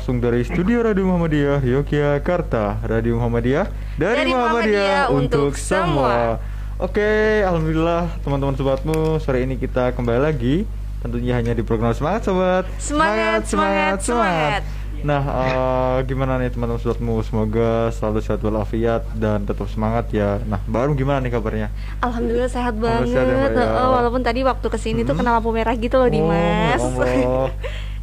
langsung 0.00 0.16
dari 0.16 0.40
Studio 0.40 0.80
Radio 0.80 1.04
Muhammadiyah 1.04 1.60
Yogyakarta. 1.60 2.80
Radio 2.88 3.20
Muhammadiyah 3.20 3.68
dari, 4.00 4.16
Dari 4.16 4.32
Muhammadiyah, 4.32 4.32
Muhammadiyah 4.32 5.04
untuk 5.12 5.52
semua. 5.60 6.40
Oke, 6.80 7.04
alhamdulillah 7.44 8.08
teman-teman 8.24 8.56
sobatmu 8.56 9.20
sore 9.20 9.44
ini 9.44 9.60
kita 9.60 9.92
kembali 9.92 10.24
lagi 10.24 10.64
tentunya 11.04 11.36
hanya 11.36 11.52
di 11.52 11.60
program 11.60 11.92
semangat 11.92 12.24
sobat. 12.24 12.64
Semangat, 12.80 13.44
semangat, 13.44 14.00
semangat. 14.00 14.62
Nah, 15.00 15.24
eh, 15.24 15.98
gimana 16.04 16.36
nih 16.36 16.48
teman-teman 16.48 16.76
sobatmu? 16.76 17.20
Semoga 17.20 17.88
selalu 17.90 18.20
sehat 18.20 18.40
walafiat 18.40 19.00
dan 19.14 19.44
tetap 19.44 19.64
semangat 19.66 20.08
ya. 20.10 20.40
Nah, 20.44 20.60
baru 20.64 20.92
gimana 20.92 21.20
nih 21.20 21.28
kabarnya? 21.30 21.68
Alhamdulillah 22.00 22.48
sehat 22.48 22.76
Alhamdulillah 22.76 23.04
banget. 23.04 23.28
sehat 23.32 23.52
ya, 23.52 23.64
ya. 23.64 23.68
Heeh, 23.68 23.88
walaupun 23.90 24.20
tadi 24.20 24.40
waktu 24.44 24.66
ke 24.66 24.76
sini 24.76 25.00
tuh 25.00 25.12
Mhm. 25.12 25.20
kena 25.20 25.30
lampu 25.36 25.52
merah 25.52 25.72
gitu 25.72 25.96
loh 25.96 26.04
Dimas. 26.04 26.80
Oh, 26.80 27.00
ya 27.00 27.16
Allah. 27.16 27.48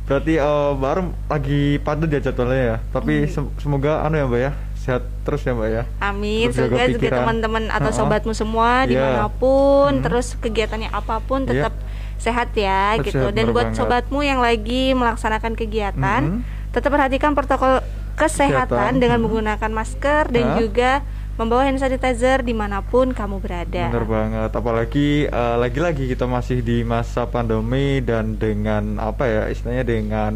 Berarti 0.08 0.34
eh, 0.34 0.72
baru 0.74 1.02
lagi 1.28 1.62
padat 1.78 2.10
ya 2.10 2.20
jadwalnya 2.22 2.64
ya. 2.66 2.78
Tapi 2.90 3.14
Hmm. 3.22 3.30
sem- 3.30 3.52
semoga 3.60 4.02
anu 4.02 4.16
ya 4.16 4.26
Mbak 4.26 4.40
ya, 4.40 4.52
sehat 4.78 5.04
terus 5.22 5.44
ya 5.44 5.52
Mbak 5.52 5.70
ya. 5.70 5.84
Amin, 6.00 6.48
Terus 6.48 6.56
semoga 6.64 6.86
juga 6.88 7.08
teman-teman 7.14 7.64
atau 7.68 7.92
sobatmu 7.92 8.32
semua 8.32 8.72
Iya. 8.82 8.88
di 8.88 8.96
mana 8.96 9.28
pun, 9.30 9.92
Mhm. 9.94 10.04
terus 10.08 10.28
kegiatannya 10.34 10.90
apa 10.90 11.20
pun 11.20 11.44
Iya. 11.44 11.68
tetap 11.68 11.74
sehat 12.18 12.50
ya 12.52 12.96
Tetap 12.96 13.06
gitu. 13.06 13.20
sehat, 13.22 13.36
Dan 13.36 13.46
buat 13.52 13.68
banget. 13.70 13.78
sobatmu 13.78 14.20
yang 14.22 14.40
lagi 14.40 14.96
melaksanakan 14.96 15.54
kegiatan, 15.54 16.22
Mhm. 16.24 16.72
tetap 16.72 16.90
perhatikan 16.90 17.36
protokol 17.36 17.84
kesehatan 18.16 18.66
Kesehatan. 18.66 18.94
dengan 18.98 19.20
Mhm. 19.20 19.24
menggunakan 19.28 19.72
masker 19.72 20.24
dan 20.32 20.46
Ha? 20.48 20.56
juga 20.58 20.92
membawa 21.38 21.70
hand 21.70 21.78
sanitizer 21.78 22.42
di 22.42 22.52
mana 22.52 22.82
pun 22.82 23.14
kamu 23.14 23.38
berada. 23.38 23.94
Bener 23.94 24.06
banget, 24.10 24.52
apalagi 24.52 25.10
eh, 25.30 25.56
lagi-lagi 25.62 26.10
kita 26.10 26.26
masih 26.26 26.66
di 26.66 26.82
masa 26.82 27.30
pandemi 27.30 28.02
dan 28.02 28.42
dengan 28.42 28.98
apa 28.98 29.30
ya 29.30 29.42
istilahnya 29.48 29.86
dengan 29.86 30.32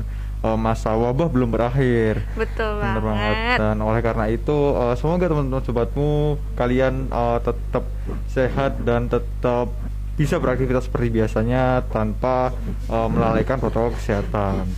eh, 0.45 0.57
masa 0.61 0.93
wabah 0.93 1.25
belum 1.27 1.49
berakhir. 1.49 2.21
Betul 2.37 2.77
Bener 2.77 3.01
banget. 3.01 3.33
banget. 3.33 3.57
Dan 3.57 3.75
oleh 3.81 4.01
karena 4.05 4.25
itu 4.29 4.57
eh, 4.77 4.93
semoga 4.93 5.25
teman-teman 5.25 5.65
sobatmu 5.65 6.11
kalian 6.53 7.09
eh, 7.09 7.37
tetap 7.41 7.83
sehat 8.29 8.85
dan 8.85 9.09
tetap 9.09 9.73
bisa 10.11 10.37
beraktivitas 10.37 10.85
seperti 10.85 11.09
biasanya 11.09 11.81
tanpa 11.89 12.53
eh, 12.85 13.07
melalaikan 13.09 13.57
protokol 13.57 13.97
kesehatan. 13.97 14.69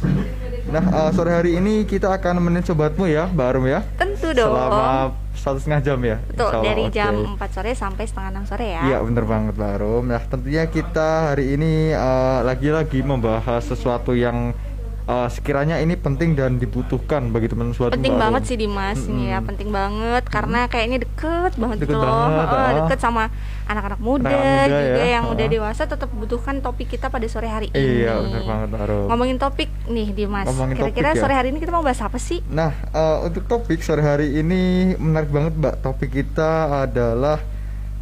Nah 0.72 0.84
eh, 0.88 1.10
sore 1.12 1.36
hari 1.36 1.60
ini 1.60 1.84
kita 1.84 2.16
akan 2.16 2.40
nemenin 2.40 2.64
sobatmu 2.64 3.12
ya, 3.12 3.28
Mbak 3.28 3.48
Arum 3.52 3.66
ya. 3.68 3.84
Tentu 4.00 4.32
dong. 4.32 4.56
Selama 4.56 5.20
satu 5.44 5.60
setengah 5.60 5.82
jam 5.84 6.00
ya. 6.00 6.18
Betul, 6.24 6.48
Allah, 6.56 6.64
dari 6.64 6.84
oke. 6.88 6.96
jam 6.96 7.14
4 7.36 7.56
sore 7.56 7.72
sampai 7.76 8.04
setengah 8.08 8.48
6 8.48 8.50
sore 8.56 8.68
ya. 8.72 8.82
Iya 8.88 8.98
bener 9.04 9.24
banget 9.28 9.54
Mbak 9.60 9.72
Arum. 9.76 10.04
Nah 10.08 10.22
tentunya 10.24 10.64
kita 10.72 11.36
hari 11.36 11.60
ini 11.60 11.92
eh, 11.92 12.40
lagi-lagi 12.48 13.04
membahas 13.04 13.68
sesuatu 13.68 14.16
yang 14.16 14.56
eh, 15.04 15.28
sekiranya 15.28 15.84
ini 15.84 16.00
penting 16.00 16.40
dan 16.40 16.56
dibutuhkan 16.56 17.28
bagi 17.36 17.52
teman 17.52 17.76
suatu 17.76 17.92
penting 18.00 18.16
banget 18.16 18.48
sih 18.48 18.56
Dimas 18.56 19.04
ini 19.04 19.36
ya 19.36 19.44
Mm-mm. 19.44 19.50
penting 19.52 19.70
banget 19.70 20.24
karena 20.32 20.60
kayaknya 20.72 21.04
deket 21.04 21.60
banget 21.60 21.78
Deket 21.84 21.92
gitu 21.92 21.96
loh 22.00 22.08
banget, 22.08 22.48
ah. 22.48 22.72
deket 22.80 23.00
sama 23.04 23.24
anak-anak 23.64 24.00
muda, 24.00 24.28
Anak-anak 24.28 24.64
muda 24.64 24.76
juga 24.76 25.00
ya, 25.00 25.08
yang 25.12 25.26
udah 25.28 25.46
ah. 25.46 25.52
dewasa 25.52 25.82
tetap 25.84 26.10
butuhkan 26.10 26.56
topik 26.60 26.88
kita 26.90 27.08
pada 27.08 27.26
sore 27.26 27.48
hari 27.48 27.68
ini 27.70 28.04
Iya 28.04 28.14
bener 28.20 28.44
banget 28.44 28.70
Arum. 28.78 29.06
ngomongin 29.08 29.38
topik 29.38 29.70
nih 29.86 30.08
Dimas 30.12 30.46
kira-kira 30.48 31.12
ya. 31.12 31.20
sore 31.20 31.34
hari 31.34 31.48
ini 31.50 31.60
kita 31.60 31.72
mau 31.72 31.82
bahas 31.82 32.00
apa 32.00 32.18
sih 32.18 32.40
Nah 32.46 32.72
eh, 32.72 33.18
untuk 33.24 33.44
topik 33.46 33.80
sore 33.80 34.02
hari 34.02 34.36
ini 34.36 34.62
menarik 34.96 35.28
banget 35.28 35.54
Mbak. 35.54 35.76
Topik 35.82 36.12
kita 36.12 36.52
adalah 36.84 37.40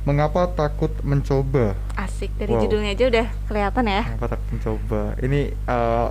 mengapa 0.02 0.50
takut 0.50 0.90
mencoba. 1.02 1.78
asik 1.96 2.34
dari 2.36 2.52
Wow. 2.52 2.62
judulnya 2.66 2.92
aja 2.92 3.06
udah 3.08 3.28
kelihatan 3.46 3.84
ya 3.86 4.04
Mengapa 4.08 4.28
takut 4.34 4.48
mencoba. 4.52 5.02
Ini 5.20 5.40
eh, 5.54 6.08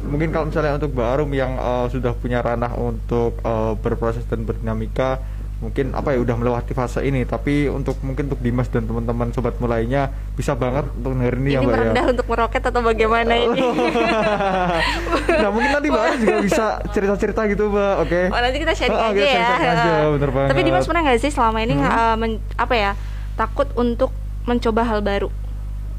mungkin 0.00 0.28
kalau 0.30 0.46
misalnya 0.48 0.74
untuk 0.74 0.90
Mbak 0.90 1.08
Arum 1.08 1.30
yang 1.30 1.52
eh, 1.54 1.86
sudah 1.88 2.12
punya 2.12 2.40
ranah 2.40 2.74
untuk 2.74 3.38
eh, 3.38 3.72
berproses 3.78 4.26
dan 4.26 4.42
berdinamika 4.42 5.22
mungkin 5.60 5.92
apa 5.92 6.16
ya 6.16 6.18
udah 6.18 6.36
melewati 6.36 6.72
fase 6.72 7.04
ini 7.04 7.22
tapi 7.22 7.68
untuk 7.68 8.00
mungkin 8.00 8.26
untuk 8.26 8.40
Dimas 8.40 8.66
dan 8.66 8.88
teman-teman 8.88 9.28
sobat 9.28 9.60
mulainya 9.60 10.08
bisa 10.32 10.56
banget 10.56 10.88
untuk 10.90 11.12
dengerin 11.12 11.36
ini, 11.38 11.44
ini 11.44 11.52
ya 11.52 11.60
Mbak 11.60 11.68
merendah 11.70 12.00
ya. 12.02 12.10
untuk 12.10 12.26
meroket 12.26 12.62
atau 12.64 12.80
bagaimana 12.80 13.34
ini 13.36 13.60
nah 15.40 15.50
mungkin 15.50 15.70
nanti 15.70 15.88
Mbak 15.88 16.04
juga 16.18 16.36
bisa 16.40 16.64
cerita-cerita 16.90 17.44
gitu 17.46 17.68
Mbak, 17.68 17.94
oke? 18.00 18.20
Oh 18.26 18.40
nanti 18.40 18.58
kita 18.58 18.72
sharing 18.72 18.96
Oh, 18.96 19.04
aja 19.06 19.20
kita 19.20 19.36
ya. 19.36 19.70
aja, 19.70 19.92
bener 20.10 20.30
banget. 20.30 20.48
Tapi 20.48 20.60
Dimas 20.64 20.86
pernah 20.88 21.02
nggak 21.04 21.20
sih 21.20 21.30
selama 21.30 21.58
ini 21.60 21.74
Hmm. 21.76 21.84
eh, 21.84 22.16
men- 22.16 22.42
apa 22.56 22.74
ya 22.74 22.92
takut 23.34 23.68
untuk 23.74 24.10
mencoba 24.42 24.82
hal 24.82 25.00
baru? 25.00 25.28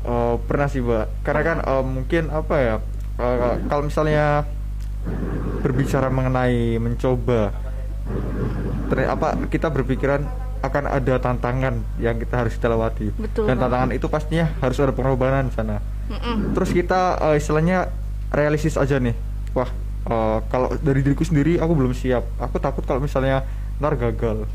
Oh, 0.02 0.42
pernah 0.42 0.66
sih 0.66 0.81
mbak 0.81 1.22
karena 1.22 1.42
kan 1.44 1.58
eh, 1.62 1.84
mungkin 1.84 2.34
apa 2.34 2.56
ya 2.58 2.75
eh, 3.16 3.38
kalau 3.69 3.86
misalnya 3.86 4.50
berbicara 5.62 6.10
mengenai 6.10 6.78
mencoba 6.78 7.54
apa 9.08 9.28
kita 9.48 9.72
berpikiran 9.72 10.26
akan 10.62 10.84
ada 10.94 11.18
tantangan 11.18 11.82
yang 11.98 12.16
kita 12.22 12.46
harus 12.46 12.54
kita 12.54 12.70
lewati. 12.70 13.10
Betul 13.18 13.50
dan 13.50 13.58
tantangan 13.58 13.92
itu 13.96 14.06
pastinya 14.06 14.52
harus 14.62 14.78
ada 14.78 14.94
pengorbanan 14.94 15.50
di 15.50 15.54
sana. 15.56 15.82
Mm-mm. 16.12 16.52
terus 16.52 16.76
kita 16.76 17.16
eh, 17.32 17.40
istilahnya 17.40 17.88
realistis 18.30 18.76
aja 18.76 19.00
nih. 19.00 19.16
Wah 19.58 19.70
eh, 20.06 20.38
kalau 20.52 20.76
dari 20.84 21.02
diriku 21.02 21.26
sendiri 21.26 21.58
aku 21.58 21.74
belum 21.74 21.96
siap. 21.96 22.24
Aku 22.38 22.62
takut 22.62 22.86
kalau 22.86 23.02
misalnya 23.02 23.48
ntar 23.82 23.98
gagal 23.98 24.46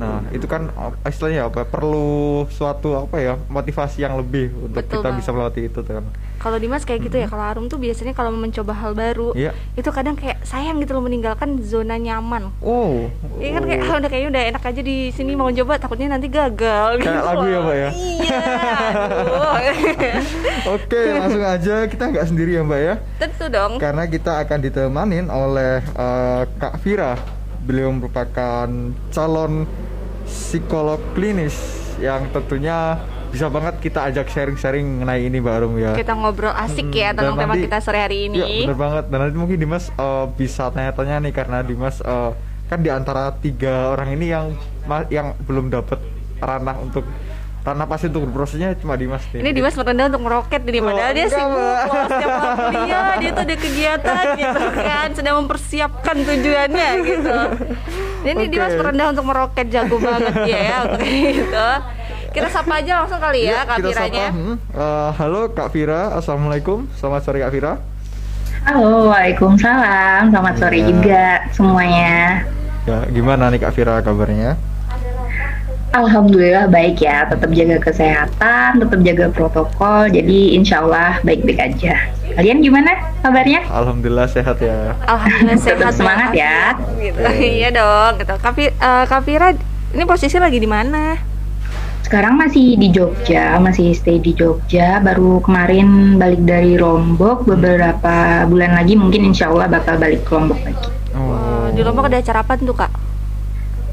nah 0.00 0.24
itu 0.30 0.46
kan 0.46 0.66
eh, 0.66 0.92
istilahnya 1.04 1.44
apa 1.44 1.60
perlu 1.62 2.08
suatu 2.48 2.96
apa 2.96 3.20
ya 3.20 3.36
motivasi 3.46 4.00
yang 4.00 4.16
lebih 4.16 4.48
untuk 4.58 4.80
Betul 4.80 4.96
kita 4.96 5.04
banget. 5.04 5.18
bisa 5.20 5.28
melewati 5.30 5.60
itu 5.66 5.80
kan 5.82 6.04
Kalau 6.40 6.56
Dimas 6.56 6.88
kayak 6.88 7.04
gitu 7.04 7.20
ya, 7.20 7.28
kalau 7.28 7.44
Arum 7.44 7.68
tuh 7.68 7.76
biasanya 7.76 8.16
kalau 8.16 8.32
mencoba 8.32 8.72
hal 8.72 8.96
baru, 8.96 9.36
Iya. 9.36 9.52
itu 9.76 9.84
kadang 9.92 10.16
kayak 10.16 10.40
sayang 10.40 10.80
gitu 10.80 10.96
loh 10.96 11.04
meninggalkan 11.04 11.60
zona 11.60 11.94
nyaman. 11.94 12.48
oh 12.58 13.12
Iya 13.36 13.50
kan 13.52 13.62
kayak 13.62 13.80
ah, 13.84 13.96
udah 14.00 14.08
kayaknya 14.08 14.28
udah 14.30 14.42
enak 14.48 14.62
aja 14.64 14.80
di 14.80 14.96
sini 15.10 15.36
mau 15.36 15.52
coba 15.52 15.76
takutnya 15.76 16.08
nanti 16.08 16.32
gagal 16.32 16.96
Kayak 16.96 17.12
gitu 17.12 17.28
lagu 17.28 17.44
ya. 17.44 17.58
Mbak, 17.60 17.76
ya? 17.76 17.90
Iya. 17.92 18.40
oke 20.74 21.00
langsung 21.12 21.44
aja 21.44 21.74
kita 21.86 22.04
nggak 22.08 22.26
sendiri 22.26 22.50
ya 22.54 22.62
mbak 22.62 22.80
ya 22.80 22.94
Tentu 23.18 23.44
dong. 23.46 23.72
karena 23.76 24.04
kita 24.06 24.32
akan 24.40 24.58
ditemanin 24.60 25.26
oleh 25.28 25.84
eh, 25.84 26.42
Kak 26.56 26.80
Vira. 26.80 27.20
Beliau 27.60 27.92
merupakan 27.92 28.64
calon 29.12 29.68
psikolog 30.30 31.02
klinis 31.12 31.58
yang 31.98 32.30
tentunya 32.30 32.96
bisa 33.28 33.46
banget 33.46 33.78
kita 33.78 34.10
ajak 34.10 34.26
sharing-sharing 34.26 34.82
mengenai 34.82 35.22
ini 35.22 35.38
Mbak 35.38 35.54
Arum 35.54 35.74
ya. 35.76 35.92
Kita 35.92 36.14
ngobrol 36.14 36.50
asik 36.50 36.90
ya 36.90 37.10
Hmm, 37.10 37.16
dan 37.16 37.22
tentang 37.24 37.36
tema 37.36 37.52
nanti- 37.52 37.64
kita 37.64 37.78
sore 37.78 37.98
hari 38.00 38.18
ini. 38.26 38.36
Iya 38.36 38.46
bener 38.64 38.74
banget. 38.76 39.04
Dan 39.06 39.18
nanti 39.20 39.36
mungkin 39.36 39.56
Dimas 39.56 39.84
eh, 39.88 40.26
bisa 40.32 40.64
tanya-tanya 40.68 41.16
nih 41.20 41.32
karena 41.32 41.58
Dimas 41.60 41.96
eh, 42.00 42.30
kan 42.66 42.78
di 42.78 42.88
antara 42.88 43.34
tiga 43.36 43.90
orang 43.90 44.14
ini 44.14 44.26
yang 44.28 44.46
yang 45.08 45.34
belum 45.40 45.68
dapat 45.68 45.98
ranah 46.38 46.78
untuk 46.80 47.02
ranah 47.60 47.84
pasti 47.84 48.08
untuk 48.08 48.24
berprosesnya 48.26 48.74
cuma 48.74 48.96
Dimas 48.96 49.22
nih. 49.28 49.38
Ini 49.38 49.50
Dimas 49.52 49.74
merendah 49.76 50.08
untuk 50.08 50.22
meroket 50.24 50.64
nih, 50.64 50.80
Oh, 50.80 50.86
padahal 50.88 51.12
dia 51.12 51.22
enggak, 51.22 51.38
sibuk 51.38 51.60
loh, 51.60 52.04
setiap 52.08 52.30
malam 52.32 52.56
kuliah 52.64 53.04
dia 53.14 53.30
tuh 53.30 53.44
ada 53.44 53.56
kegiatan 53.56 54.24
gitu 54.34 54.60
kan, 54.72 55.08
sedang 55.12 55.34
mempersiapkan 55.38 56.16
tujuannya 56.18 56.88
gitu. 57.04 57.36
Ini 58.20 58.32
Oke. 58.36 58.48
Dimas 58.48 58.74
merendah 58.74 59.06
untuk 59.10 59.24
meroket 59.24 59.66
jago 59.68 59.96
banget 59.96 60.34
dia 60.44 60.58
ya 60.68 60.76
untuk 60.84 61.00
gitu. 61.02 61.68
Kita 62.30 62.46
sapa 62.46 62.78
aja 62.78 63.02
langsung 63.02 63.18
kali 63.18 63.42
ya, 63.42 63.64
Kak 63.64 63.80
kita 63.80 63.88
Viranya. 63.90 64.26
sapa. 64.28 64.36
Hmm. 64.36 64.54
Eh, 64.70 65.10
halo 65.16 65.40
Kak 65.50 65.68
Vira, 65.70 66.14
assalamualaikum. 66.14 66.86
Selamat 66.94 67.20
sore 67.22 67.40
Kak 67.40 67.50
Vira. 67.50 67.72
Halo, 68.60 69.08
Waalaikumsalam. 69.08 70.30
Selamat 70.30 70.54
sore 70.54 70.78
Iya. 70.78 70.86
juga 70.86 71.22
semuanya. 71.50 72.44
Ya, 72.84 72.98
gimana 73.08 73.48
nih 73.48 73.58
Kak 73.58 73.72
Vira 73.72 73.98
kabarnya? 73.98 74.60
Alhamdulillah 75.90 76.70
baik 76.70 77.02
ya, 77.02 77.26
tetap 77.26 77.50
jaga 77.50 77.82
kesehatan, 77.82 78.78
tetap 78.78 79.00
jaga 79.02 79.26
protokol, 79.34 80.06
jadi 80.06 80.54
insya 80.54 80.86
Allah 80.86 81.18
baik-baik 81.26 81.58
aja. 81.58 82.14
Kalian 82.38 82.62
gimana 82.62 82.94
kabarnya? 83.26 83.66
Alhamdulillah 83.66 84.30
sehat 84.30 84.62
ya. 84.62 84.94
Alhamdulillah 85.10 85.58
sehat 85.58 85.82
Tetap 85.82 85.94
semangat 85.98 86.30
ya. 86.30 86.78
Gitu. 86.94 87.18
iya 87.42 87.74
dong, 87.74 88.22
gitu. 88.22 88.34
Eh, 88.38 89.04
Kak 89.10 89.22
Vira 89.26 89.50
ini 89.90 90.06
posisi 90.06 90.38
lagi 90.38 90.62
di 90.62 90.70
mana? 90.70 91.18
Sekarang 92.06 92.38
masih 92.38 92.78
di 92.78 92.94
Jogja, 92.94 93.58
masih 93.58 93.90
stay 93.90 94.22
di 94.22 94.30
Jogja. 94.30 95.02
Baru 95.02 95.42
kemarin 95.42 96.14
balik 96.22 96.46
dari 96.46 96.78
Lombok, 96.78 97.50
beberapa 97.50 98.46
bulan 98.46 98.78
lagi 98.78 98.94
mungkin 98.94 99.34
insya 99.34 99.50
Allah 99.50 99.66
bakal 99.66 99.98
balik 99.98 100.22
ke 100.22 100.38
Lombok 100.38 100.62
lagi. 100.62 100.86
Oh. 101.18 101.66
Di 101.74 101.82
Lombok 101.82 102.06
ada 102.06 102.22
acara 102.22 102.46
apa 102.46 102.54
tuh 102.54 102.78
Kak? 102.78 103.09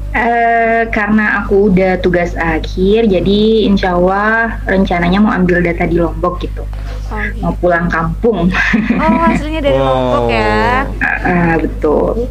Eh, 0.08 0.88
karena 0.88 1.44
aku 1.44 1.68
udah 1.68 2.00
tugas 2.00 2.32
akhir, 2.32 3.12
jadi 3.12 3.40
insya 3.68 3.92
Allah 3.92 4.56
rencananya 4.64 5.20
mau 5.20 5.36
ambil 5.36 5.60
data 5.60 5.84
di 5.84 6.00
Lombok 6.00 6.40
gitu. 6.40 6.64
Oh, 7.08 7.20
gitu. 7.20 7.44
Mau 7.44 7.52
pulang 7.60 7.92
kampung. 7.92 8.48
oh 8.96 9.20
aslinya 9.28 9.60
dari 9.60 9.76
Wow. 9.76 9.84
Lombok 9.84 10.24
ya. 10.32 10.88
Ah, 11.22 11.54
betul. 11.60 12.24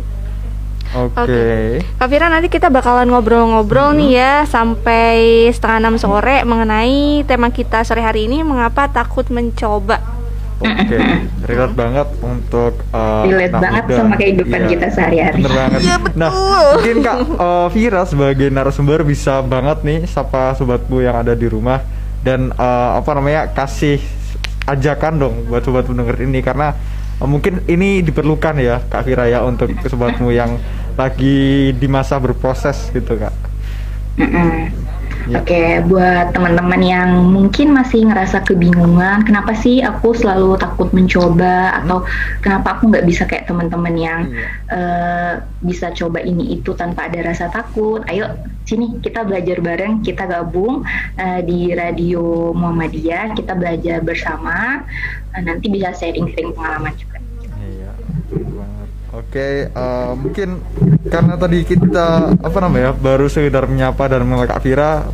Oke. 0.87 1.83
Kak 1.99 2.07
Vira 2.07 2.31
nanti 2.31 2.47
kita 2.47 2.71
bakalan 2.71 3.11
ngobrol-ngobrol 3.11 3.93
Hmm. 3.93 3.99
nih 3.99 4.11
ya 4.15 4.33
sampai 4.47 5.17
setengah 5.51 5.77
enam 5.83 5.95
sore 5.99 6.41
mengenai 6.41 7.27
tema 7.27 7.51
kita 7.51 7.83
sore 7.83 8.01
hari 8.01 8.25
ini 8.25 8.41
mengapa 8.41 8.89
takut 8.89 9.27
mencoba. 9.29 10.16
Oke, 10.57 10.97
relate 11.49 11.75
banget 11.77 12.07
untuk 12.17 12.73
uh, 12.89 13.23
Relate 13.29 13.53
anak 13.53 13.61
banget 13.61 13.83
muda. 13.85 13.97
sama 14.01 14.13
kehidupan 14.17 14.59
Iya, 14.59 14.69
kita 14.73 14.87
sehari-hari. 14.89 15.35
Bener 15.37 15.53
banget. 15.53 15.79
Iya, 15.85 15.95
betul. 16.01 16.17
Nah, 16.17 16.31
mungkin 16.73 16.95
Kak 17.05 17.17
uh, 17.37 17.67
Vira 17.69 18.01
sebagai 18.09 18.47
narasumber 18.49 18.99
bisa 19.05 19.45
banget 19.45 19.85
nih 19.85 19.99
sapa 20.09 20.57
sobatmu 20.57 20.97
yang 20.99 21.21
ada 21.21 21.37
di 21.37 21.45
rumah 21.45 21.85
dan 22.25 22.49
uh, 22.57 22.97
apa 22.97 23.09
namanya 23.13 23.53
kasih 23.53 24.01
ajakan 24.65 25.13
dong 25.15 25.35
buat 25.45 25.61
sobat 25.61 25.85
pendengar 25.85 26.17
ini 26.19 26.41
karena 26.41 26.73
uh, 27.21 27.29
mungkin 27.29 27.61
ini 27.69 28.01
diperlukan 28.01 28.57
ya 28.57 28.81
Kak 28.89 29.05
Vira 29.05 29.29
ya 29.29 29.45
untuk 29.45 29.69
sobatmu 29.77 30.33
yang 30.33 30.57
lagi 30.97 31.69
di 31.71 31.85
masa 31.85 32.17
berproses 32.17 32.89
gitu 32.89 33.13
Kak. 33.13 33.33
Ya. 35.27 35.41
Oke, 35.41 35.63
buat 35.89 36.31
teman-teman 36.31 36.81
yang 36.85 37.09
mungkin 37.33 37.73
masih 37.73 38.05
ngerasa 38.07 38.45
kebingungan, 38.47 39.25
kenapa 39.25 39.57
sih 39.57 39.81
aku 39.81 40.13
selalu 40.13 40.55
takut 40.61 40.93
mencoba 40.93 41.73
atau 41.81 42.05
kenapa 42.39 42.77
aku 42.77 42.93
nggak 42.93 43.03
bisa 43.03 43.25
kayak 43.25 43.49
teman-teman 43.49 43.95
yang 43.97 44.19
Iya. 44.29 44.45
eh, 44.71 45.33
bisa 45.59 45.89
coba 45.91 46.21
ini 46.21 46.61
itu 46.61 46.71
tanpa 46.77 47.09
ada 47.09 47.19
rasa 47.33 47.49
takut? 47.49 48.05
Ayo 48.07 48.29
sini 48.63 49.01
kita 49.01 49.25
belajar 49.25 49.57
bareng, 49.59 50.05
kita 50.05 50.29
gabung 50.29 50.85
eh, 51.17 51.41
di 51.43 51.73
radio 51.73 52.53
Muhammadiyah, 52.53 53.33
kita 53.33 53.57
belajar 53.57 53.99
bersama, 54.05 54.85
Eh, 55.37 55.43
nanti 55.45 55.69
bisa 55.69 55.93
sharing-sharing 55.93 56.49
pengalaman 56.57 56.97
juga. 56.97 57.16
Iya, 59.17 59.25
bener 59.25 59.25
banget. 59.25 59.25
Oke, 59.25 59.49
eh, 59.73 60.11
mungkin 60.13 60.49
karena 61.09 61.33
tadi 61.33 61.57
kita 61.65 62.07
apa 62.37 62.57
namanya 62.61 62.91
baru 62.93 63.25
sekedar 63.25 63.65
menyapa 63.65 64.05
dan 64.05 64.21
mengenal 64.25 64.45
Kak 64.45 64.61
Vira, 64.61 65.09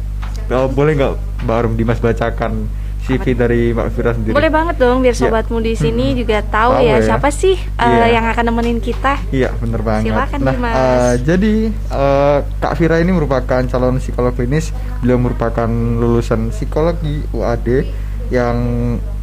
eh, 0.50 0.68
boleh 0.68 0.92
nggak 1.00 1.14
Mbak 1.44 1.56
Arum 1.56 1.74
Dimas 1.80 2.00
bacakan 2.04 2.68
CV 3.04 3.36
dari 3.36 3.62
Mbak 3.76 3.88
Vira 3.96 4.12
sendiri? 4.16 4.36
Boleh 4.36 4.52
banget 4.52 4.76
dong 4.80 5.04
biar 5.04 5.12
Iya. 5.12 5.28
sobatmu 5.28 5.60
di 5.60 5.76
sini 5.76 6.16
juga 6.16 6.40
tahu, 6.40 6.80
Tahu 6.80 6.88
ya, 6.88 6.96
ya. 7.00 7.04
siapa 7.04 7.30
sih 7.36 7.60
uh, 7.76 7.84
Iya. 7.84 8.16
yang 8.16 8.26
akan 8.32 8.44
nemenin 8.48 8.80
kita. 8.80 9.20
Iya, 9.28 9.52
bener 9.60 9.84
banget. 9.84 10.08
Silakan, 10.08 10.40
nah, 10.40 10.52
Dimas. 10.56 10.76
eh, 10.76 11.14
jadi 11.28 11.54
eh, 11.72 12.38
Kak 12.64 12.74
Vira 12.80 13.04
ini 13.04 13.12
merupakan 13.12 13.60
calon 13.68 14.00
psikolog 14.00 14.32
klinis. 14.32 14.72
Beliau 15.04 15.20
merupakan 15.20 15.68
lulusan 16.00 16.56
psikologi 16.56 17.28
UAD 17.36 17.68
yang 18.32 18.56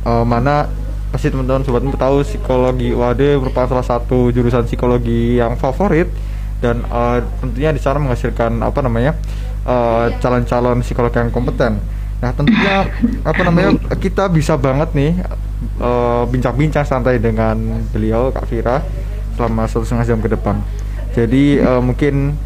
eh, 0.05 0.25
mana 0.29 0.69
pasti 1.11 1.27
teman-teman 1.29 1.67
sobatmu 1.67 1.99
tahu 1.99 2.23
psikologi 2.23 2.95
UAD 2.95 3.43
merupakan 3.43 3.67
salah 3.67 3.87
satu 3.87 4.31
jurusan 4.31 4.63
psikologi 4.63 5.43
yang 5.43 5.59
favorit 5.59 6.07
dan 6.63 6.87
eh, 6.87 7.19
tentunya 7.43 7.75
di 7.75 7.81
sana 7.83 7.99
menghasilkan 7.99 8.63
apa 8.63 8.81
namanya 8.81 9.19
eh, 9.67 10.07
calon-calon 10.23 10.81
psikolog 10.87 11.11
yang 11.11 11.29
kompeten. 11.35 11.83
Nah 12.21 12.31
tentunya 12.37 12.87
apa 13.25 13.43
namanya 13.43 13.75
kita 13.97 14.31
bisa 14.31 14.55
banget 14.55 14.95
nih 14.95 15.13
eh, 15.83 16.23
bincang-bincang 16.31 16.87
santai 16.87 17.19
dengan 17.19 17.59
beliau 17.91 18.31
Kak 18.31 18.47
Vira 18.47 18.85
selama 19.35 19.67
satu 19.67 19.83
setengah 19.83 20.07
jam 20.07 20.19
ke 20.23 20.31
depan. 20.31 20.63
Jadi 21.17 21.59
eh, 21.59 21.83
mungkin 21.83 22.39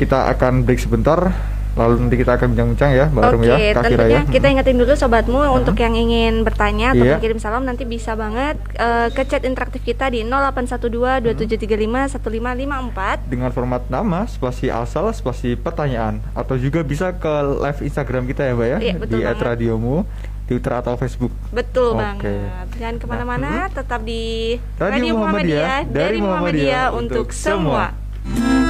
kita 0.00 0.32
akan 0.34 0.66
break 0.66 0.82
sebentar, 0.82 1.30
lalu 1.72 1.94
nanti 1.98 2.16
kita 2.16 2.32
akan 2.34 2.46
bincang-bincang 2.50 2.90
ya, 2.92 3.06
Mbak 3.08 3.22
Arum 3.24 3.40
ya, 3.42 3.56
Kak 3.72 3.82
tentunya 3.82 4.06
ya. 4.06 4.20
kita 4.24 4.46
ingetin 4.46 4.76
dulu 4.76 4.92
sobatmu 4.92 5.40
untuk 5.54 5.72
yang 5.74 5.94
ingin 5.94 6.42
bertanya 6.42 6.92
atau 6.92 7.00
Iya. 7.02 7.16
kirim 7.16 7.38
salam 7.38 7.62
nanti 7.62 7.82
bisa 7.82 8.12
banget 8.12 8.60
eh, 8.74 9.08
ke 9.08 9.24
chat 9.24 9.40
interaktif 9.42 9.80
kita 9.80 10.08
di 10.08 10.20
0812 10.20 11.24
2735 11.24 12.12
1554. 12.12 13.24
dengan 13.26 13.50
format 13.50 13.82
nama, 13.88 14.24
spasi 14.26 14.68
asal, 14.68 15.08
spasi 15.10 15.54
pertanyaan 15.54 16.20
atau 16.32 16.54
juga 16.54 16.80
bisa 16.82 17.10
ke 17.10 17.32
live 17.58 17.80
Instagram 17.82 18.24
kita 18.26 18.42
ya, 18.42 18.52
Mbak 18.52 18.68
ya, 18.68 18.78
Iya, 18.78 18.94
betul 18.96 19.18
di. 19.18 19.32
@radiomu, 19.34 20.04
Twitter 20.44 20.72
atau 20.74 20.94
Facebook. 20.94 21.32
Betul 21.50 21.96
Oke. 21.96 22.04
banget. 22.20 22.76
Jangan 22.76 22.96
ke 22.96 23.06
mana-mana, 23.06 23.50
tetap 23.68 24.00
di 24.02 24.54
Radio 24.76 25.16
Muhammadiyah, 25.16 25.88
dari 25.88 26.20
Muhammadiyah 26.20 26.92
untuk 26.92 27.32
semua. 27.32 27.96
Oke. 28.22 28.61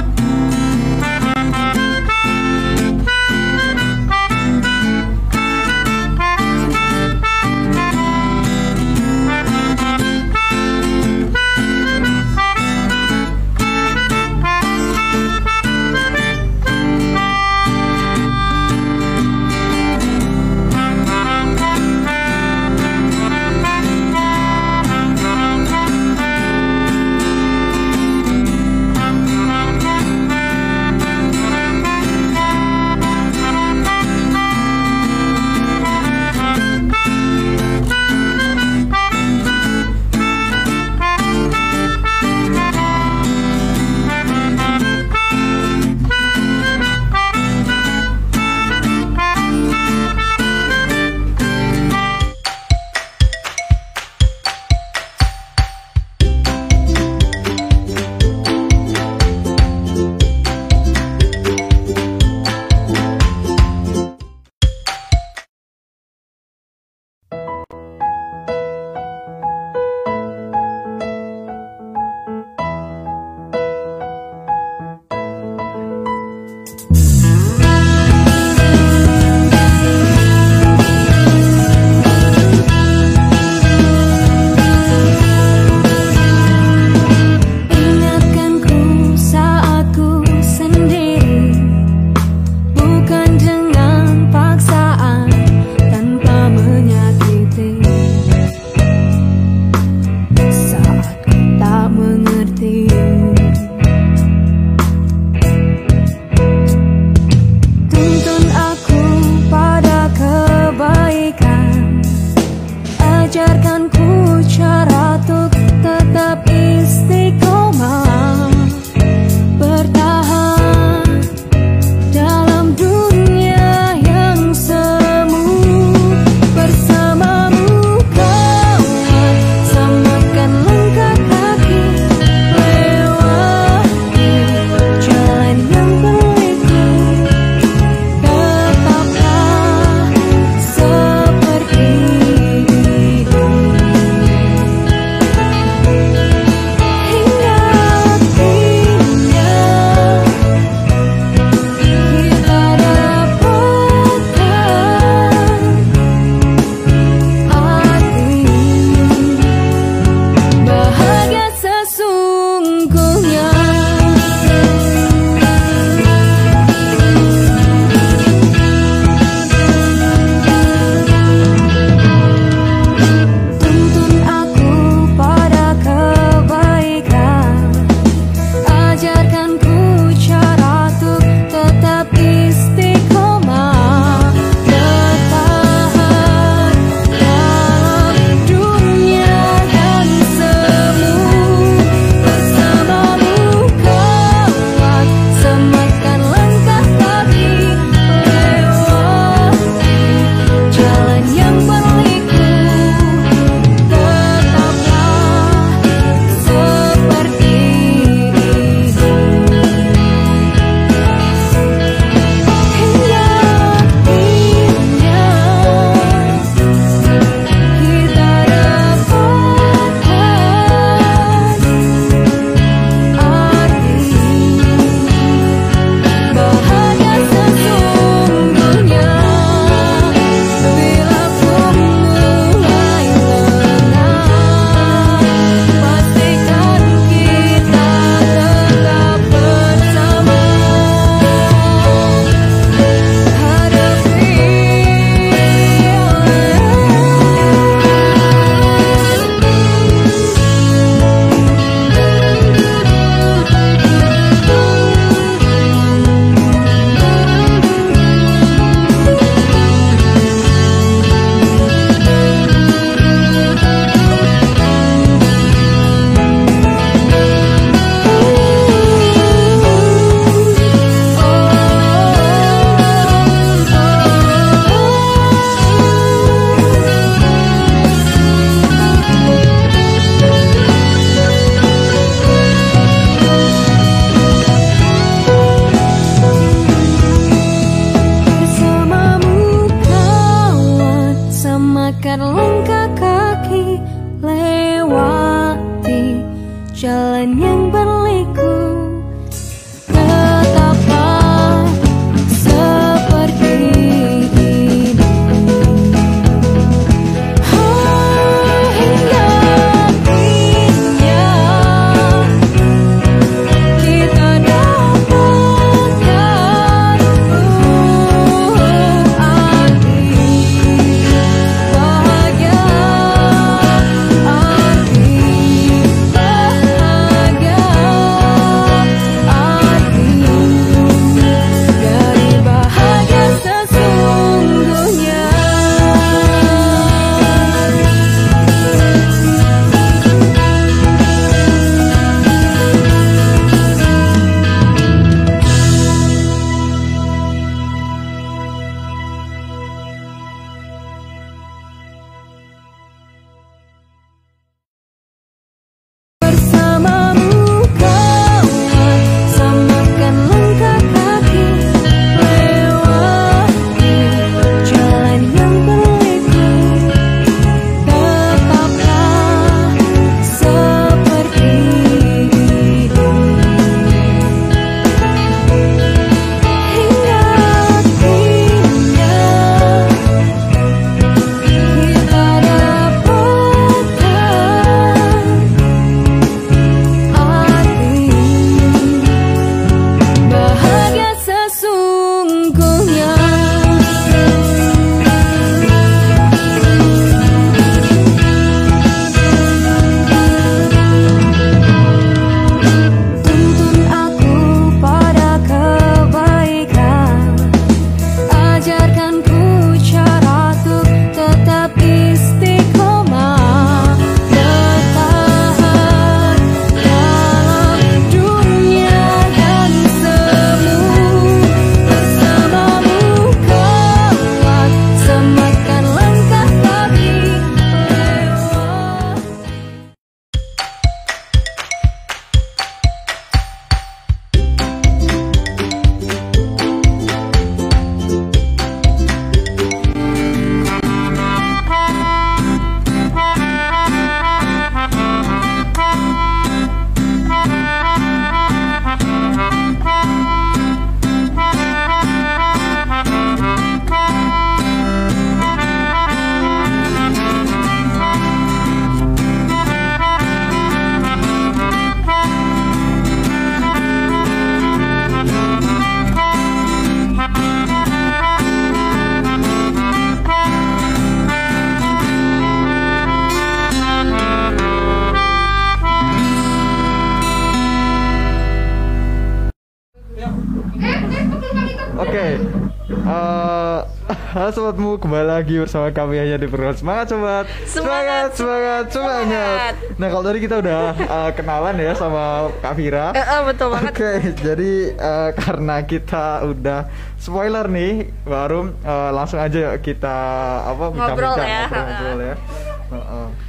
Halo 484.33 484.49
sobatmu 484.49 484.97
kembali 484.97 485.29
lagi 485.29 485.61
bersama 485.61 485.93
kami 485.93 486.17
hanya 486.17 486.41
di 486.41 486.49
program 486.49 486.73
semangat 486.73 487.05
sobat. 487.13 487.45
Semangat, 487.69 488.33
semangat, 488.33 488.85
semangat. 488.89 489.29
semangat. 489.29 489.73
Nah 490.01 490.07
kalau 490.09 490.23
tadi 490.25 490.39
kita 490.41 490.55
udah 490.57 490.81
eh, 491.21 491.31
kenalan 491.37 491.75
ya 491.77 491.93
sama 491.93 492.49
Kak 492.57 492.73
Vira. 492.73 493.13
Eh, 493.13 493.21
eh, 493.21 493.41
betul 493.45 493.69
banget. 493.69 493.93
Oke, 493.93 494.11
jadi 494.41 494.71
eh, 494.97 495.29
karena 495.37 495.85
kita 495.85 496.49
udah 496.49 496.89
spoiler 497.21 497.69
nih, 497.69 498.09
baru 498.25 498.73
eh, 498.73 499.11
langsung 499.13 499.37
aja 499.37 499.77
kita 499.77 500.17
apa 500.65 500.81
Ngobrol 500.89 500.97
bincang-bincang, 500.97 501.45
ya, 501.45 501.61
ngobrol-ngobrol 501.69 502.19
ya. 502.25 502.35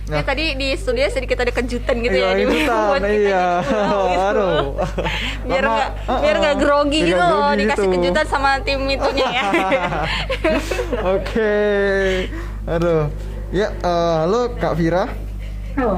Heeh. 0.04 0.20
Ya, 0.20 0.20
tadi 0.20 0.44
di 0.52 0.68
studio 0.76 1.08
sedikit 1.08 1.40
ada 1.40 1.48
kejutan 1.48 1.96
gitu 1.96 2.12
Iya, 2.12 2.28
ya 2.28 2.36
di 2.36 2.44
kejutan, 2.44 3.00
kita 3.00 3.08
iya. 3.08 3.46
gitu. 3.64 4.20
Aduh. 4.20 4.60
biar 5.48 5.64
nggak 5.64 5.90
uh-uh. 6.04 6.20
biar 6.20 6.36
nggak 6.44 6.56
grogi 6.60 7.00
Biar 7.00 7.08
gitu 7.08 7.24
loh 7.24 7.32
grogi 7.32 7.56
dikasih 7.64 7.86
gitu. 7.88 7.94
kejutan 7.96 8.26
sama 8.28 8.50
tim 8.60 8.80
itunya 8.84 9.26
ya 9.32 9.42
Oke. 11.16 11.56
Aduh. 12.68 13.02
Ya, 13.48 13.68
eh, 13.70 14.14
halo 14.20 14.52
Kak 14.56 14.74
Vira. 14.76 15.08
Halo. 15.74 15.96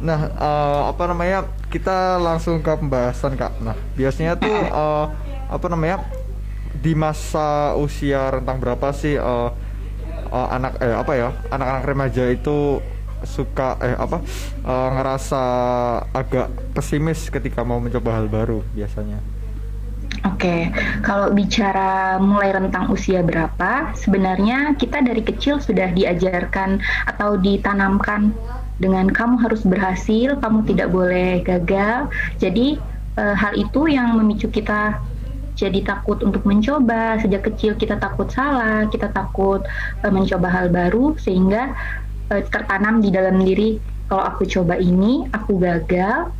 Nah, 0.00 0.20
eh, 0.28 0.80
apa 0.92 1.02
namanya? 1.08 1.38
Kita 1.66 2.20
langsung 2.20 2.60
ke 2.60 2.72
pembahasan 2.72 3.34
Kak. 3.34 3.56
Nah, 3.64 3.76
biasanya 3.96 4.36
tuh 4.36 4.52
eh, 4.84 5.04
apa 5.48 5.66
namanya? 5.72 6.04
Di 6.76 6.92
masa 6.92 7.72
usia 7.72 8.28
rentang 8.28 8.60
berapa 8.60 8.92
sih 8.92 9.16
eh, 9.16 9.48
eh, 10.28 10.48
anak 10.52 10.76
eh 10.76 10.92
apa 10.92 11.12
ya? 11.16 11.28
Anak-anak 11.48 11.84
remaja 11.88 12.24
itu 12.28 12.84
suka 13.24 13.80
eh 13.80 13.96
apa? 13.96 14.20
eh, 14.66 14.88
ngerasa 14.96 15.42
agak 16.12 16.52
pesimis 16.76 17.30
ketika 17.32 17.64
mau 17.64 17.80
mencoba 17.80 18.20
hal 18.20 18.26
baru 18.28 18.60
biasanya. 18.76 19.20
Oke, 20.24 20.72
kalau 21.04 21.30
bicara 21.30 22.16
mulai 22.18 22.50
rentang 22.50 22.88
usia 22.90 23.20
berapa, 23.20 23.92
sebenarnya 23.94 24.74
kita 24.74 25.04
dari 25.04 25.20
kecil 25.22 25.60
sudah 25.60 25.92
diajarkan 25.92 26.80
atau 27.06 27.36
ditanamkan 27.36 28.32
dengan 28.80 29.06
kamu 29.12 29.38
harus 29.40 29.62
berhasil, 29.62 30.34
kamu 30.40 30.64
tidak 30.66 30.88
boleh 30.90 31.44
gagal. 31.44 32.08
Jadi 32.40 32.80
eh, 33.16 33.36
hal 33.36 33.52
itu 33.54 33.86
yang 33.86 34.16
memicu 34.16 34.48
kita 34.48 34.98
jadi 35.56 35.80
takut 35.82 36.20
untuk 36.20 36.44
mencoba. 36.44 37.16
Sejak 37.22 37.48
kecil 37.48 37.72
kita 37.80 37.96
takut 37.96 38.28
salah, 38.28 38.84
kita 38.92 39.08
takut 39.12 39.64
eh, 40.04 40.12
mencoba 40.12 40.48
hal 40.52 40.68
baru 40.68 41.16
sehingga 41.16 41.72
eh, 42.32 42.44
tertanam 42.46 43.00
di 43.02 43.10
dalam 43.10 43.38
diri 43.42 43.96
kalau 44.06 44.22
aku 44.22 44.46
coba 44.46 44.78
ini, 44.78 45.26
aku 45.34 45.58
gagal, 45.58 46.30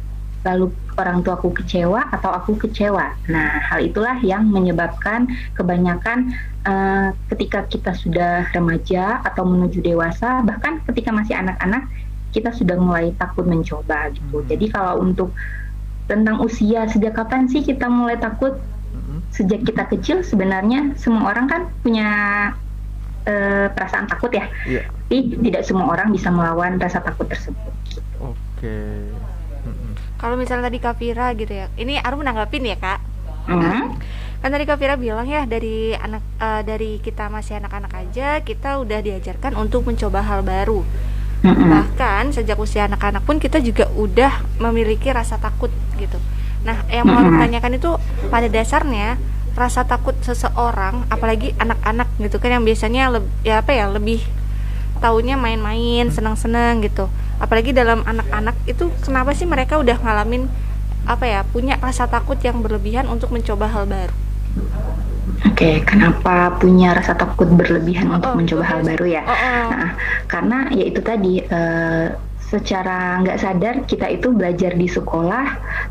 lalu 0.46 0.70
orang 0.94 1.27
tuaku 1.27 1.51
kecewa 1.51 2.07
atau 2.14 2.31
aku 2.31 2.55
kecewa. 2.55 3.11
Nah, 3.27 3.59
hal 3.59 3.83
itulah 3.83 4.16
yang 4.22 4.46
menyebabkan 4.46 5.27
kebanyakan 5.59 6.31
eh, 6.62 7.11
ketika 7.35 7.66
kita 7.66 7.92
sudah 7.99 8.46
remaja 8.55 9.18
atau 9.27 9.42
menuju 9.42 9.83
dewasa, 9.83 10.46
bahkan 10.46 10.79
ketika 10.87 11.11
masih 11.11 11.35
anak-anak, 11.35 11.90
kita 12.31 12.55
sudah 12.55 12.79
mulai 12.79 13.11
takut 13.18 13.42
mencoba 13.42 14.14
gitu. 14.14 14.44
Hmm. 14.44 14.46
Jadi 14.46 14.66
kalau 14.70 15.03
untuk 15.03 15.35
tentang 16.07 16.38
usia, 16.38 16.87
sejak 16.87 17.18
kapan 17.18 17.51
sih 17.51 17.66
kita 17.66 17.90
mulai 17.90 18.14
takut? 18.14 18.55
Mm-mm. 18.94 19.27
Sejak 19.35 19.66
kita 19.66 19.90
kecil 19.90 20.22
sebenarnya 20.22 20.94
semua 20.94 21.35
orang 21.35 21.51
kan 21.51 21.62
punya 21.83 22.09
eh, 23.27 23.67
perasaan 23.69 24.07
takut 24.07 24.31
ya, 24.31 24.47
Iya. 24.65 24.87
tapi 24.87 25.17
tidak 25.41 25.62
semua 25.62 25.87
orang 25.89 26.09
bisa 26.09 26.31
melawan 26.31 26.79
rasa 26.79 26.99
takut 26.99 27.27
tersebut. 27.27 27.75
Oke. 28.19 28.79
Mm-mm. 29.62 29.93
kalau 30.17 30.35
misalnya 30.35 30.67
tadi 30.67 30.79
Kak 30.79 30.97
Vira 30.97 31.29
gitu 31.33 31.51
ya 31.51 31.67
ini 31.75 31.99
Arum 31.99 32.23
menanggapin 32.23 32.62
ya 32.62 32.75
kak 32.75 33.03
Hmm? 33.47 33.95
kan 34.37 34.49
tadi 34.49 34.62
Kak 34.62 34.75
Vira 34.77 34.95
bilang 34.95 35.23
ya 35.25 35.43
dari 35.43 35.91
anak 35.93 36.23
eh, 36.37 36.62
dari 36.62 36.91
kita 36.99 37.27
masih 37.27 37.59
anak-anak 37.59 37.93
aja 37.93 38.41
kita 38.41 38.79
udah 38.79 38.99
diajarkan 39.01 39.55
untuk 39.55 39.83
mencoba 39.83 40.19
hal 40.21 40.41
baru 40.41 40.87
Mm-mm. 41.43 41.67
bahkan 41.69 42.31
sejak 42.31 42.57
usia 42.57 42.87
anak-anak 42.87 43.23
pun 43.23 43.37
kita 43.37 43.59
juga 43.59 43.87
udah 43.93 44.31
memiliki 44.59 45.11
rasa 45.11 45.35
takut 45.37 45.69
gitu 45.97 46.19
nah 46.62 46.83
yang 46.89 47.05
mau 47.05 47.21
Mhm. 47.21 47.39
tanyakan 47.39 47.73
itu 47.75 47.91
pada 48.27 48.47
dasarnya 48.47 49.15
rasa 49.57 49.88
takut 49.88 50.12
seseorang 50.21 51.09
apalagi 51.09 51.57
anak-anak 51.57 52.09
gitu 52.21 52.37
kan 52.37 52.61
yang 52.61 52.64
biasanya 52.64 53.09
leb- 53.11 53.33
ya 53.40 53.64
apa 53.64 53.73
ya 53.73 53.88
lebih 53.88 54.21
taunya 55.01 55.37
main-main 55.37 56.09
senang-senang 56.12 56.85
gitu 56.85 57.09
apalagi 57.37 57.73
dalam 57.73 58.05
anak-anak 58.05 58.57
itu 58.64 58.88
kenapa 59.01 59.33
sih 59.33 59.45
mereka 59.45 59.81
udah 59.81 59.97
ngalamin 59.97 60.49
apa 61.09 61.25
ya 61.25 61.40
punya 61.45 61.77
rasa 61.79 62.05
takut 62.05 62.37
yang 62.40 62.61
berlebihan 62.61 63.09
untuk 63.09 63.33
mencoba 63.33 63.69
hal 63.69 63.85
baru 63.88 64.14
Oke, 65.47 65.85
kenapa 65.85 66.49
punya 66.57 66.97
rasa 66.97 67.12
takut 67.12 67.49
berlebihan 67.49 68.09
untuk 68.09 68.33
Oh, 68.33 68.37
mencoba 68.37 68.61
betul. 68.61 68.73
hal 68.73 68.81
baru 68.85 69.07
ya? 69.09 69.23
oh, 69.25 69.33
oh. 69.33 69.64
Nah, 69.69 69.90
karena 70.25 70.59
ya 70.73 70.85
itu 70.85 71.01
tadi 71.01 71.40
eh, 71.40 72.07
secara 72.47 73.19
nggak 73.27 73.39
sadar 73.43 73.75
kita 73.91 74.07
itu 74.07 74.31
belajar 74.31 74.79
di 74.79 74.87
sekolah 74.87 75.47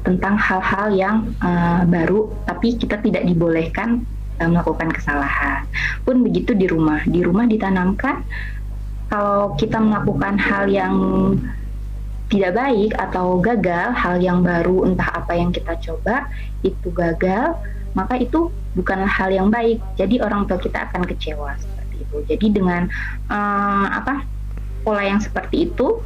tentang 0.07 0.39
hal-hal 0.39 0.87
yang 0.95 1.15
eh, 1.43 1.83
baru, 1.83 2.31
tapi 2.47 2.79
kita 2.79 3.03
tidak 3.03 3.27
dibolehkan 3.27 4.07
eh, 4.39 4.47
melakukan 4.47 4.91
kesalahan. 4.95 5.67
Pun 6.07 6.23
begitu 6.23 6.55
di 6.55 6.71
rumah, 6.71 7.03
di 7.03 7.19
rumah 7.19 7.43
ditanamkan 7.43 8.23
kalau 9.11 9.53
kita 9.59 9.77
melakukan 9.77 10.39
hal 10.39 10.65
yang 10.71 10.95
tidak 12.25 12.57
baik 12.57 12.91
atau 12.97 13.37
gagal, 13.37 13.93
hal 13.93 14.17
yang 14.17 14.41
baru 14.41 14.89
entah 14.89 15.13
apa 15.13 15.37
yang 15.37 15.53
kita 15.53 15.77
coba 15.77 16.25
itu 16.65 16.89
gagal, 16.89 17.53
maka 17.93 18.17
itu 18.17 18.49
bukanlah 18.73 19.11
hal 19.11 19.29
yang 19.29 19.51
baik. 19.51 19.77
Jadi 19.99 20.23
orang 20.23 20.47
tua 20.49 20.57
kita 20.57 20.89
akan 20.89 21.05
kecewa 21.05 21.53
seperti 21.59 21.95
itu. 22.01 22.17
Jadi 22.31 22.47
dengan 22.49 22.87
eh, 23.27 23.87
apa 23.91 24.23
pola 24.87 25.03
yang 25.03 25.19
seperti 25.19 25.69
itu 25.69 25.99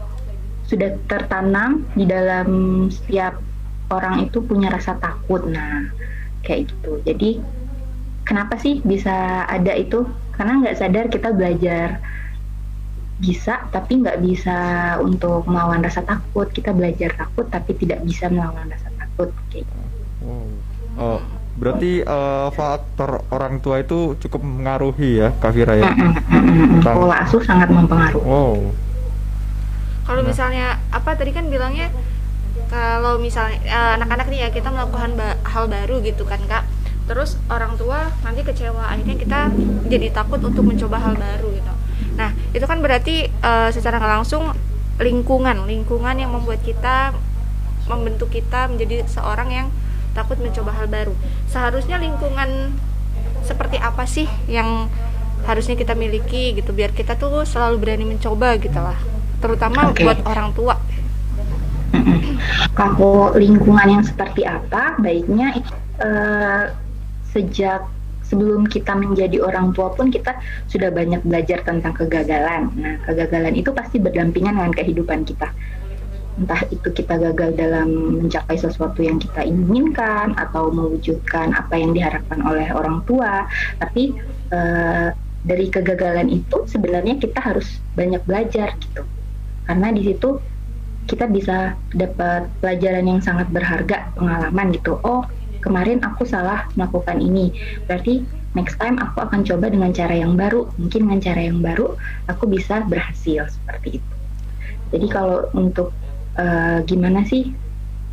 sudah 0.69 0.93
tertanam 1.09 1.81
di 1.97 2.05
dalam 2.05 2.47
setiap 2.93 3.41
orang 3.89 4.29
itu 4.29 4.39
punya 4.45 4.69
rasa 4.69 4.93
takut. 5.01 5.49
Nah, 5.49 5.89
kayak 6.45 6.69
gitu. 6.69 7.01
Jadi 7.03 7.41
kenapa 8.21 8.55
sih 8.61 8.85
bisa 8.85 9.49
ada 9.49 9.73
itu? 9.73 10.05
Karena 10.37 10.61
nggak 10.61 10.77
sadar 10.77 11.05
kita 11.09 11.33
belajar 11.33 11.97
bisa 13.19 13.67
tapi 13.75 13.99
nggak 13.99 14.23
bisa 14.23 14.57
untuk 15.03 15.43
melawan 15.43 15.83
rasa 15.83 15.99
takut 16.07 16.47
kita 16.55 16.71
belajar 16.71 17.11
takut 17.19 17.51
tapi 17.51 17.75
tidak 17.75 17.99
bisa 18.07 18.31
melawan 18.31 18.71
rasa 18.71 18.87
takut 18.95 19.35
kayak 19.51 19.67
gitu. 19.67 19.83
Wow. 20.23 20.47
Oh, 20.99 21.19
berarti 21.59 21.99
eh, 21.99 22.47
faktor 22.55 23.27
orang 23.35 23.59
tua 23.59 23.83
itu 23.83 24.15
cukup 24.23 24.39
mengaruhi 24.39 25.19
ya, 25.19 25.35
Kak 25.35 25.51
ya? 25.51 25.91
Tentang- 25.91 26.95
pola 26.95 27.27
asuh 27.27 27.43
sangat 27.43 27.67
mempengaruhi 27.67 28.23
Wow. 28.23 28.71
Kalau 30.09 30.25
Nah. 30.25 30.33
misalnya 30.33 30.81
apa 30.89 31.13
tadi 31.13 31.29
kan 31.29 31.45
bilangnya 31.53 31.93
kalau 32.65 33.21
misalnya 33.21 33.61
eh, 33.61 33.91
anak-anak 34.01 34.25
nih 34.33 34.39
ya 34.41 34.49
kita 34.49 34.73
melakukan 34.73 35.13
ba- 35.13 35.37
hal 35.45 35.69
baru 35.69 36.01
gitu 36.01 36.25
kan 36.25 36.41
kak, 36.49 36.65
terus 37.05 37.37
orang 37.45 37.77
tua 37.77 38.09
nanti 38.25 38.41
kecewa 38.41 38.89
akhirnya 38.89 39.21
kita 39.21 39.39
jadi 39.85 40.09
takut 40.09 40.41
untuk 40.41 40.65
mencoba 40.65 40.97
hal 40.97 41.13
baru 41.13 41.53
gitu. 41.53 41.73
Nah 42.17 42.33
itu 42.57 42.65
kan 42.65 42.81
berarti 42.81 43.29
eh, 43.29 43.69
secara 43.69 44.01
langsung 44.01 44.49
lingkungan 44.97 45.69
lingkungan 45.69 46.17
yang 46.17 46.33
membuat 46.33 46.65
kita 46.65 47.13
membentuk 47.85 48.33
kita 48.33 48.65
menjadi 48.65 49.05
seorang 49.05 49.49
yang 49.53 49.67
takut 50.17 50.41
mencoba 50.41 50.73
hal 50.73 50.89
baru. 50.89 51.13
Seharusnya 51.53 52.01
lingkungan 52.01 52.73
seperti 53.45 53.77
apa 53.77 54.09
sih 54.09 54.25
yang 54.49 54.89
harusnya 55.45 55.77
kita 55.77 55.93
miliki 55.93 56.57
gitu 56.57 56.73
biar 56.73 56.93
kita 56.97 57.13
tuh 57.13 57.45
selalu 57.45 57.77
berani 57.77 58.05
mencoba 58.05 58.57
gitu 58.57 58.77
lah 58.77 58.97
terutama 59.39 59.91
Oke. 59.91 60.03
buat 60.03 60.19
orang 60.27 60.51
tua. 60.53 60.75
Kalau 62.77 63.33
lingkungan 63.35 63.99
yang 63.99 64.03
seperti 64.05 64.45
apa, 64.45 64.95
baiknya 65.01 65.59
eh, 65.99 66.63
sejak 67.33 67.83
sebelum 68.29 68.69
kita 68.69 68.93
menjadi 68.93 69.41
orang 69.41 69.73
tua 69.73 69.89
pun 69.97 70.13
kita 70.13 70.37
sudah 70.69 70.93
banyak 70.93 71.25
belajar 71.25 71.65
tentang 71.65 71.97
kegagalan. 71.97 72.69
Nah, 72.77 73.01
kegagalan 73.09 73.57
itu 73.57 73.73
pasti 73.73 73.97
berdampingan 73.97 74.53
dengan 74.53 74.73
kehidupan 74.77 75.25
kita. 75.25 75.49
Entah 76.39 76.61
itu 76.71 76.87
kita 76.93 77.19
gagal 77.19 77.57
dalam 77.57 78.21
mencapai 78.23 78.55
sesuatu 78.55 79.01
yang 79.03 79.19
kita 79.19 79.43
inginkan 79.43 80.37
atau 80.39 80.71
mewujudkan 80.71 81.51
apa 81.51 81.73
yang 81.75 81.91
diharapkan 81.91 82.39
oleh 82.45 82.69
orang 82.71 83.03
tua, 83.09 83.49
tapi 83.81 84.15
eh, 84.53 85.09
dari 85.43 85.65
kegagalan 85.67 86.29
itu 86.29 86.63
sebenarnya 86.69 87.17
kita 87.17 87.41
harus 87.43 87.81
banyak 87.97 88.21
belajar 88.23 88.77
gitu. 88.77 89.03
Karena 89.69 89.93
di 89.93 90.01
situ 90.01 90.41
kita 91.05 91.29
bisa 91.29 91.77
dapat 91.93 92.49
pelajaran 92.57 93.05
yang 93.05 93.21
sangat 93.21 93.53
berharga, 93.53 94.09
pengalaman 94.17 94.73
gitu. 94.73 94.97
Oh, 95.05 95.21
kemarin 95.61 96.01
aku 96.01 96.25
salah 96.25 96.65
melakukan 96.73 97.21
ini. 97.21 97.53
Berarti 97.85 98.25
next 98.57 98.81
time 98.81 98.97
aku 98.97 99.21
akan 99.21 99.45
coba 99.45 99.69
dengan 99.69 99.93
cara 99.93 100.17
yang 100.17 100.33
baru. 100.33 100.65
Mungkin 100.81 101.05
dengan 101.05 101.21
cara 101.21 101.41
yang 101.45 101.61
baru 101.61 101.93
aku 102.25 102.49
bisa 102.49 102.81
berhasil 102.89 103.45
seperti 103.45 104.01
itu. 104.01 104.13
Jadi 104.89 105.05
kalau 105.13 105.45
untuk 105.53 105.93
eh, 106.33 106.81
gimana 106.89 107.21
sih 107.29 107.53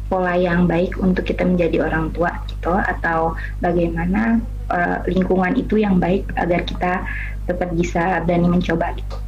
pola 0.06 0.38
yang 0.38 0.70
baik 0.70 1.00
untuk 1.02 1.26
kita 1.26 1.42
menjadi 1.42 1.88
orang 1.88 2.14
tua 2.14 2.30
gitu 2.46 2.70
atau 2.70 3.34
bagaimana 3.58 4.38
uh, 4.70 5.02
lingkungan 5.10 5.58
itu 5.58 5.82
yang 5.82 5.98
baik 5.98 6.30
agar 6.38 6.62
kita 6.62 7.02
tetap 7.46 7.70
bisa 7.74 8.22
berani 8.22 8.46
mencoba 8.46 8.94
gitu. 8.94 9.25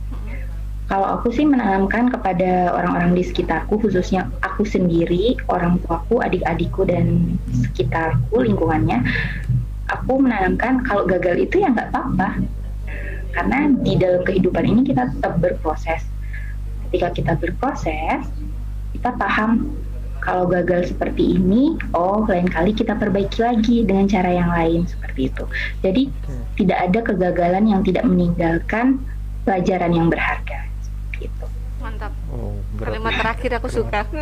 Kalau 0.88 1.20
aku 1.20 1.28
sih 1.28 1.44
menanamkan 1.44 2.08
kepada 2.08 2.72
orang-orang 2.72 3.12
di 3.12 3.20
sekitarku, 3.20 3.76
khususnya 3.76 4.24
aku 4.40 4.64
sendiri, 4.64 5.36
orang 5.52 5.76
tuaku, 5.84 6.24
adik-adikku 6.24 6.88
dan 6.88 7.36
sekitarku, 7.52 8.40
lingkungannya, 8.40 9.04
aku 9.92 10.16
menanamkan 10.16 10.80
kalau 10.88 11.04
gagal 11.04 11.44
itu 11.44 11.60
ya 11.60 11.68
nggak 11.76 11.92
apa-apa. 11.92 12.40
Karena 13.36 13.68
di 13.84 14.00
dalam 14.00 14.24
kehidupan 14.24 14.64
ini 14.64 14.80
kita 14.88 15.12
tetap 15.12 15.36
berproses. 15.36 16.08
Ketika 16.88 17.12
kita 17.12 17.32
berproses, 17.36 18.24
kita 18.96 19.12
paham 19.20 19.68
kalau 20.24 20.48
gagal 20.48 20.88
seperti 20.88 21.36
ini, 21.36 21.76
oh 21.92 22.24
lain 22.24 22.48
kali 22.48 22.72
kita 22.72 22.96
perbaiki 22.96 23.44
lagi 23.44 23.84
dengan 23.84 24.08
cara 24.08 24.32
yang 24.32 24.48
lain 24.48 24.88
seperti 24.88 25.28
itu. 25.28 25.44
Jadi 25.84 26.02
hmm. 26.08 26.44
tidak 26.56 26.78
ada 26.88 26.98
kegagalan 27.12 27.64
yang 27.68 27.84
tidak 27.84 28.08
meninggalkan 28.08 29.04
pelajaran 29.44 29.92
yang 29.92 30.08
berharga. 30.08 30.67
Mantap. 31.88 32.12
Oh, 32.28 32.52
Kalimat 32.76 33.16
terakhir 33.16 33.50
aku 33.56 33.68
suka. 33.72 34.04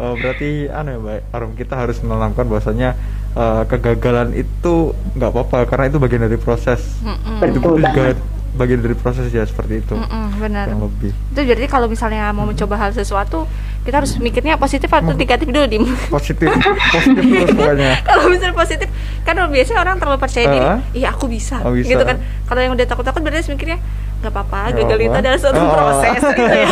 Oh, 0.00 0.16
berarti 0.16 0.64
anu 0.72 0.96
ya, 0.96 0.98
Mbak 1.02 1.18
Arum 1.28 1.52
kita 1.60 1.76
harus 1.76 2.00
menanamkan 2.00 2.48
bahwasanya 2.48 2.96
uh, 3.36 3.68
kegagalan 3.68 4.32
itu 4.32 4.96
nggak 5.12 5.28
apa-apa 5.28 5.68
karena 5.68 5.92
itu 5.92 6.00
bagian 6.00 6.24
dari 6.24 6.40
proses. 6.40 6.80
Mm 7.04 7.20
-mm. 7.20 7.36
Itu 7.52 7.76
juga 7.76 8.16
bagian 8.56 8.80
dari 8.80 8.96
proses 8.96 9.28
ya 9.28 9.44
seperti 9.44 9.84
itu. 9.84 9.92
Mm 9.92 10.08
-mm, 10.08 10.24
benar. 10.40 10.66
Yang 10.72 10.82
lebih. 10.88 11.12
Itu 11.36 11.40
jadi 11.44 11.64
kalau 11.68 11.84
misalnya 11.84 12.32
mau 12.32 12.48
mencoba 12.48 12.80
hal 12.80 12.96
sesuatu, 12.96 13.44
kita 13.84 14.00
harus 14.00 14.16
mikirnya 14.16 14.56
positif 14.56 14.88
atau 14.88 15.12
negatif 15.12 15.52
dulu, 15.52 15.68
Dim. 15.68 15.84
Positif. 16.08 16.48
positif 16.96 17.20
terus 17.20 17.52
pokoknya. 17.52 17.92
kalau 18.00 18.24
misalnya 18.32 18.56
positif, 18.56 18.88
kan 19.28 19.36
biasanya 19.52 19.78
orang 19.84 20.00
terlalu 20.00 20.16
percaya 20.16 20.46
diri, 20.48 20.64
uh, 20.64 20.80
iya 20.96 21.12
aku 21.12 21.28
bisa. 21.28 21.60
Oh, 21.60 21.76
bisa. 21.76 21.92
Gitu 21.92 22.04
kan. 22.08 22.16
Kalau 22.48 22.60
yang 22.64 22.72
udah 22.72 22.86
takut-takut 22.88 23.20
berarti 23.20 23.52
mikirnya 23.52 23.76
nggak 24.20 24.32
apa-apa 24.36 24.76
gagal 24.76 25.00
itu 25.00 25.16
adalah 25.16 25.38
suatu 25.40 25.62
oh. 25.64 25.72
proses 25.72 26.20
gitu 26.20 26.44
ya 26.44 26.68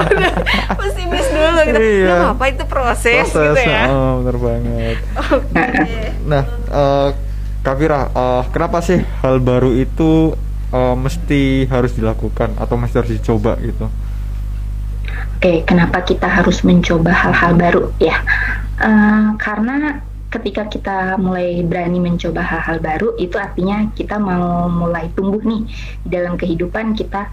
pesimis 0.80 1.26
dulu 1.28 1.60
gitu 1.68 1.80
iya. 1.80 2.06
nggak 2.08 2.18
apa-apa 2.24 2.44
itu 2.48 2.64
proses, 2.64 3.26
proses 3.28 3.52
gitu 3.52 3.60
ya 3.68 3.84
oh 3.92 4.12
benar 4.24 4.36
banget 4.40 4.98
okay. 5.20 6.08
nah 6.24 6.42
uh, 6.72 7.08
Kavira, 7.62 8.10
uh, 8.10 8.42
kenapa 8.50 8.82
sih 8.82 8.98
hal 9.22 9.38
baru 9.38 9.70
itu 9.78 10.34
uh, 10.74 10.98
mesti 10.98 11.70
harus 11.70 11.94
dilakukan 11.94 12.58
atau 12.58 12.74
mesti 12.74 12.98
harus 12.98 13.12
dicoba 13.14 13.54
gitu? 13.62 13.86
Oke, 15.38 15.38
okay, 15.38 15.56
kenapa 15.62 16.02
kita 16.02 16.26
harus 16.26 16.66
mencoba 16.66 17.14
hal-hal 17.14 17.54
baru 17.54 17.94
ya? 18.02 18.18
Uh, 18.82 19.38
karena 19.38 20.02
ketika 20.32 20.64
kita 20.64 20.96
mulai 21.20 21.60
berani 21.60 22.00
mencoba 22.00 22.40
hal-hal 22.40 22.80
baru 22.80 23.12
itu 23.20 23.36
artinya 23.36 23.92
kita 23.92 24.16
mau 24.16 24.66
mulai 24.72 25.12
tumbuh 25.12 25.44
nih. 25.44 25.68
Di 26.02 26.08
dalam 26.08 26.40
kehidupan 26.40 26.96
kita 26.96 27.28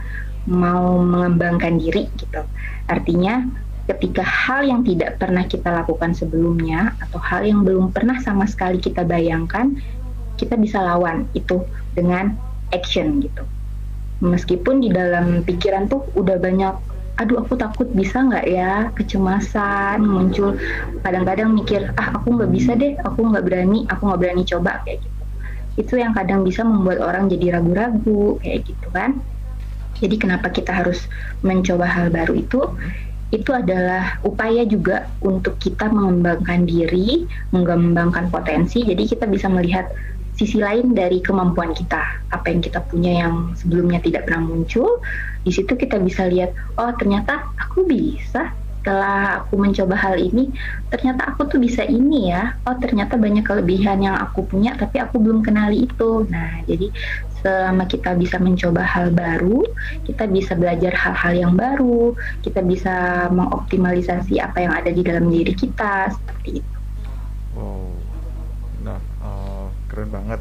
mau 0.52 1.00
mengembangkan 1.00 1.80
diri 1.80 2.12
gitu. 2.20 2.44
Artinya 2.92 3.48
ketika 3.88 4.22
hal 4.22 4.68
yang 4.68 4.82
tidak 4.84 5.18
pernah 5.18 5.48
kita 5.48 5.72
lakukan 5.72 6.12
sebelumnya 6.14 6.94
atau 7.02 7.18
hal 7.18 7.48
yang 7.48 7.66
belum 7.66 7.90
pernah 7.96 8.20
sama 8.22 8.46
sekali 8.46 8.78
kita 8.78 9.08
bayangkan 9.08 9.80
kita 10.38 10.60
bisa 10.60 10.84
lawan 10.84 11.26
itu 11.32 11.64
dengan 11.96 12.36
action 12.76 13.24
gitu. 13.24 13.48
Meskipun 14.20 14.84
di 14.84 14.92
dalam 14.92 15.48
pikiran 15.48 15.88
tuh 15.88 16.04
udah 16.20 16.36
banyak 16.36 16.76
aduh 17.20 17.44
aku 17.44 17.60
takut 17.60 17.92
bisa 17.92 18.24
nggak 18.24 18.46
ya? 18.48 18.90
Kecemasan 18.96 20.00
muncul. 20.00 20.56
Kadang-kadang 21.04 21.52
mikir 21.52 21.92
ah 22.00 22.16
aku 22.16 22.40
nggak 22.40 22.52
bisa 22.56 22.72
deh 22.80 22.96
aku 23.04 23.28
nggak 23.28 23.44
berani 23.44 23.84
aku 23.92 24.02
nggak 24.08 24.22
berani 24.24 24.44
coba 24.48 24.80
kayak 24.88 25.04
gitu. 25.04 25.24
Itu 25.76 25.94
yang 26.00 26.16
kadang 26.16 26.48
bisa 26.48 26.64
membuat 26.64 27.04
orang 27.04 27.28
jadi 27.28 27.60
ragu-ragu 27.60 28.40
kayak 28.40 28.60
gitu 28.64 28.88
kan. 28.96 29.20
Jadi 30.00 30.16
kenapa 30.16 30.48
kita 30.48 30.72
harus 30.72 31.12
mencoba 31.44 31.84
hal 31.84 32.08
baru 32.08 32.40
itu? 32.40 32.64
Itu 33.30 33.52
adalah 33.54 34.18
upaya 34.26 34.64
juga 34.66 35.12
untuk 35.22 35.60
kita 35.60 35.92
mengembangkan 35.92 36.64
diri, 36.66 37.28
mengembangkan 37.52 38.32
potensi. 38.32 38.82
Jadi 38.88 39.04
kita 39.06 39.28
bisa 39.28 39.52
melihat 39.52 39.92
sisi 40.40 40.56
lain 40.56 40.96
dari 40.96 41.20
kemampuan 41.20 41.76
kita, 41.76 42.00
apa 42.32 42.48
yang 42.48 42.64
kita 42.64 42.80
punya 42.88 43.28
yang 43.28 43.52
sebelumnya 43.60 44.00
tidak 44.00 44.24
pernah 44.24 44.48
muncul, 44.48 45.04
di 45.44 45.52
situ 45.52 45.76
kita 45.76 46.00
bisa 46.00 46.32
lihat, 46.32 46.56
oh 46.80 46.96
ternyata 46.96 47.44
aku 47.60 47.84
bisa 47.84 48.56
setelah 48.80 49.44
aku 49.44 49.60
mencoba 49.60 49.92
hal 50.00 50.16
ini, 50.16 50.56
ternyata 50.88 51.36
aku 51.36 51.52
tuh 51.52 51.60
bisa 51.60 51.84
ini 51.84 52.32
ya, 52.32 52.56
oh 52.64 52.80
ternyata 52.80 53.20
banyak 53.20 53.44
kelebihan 53.44 54.00
yang 54.00 54.16
aku 54.16 54.48
punya 54.48 54.72
tapi 54.80 55.04
aku 55.04 55.20
belum 55.20 55.44
kenali 55.44 55.84
itu. 55.84 56.24
Nah, 56.32 56.64
jadi 56.64 56.88
selama 57.44 57.84
kita 57.92 58.16
bisa 58.16 58.40
mencoba 58.40 58.80
hal 58.88 59.12
baru, 59.12 59.68
kita 60.08 60.32
bisa 60.32 60.56
belajar 60.56 60.96
hal-hal 60.96 61.34
yang 61.36 61.54
baru, 61.60 62.16
kita 62.40 62.64
bisa 62.64 63.28
mengoptimalisasi 63.36 64.40
apa 64.40 64.64
yang 64.64 64.72
ada 64.72 64.96
di 64.96 65.04
dalam 65.04 65.28
diri 65.28 65.52
kita, 65.52 66.16
seperti 66.16 66.64
itu. 66.64 66.76
Wow 67.60 67.99
keren 70.00 70.16
banget. 70.16 70.40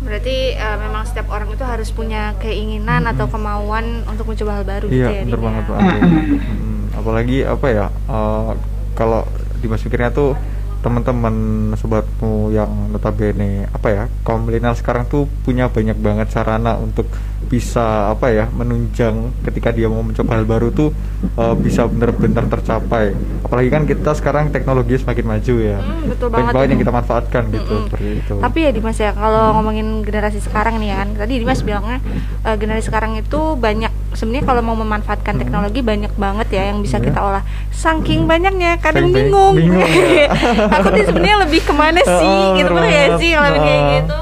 Berarti 0.00 0.56
uh, 0.56 0.76
memang 0.80 1.02
setiap 1.04 1.28
orang 1.28 1.52
itu 1.52 1.64
harus 1.66 1.92
punya 1.92 2.32
keinginan 2.40 3.04
hmm. 3.04 3.12
atau 3.12 3.26
kemauan 3.28 4.08
untuk 4.08 4.32
mencoba 4.32 4.62
hal 4.62 4.64
baru 4.64 4.86
iya, 4.88 4.94
gitu 4.94 5.10
ya 5.10 5.22
bener 5.26 5.40
banget 5.42 5.64
hmm, 5.74 6.82
apalagi 6.94 7.38
apa 7.42 7.66
ya 7.66 7.86
uh, 8.06 8.54
kalau 8.94 9.26
di 9.58 9.66
mas 9.66 9.82
pikirnya 9.82 10.14
tuh 10.14 10.38
teman-teman 10.86 11.34
sobatmu 11.74 12.54
yang 12.54 12.70
notabene 12.94 13.66
apa 13.74 13.88
ya 13.90 14.04
kaum 14.22 14.46
milenial 14.46 14.78
sekarang 14.78 15.10
tuh 15.10 15.26
punya 15.42 15.66
banyak 15.66 15.98
banget 15.98 16.30
sarana 16.30 16.78
untuk 16.78 17.10
bisa 17.48 18.12
apa 18.12 18.28
ya 18.28 18.44
menunjang 18.52 19.32
ketika 19.40 19.72
dia 19.72 19.88
mau 19.88 20.04
mencoba 20.04 20.36
hal 20.36 20.44
baru 20.44 20.68
tuh 20.68 20.92
uh, 21.40 21.56
bisa 21.56 21.88
benar-benar 21.88 22.44
tercapai 22.44 23.16
apalagi 23.40 23.68
kan 23.72 23.88
kita 23.88 24.12
sekarang 24.12 24.52
teknologi 24.52 25.00
semakin 25.00 25.24
maju 25.24 25.54
ya 25.56 25.80
hmm, 25.80 26.12
betul 26.12 26.28
banget, 26.28 26.52
banget 26.52 26.68
yang 26.76 26.80
kita 26.84 26.92
manfaatkan 26.92 27.42
hmm, 27.48 27.54
gitu 27.56 27.76
seperti 27.88 28.08
itu 28.20 28.34
tapi 28.44 28.58
ya 28.68 28.70
Dimas 28.76 28.98
ya 29.00 29.10
kalau 29.16 29.44
hmm. 29.48 29.54
ngomongin 29.56 29.88
generasi 30.04 30.38
sekarang 30.44 30.76
nih 30.76 30.92
ya 30.92 30.96
kan 31.00 31.08
tadi 31.16 31.34
Dimas 31.40 31.60
bilangnya 31.64 31.98
uh, 32.44 32.56
generasi 32.60 32.84
sekarang 32.92 33.12
itu 33.16 33.40
banyak 33.56 33.92
sebenarnya 34.12 34.44
kalau 34.44 34.60
mau 34.60 34.76
memanfaatkan 34.76 35.40
hmm. 35.40 35.42
teknologi 35.42 35.80
banyak 35.80 36.12
banget 36.20 36.48
ya 36.52 36.62
yang 36.68 36.84
bisa 36.84 37.00
yeah. 37.00 37.06
kita 37.08 37.18
olah 37.24 37.44
saking 37.72 38.28
banyaknya 38.28 38.76
kadang 38.76 39.08
bingung, 39.08 39.56
bingung 39.56 39.88
ya. 40.12 40.28
aku 40.76 41.00
tuh 41.00 41.04
sebenarnya 41.08 41.48
lebih 41.48 41.60
ke 41.64 41.72
mana 41.72 42.00
sih 42.04 42.28
oh, 42.28 42.60
gitu 42.60 42.72
ya 42.76 43.04
sih 43.16 43.30
kalau 43.32 43.48
oh. 43.56 43.62
kayak 43.64 43.82
gitu 44.04 44.18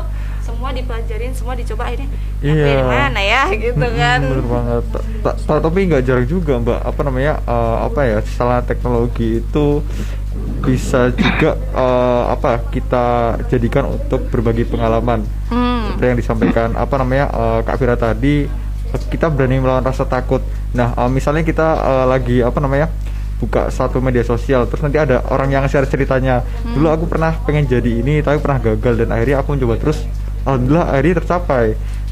dipelajarin 0.76 1.32
semua 1.32 1.56
dicoba 1.56 1.88
akhirnya 1.88 2.08
iya. 2.44 2.84
mana 2.84 3.20
ya 3.24 3.42
gitu 3.64 3.86
kan 3.96 4.18
bener 4.20 4.44
banget 4.44 4.84
tapi 5.48 5.78
nggak 5.88 6.02
jarang 6.04 6.28
juga 6.28 6.52
mbak 6.60 6.80
apa 6.84 7.00
namanya 7.02 7.32
uh, 7.48 7.88
apa 7.88 8.00
ya 8.04 8.18
salah 8.22 8.60
teknologi 8.60 9.40
itu 9.40 9.80
bisa 10.62 11.08
juga 11.14 11.56
uh, 11.72 12.32
apa 12.34 12.68
kita 12.68 13.38
jadikan 13.48 13.88
untuk 13.96 14.28
berbagi 14.28 14.68
pengalaman 14.68 15.24
hmm. 15.48 15.96
seperti 15.96 16.06
yang 16.06 16.18
disampaikan 16.20 16.68
apa 16.76 16.94
namanya 17.00 17.26
uh, 17.32 17.60
kak 17.64 17.76
Fira 17.80 17.96
tadi 17.96 18.44
kita 19.10 19.32
berani 19.32 19.62
melawan 19.62 19.84
rasa 19.84 20.04
takut 20.04 20.44
nah 20.76 20.92
uh, 20.94 21.08
misalnya 21.08 21.46
kita 21.46 21.66
uh, 21.80 22.04
lagi 22.06 22.44
apa 22.44 22.58
namanya 22.60 22.92
buka 23.36 23.68
satu 23.68 24.00
media 24.00 24.24
sosial 24.24 24.64
terus 24.64 24.80
nanti 24.80 24.96
ada 24.96 25.20
orang 25.28 25.52
yang 25.52 25.64
share 25.68 25.84
ceritanya 25.84 26.40
hmm. 26.40 26.72
dulu 26.72 26.88
aku 26.88 27.04
pernah 27.04 27.36
pengen 27.44 27.68
jadi 27.68 28.00
ini 28.00 28.24
tapi 28.24 28.40
pernah 28.40 28.58
gagal 28.60 29.04
dan 29.04 29.12
akhirnya 29.12 29.44
aku 29.44 29.56
mencoba 29.56 29.76
terus 29.76 30.00
alhamdulillah 30.46 30.86
akhirnya 30.94 31.14
tercapai 31.20 31.66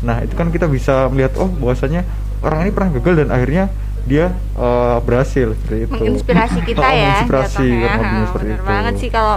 nah 0.05 0.21
itu 0.21 0.35
kan 0.37 0.51
kita 0.51 0.67
bisa 0.69 1.09
melihat 1.09 1.39
oh 1.41 1.49
bahwasanya 1.49 2.05
orang 2.45 2.69
ini 2.69 2.73
pernah 2.75 2.91
gagal 3.01 3.15
dan 3.25 3.29
akhirnya 3.33 3.65
dia 4.05 4.37
uh, 4.61 5.01
berhasil 5.01 5.57
seperti 5.57 5.89
itu 5.89 5.93
menginspirasi 5.97 6.61
kita 6.69 6.89
ya 6.93 7.25
menginspirasi 7.25 7.67
ya. 7.73 7.93
seperti 8.29 8.49
itu 8.53 8.63
banget 8.69 8.95
sih 9.01 9.09
kalau 9.09 9.35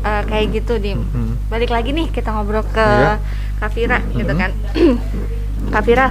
uh, 0.00 0.22
kayak 0.24 0.46
gitu 0.56 0.80
di 0.80 0.96
hmm. 0.96 1.52
balik 1.52 1.68
lagi 1.68 1.92
nih 1.92 2.08
kita 2.08 2.32
ngobrol 2.32 2.64
ke 2.64 2.80
yeah. 2.80 3.20
Kafira 3.60 4.00
hmm. 4.00 4.16
gitu 4.16 4.32
kan 4.40 4.50
Kafira 5.74 6.06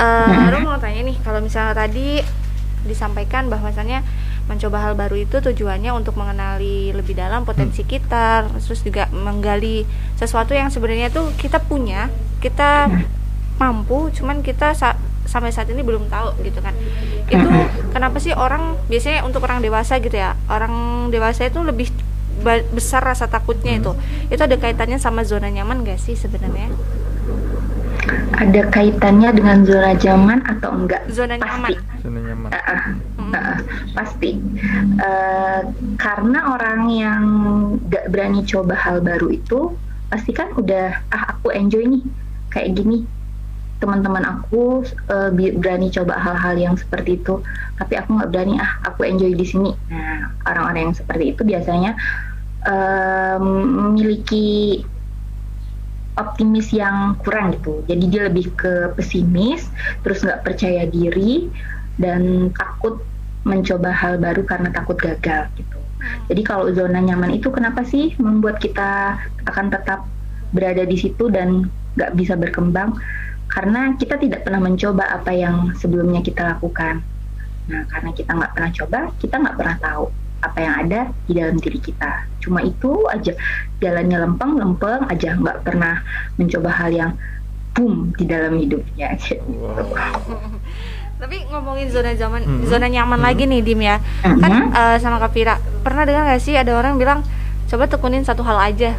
uh, 0.00 0.48
hmm. 0.48 0.64
mau 0.64 0.80
tanya 0.80 1.04
nih 1.04 1.16
kalau 1.20 1.44
misalnya 1.44 1.76
tadi 1.76 2.24
disampaikan 2.88 3.52
bahwasannya 3.52 4.00
mencoba 4.46 4.78
hal 4.78 4.94
baru 4.94 5.18
itu 5.18 5.42
tujuannya 5.42 5.90
untuk 5.90 6.14
mengenali 6.14 6.94
lebih 6.94 7.18
dalam 7.18 7.42
potensi 7.42 7.82
hmm. 7.82 7.90
kita 7.90 8.46
terus 8.62 8.80
juga 8.82 9.10
menggali 9.10 9.82
sesuatu 10.14 10.54
yang 10.54 10.70
sebenarnya 10.70 11.10
tuh 11.10 11.34
kita 11.34 11.58
punya 11.58 12.06
kita 12.38 12.86
mampu 13.58 14.14
cuman 14.14 14.46
kita 14.46 14.76
sa 14.76 14.94
sampai 15.26 15.50
saat 15.50 15.66
ini 15.66 15.82
belum 15.82 16.06
tahu 16.06 16.38
gitu 16.46 16.62
kan 16.62 16.70
itu 17.26 17.48
kenapa 17.90 18.22
sih 18.22 18.30
orang 18.30 18.78
biasanya 18.86 19.26
untuk 19.26 19.42
orang 19.42 19.58
dewasa 19.58 19.98
gitu 19.98 20.14
ya 20.14 20.38
orang 20.46 21.08
dewasa 21.10 21.50
itu 21.50 21.58
lebih 21.66 21.90
besar 22.70 23.02
rasa 23.02 23.26
takutnya 23.26 23.82
itu 23.82 23.90
hmm. 23.90 24.30
itu 24.30 24.38
ada 24.38 24.54
kaitannya 24.54 25.02
sama 25.02 25.26
zona 25.26 25.50
nyaman 25.50 25.82
gak 25.82 25.98
sih 25.98 26.14
sebenarnya 26.14 26.70
ada 28.36 28.62
kaitannya 28.70 29.30
dengan 29.34 29.64
zona 29.66 29.90
nyaman 29.96 30.38
atau 30.44 30.70
enggak? 30.76 31.02
Zona 31.10 31.34
nyaman. 31.40 31.72
Zona 32.04 32.18
nyaman. 32.20 32.50
Uh, 32.52 32.58
uh, 32.60 32.82
uh, 33.32 33.58
pasti. 33.96 34.38
Uh, 35.00 35.72
karena 35.96 36.54
orang 36.54 36.80
yang 36.90 37.22
gak 37.88 38.12
berani 38.12 38.44
coba 38.46 38.74
hal 38.76 39.02
baru 39.02 39.32
itu 39.32 39.74
pasti 40.06 40.30
kan 40.30 40.54
udah 40.54 41.02
ah 41.10 41.34
aku 41.34 41.50
enjoy 41.50 41.82
nih 41.82 42.04
kayak 42.52 42.78
gini. 42.78 43.02
Teman-teman 43.76 44.24
aku 44.24 44.86
uh, 45.12 45.30
berani 45.34 45.92
coba 45.92 46.16
hal-hal 46.16 46.56
yang 46.56 46.74
seperti 46.78 47.20
itu. 47.20 47.42
Tapi 47.76 47.92
aku 47.98 48.16
nggak 48.16 48.30
berani 48.32 48.56
ah 48.56 48.80
aku 48.86 49.04
enjoy 49.04 49.34
di 49.36 49.46
sini. 49.46 49.72
Nah 49.92 50.32
orang-orang 50.48 50.90
yang 50.92 50.96
seperti 50.96 51.24
itu 51.36 51.42
biasanya 51.44 51.92
uh, 52.64 53.36
memiliki 53.42 54.80
optimis 56.16 56.72
yang 56.72 57.20
kurang 57.20 57.52
gitu. 57.60 57.84
Jadi 57.84 58.04
dia 58.08 58.22
lebih 58.32 58.48
ke 58.56 58.96
pesimis 58.96 59.68
terus 60.00 60.24
nggak 60.24 60.48
percaya 60.48 60.88
diri 60.88 61.52
dan 62.00 62.52
takut 62.56 63.04
mencoba 63.46 63.94
hal 63.94 64.18
baru 64.18 64.42
karena 64.42 64.74
takut 64.74 64.98
gagal 64.98 65.46
gitu 65.54 65.78
jadi 66.26 66.42
kalau 66.42 66.70
zona 66.74 66.98
nyaman 67.02 67.38
itu 67.38 67.48
kenapa 67.50 67.86
sih 67.86 68.14
membuat 68.18 68.58
kita 68.58 69.18
akan 69.46 69.66
tetap 69.70 70.06
berada 70.50 70.82
di 70.86 70.96
situ 70.98 71.30
dan 71.30 71.66
nggak 71.98 72.14
bisa 72.18 72.34
berkembang? 72.38 72.98
Karena 73.46 73.94
kita 73.94 74.18
tidak 74.18 74.42
pernah 74.42 74.58
mencoba 74.58 75.06
apa 75.06 75.30
yang 75.30 75.70
sebelumnya 75.78 76.20
kita 76.20 76.42
lakukan. 76.56 77.02
Nah, 77.66 77.82
karena 77.90 78.10
kita 78.14 78.30
nggak 78.34 78.52
pernah 78.54 78.70
coba, 78.74 79.00
kita 79.18 79.34
nggak 79.42 79.56
pernah 79.58 79.76
tahu 79.78 80.04
apa 80.36 80.58
yang 80.60 80.74
ada 80.86 81.00
di 81.26 81.32
dalam 81.34 81.56
diri 81.58 81.78
kita. 81.82 82.12
Cuma 82.42 82.62
itu 82.62 83.06
aja, 83.10 83.34
jalannya 83.82 84.18
lempeng-lempeng 84.26 85.06
aja, 85.10 85.34
nggak 85.38 85.62
pernah 85.66 86.02
mencoba 86.38 86.70
hal 86.70 86.90
yang 86.94 87.12
boom 87.74 88.14
di 88.18 88.24
dalam 88.26 88.58
hidupnya. 88.58 89.14
Wow. 89.46 89.94
Tapi 91.16 91.48
ngomongin 91.48 91.88
zona 91.88 92.12
zaman, 92.12 92.44
hmm. 92.44 92.68
zona 92.68 92.86
nyaman 92.92 93.18
hmm. 93.20 93.26
lagi 93.26 93.42
nih 93.48 93.60
Dim 93.64 93.80
ya. 93.80 93.96
Hmm. 94.20 94.40
Kan 94.40 94.52
uh, 94.72 94.96
sama 95.00 95.16
Kapira, 95.16 95.56
pernah 95.80 96.04
dengar 96.04 96.28
gak 96.28 96.42
sih 96.44 96.52
ada 96.52 96.76
orang 96.76 97.00
bilang 97.00 97.24
coba 97.66 97.88
tekunin 97.88 98.22
satu 98.22 98.44
hal 98.44 98.60
aja, 98.60 98.94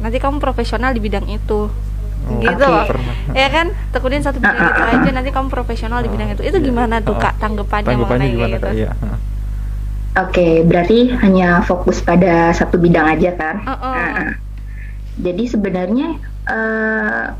nanti 0.00 0.16
kamu 0.16 0.40
profesional 0.40 0.96
di 0.96 1.00
bidang 1.04 1.28
itu. 1.28 1.68
Oh, 2.28 2.40
gitu 2.44 2.60
okay. 2.60 2.72
loh. 2.72 2.84
Ya 3.36 3.48
kan? 3.48 3.72
Tekunin 3.92 4.20
satu 4.24 4.40
bidang 4.40 4.58
itu 4.58 4.82
aja, 4.84 5.10
nanti 5.12 5.30
kamu 5.30 5.48
profesional 5.52 6.00
di 6.00 6.08
bidang 6.08 6.32
itu. 6.32 6.42
Itu 6.44 6.58
gimana 6.60 7.04
tuh 7.04 7.16
Kak 7.20 7.36
tanggapannya, 7.36 7.94
tanggapannya 7.94 8.28
gimana, 8.32 8.56
gitu? 8.56 8.64
Kak? 8.64 8.72
Iya. 8.74 8.90
Oke, 10.18 10.34
okay, 10.34 10.52
berarti 10.66 11.14
hanya 11.20 11.62
fokus 11.62 12.02
pada 12.02 12.50
satu 12.50 12.80
bidang 12.80 13.06
aja 13.06 13.30
kan? 13.38 13.62
Uh 13.62 13.70
-uh. 13.70 13.94
Nah, 13.94 14.26
jadi 15.20 15.44
sebenarnya 15.46 16.08
uh, 16.48 17.38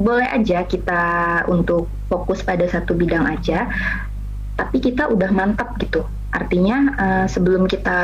boleh 0.00 0.24
aja 0.24 0.64
kita 0.64 1.04
untuk 1.52 1.86
fokus 2.08 2.40
pada 2.40 2.64
satu 2.64 2.96
bidang 2.96 3.28
aja, 3.28 3.68
tapi 4.56 4.80
kita 4.80 5.12
udah 5.12 5.28
mantap 5.28 5.76
gitu. 5.76 6.08
Artinya 6.32 6.78
uh, 6.96 7.26
sebelum 7.28 7.68
kita 7.68 7.98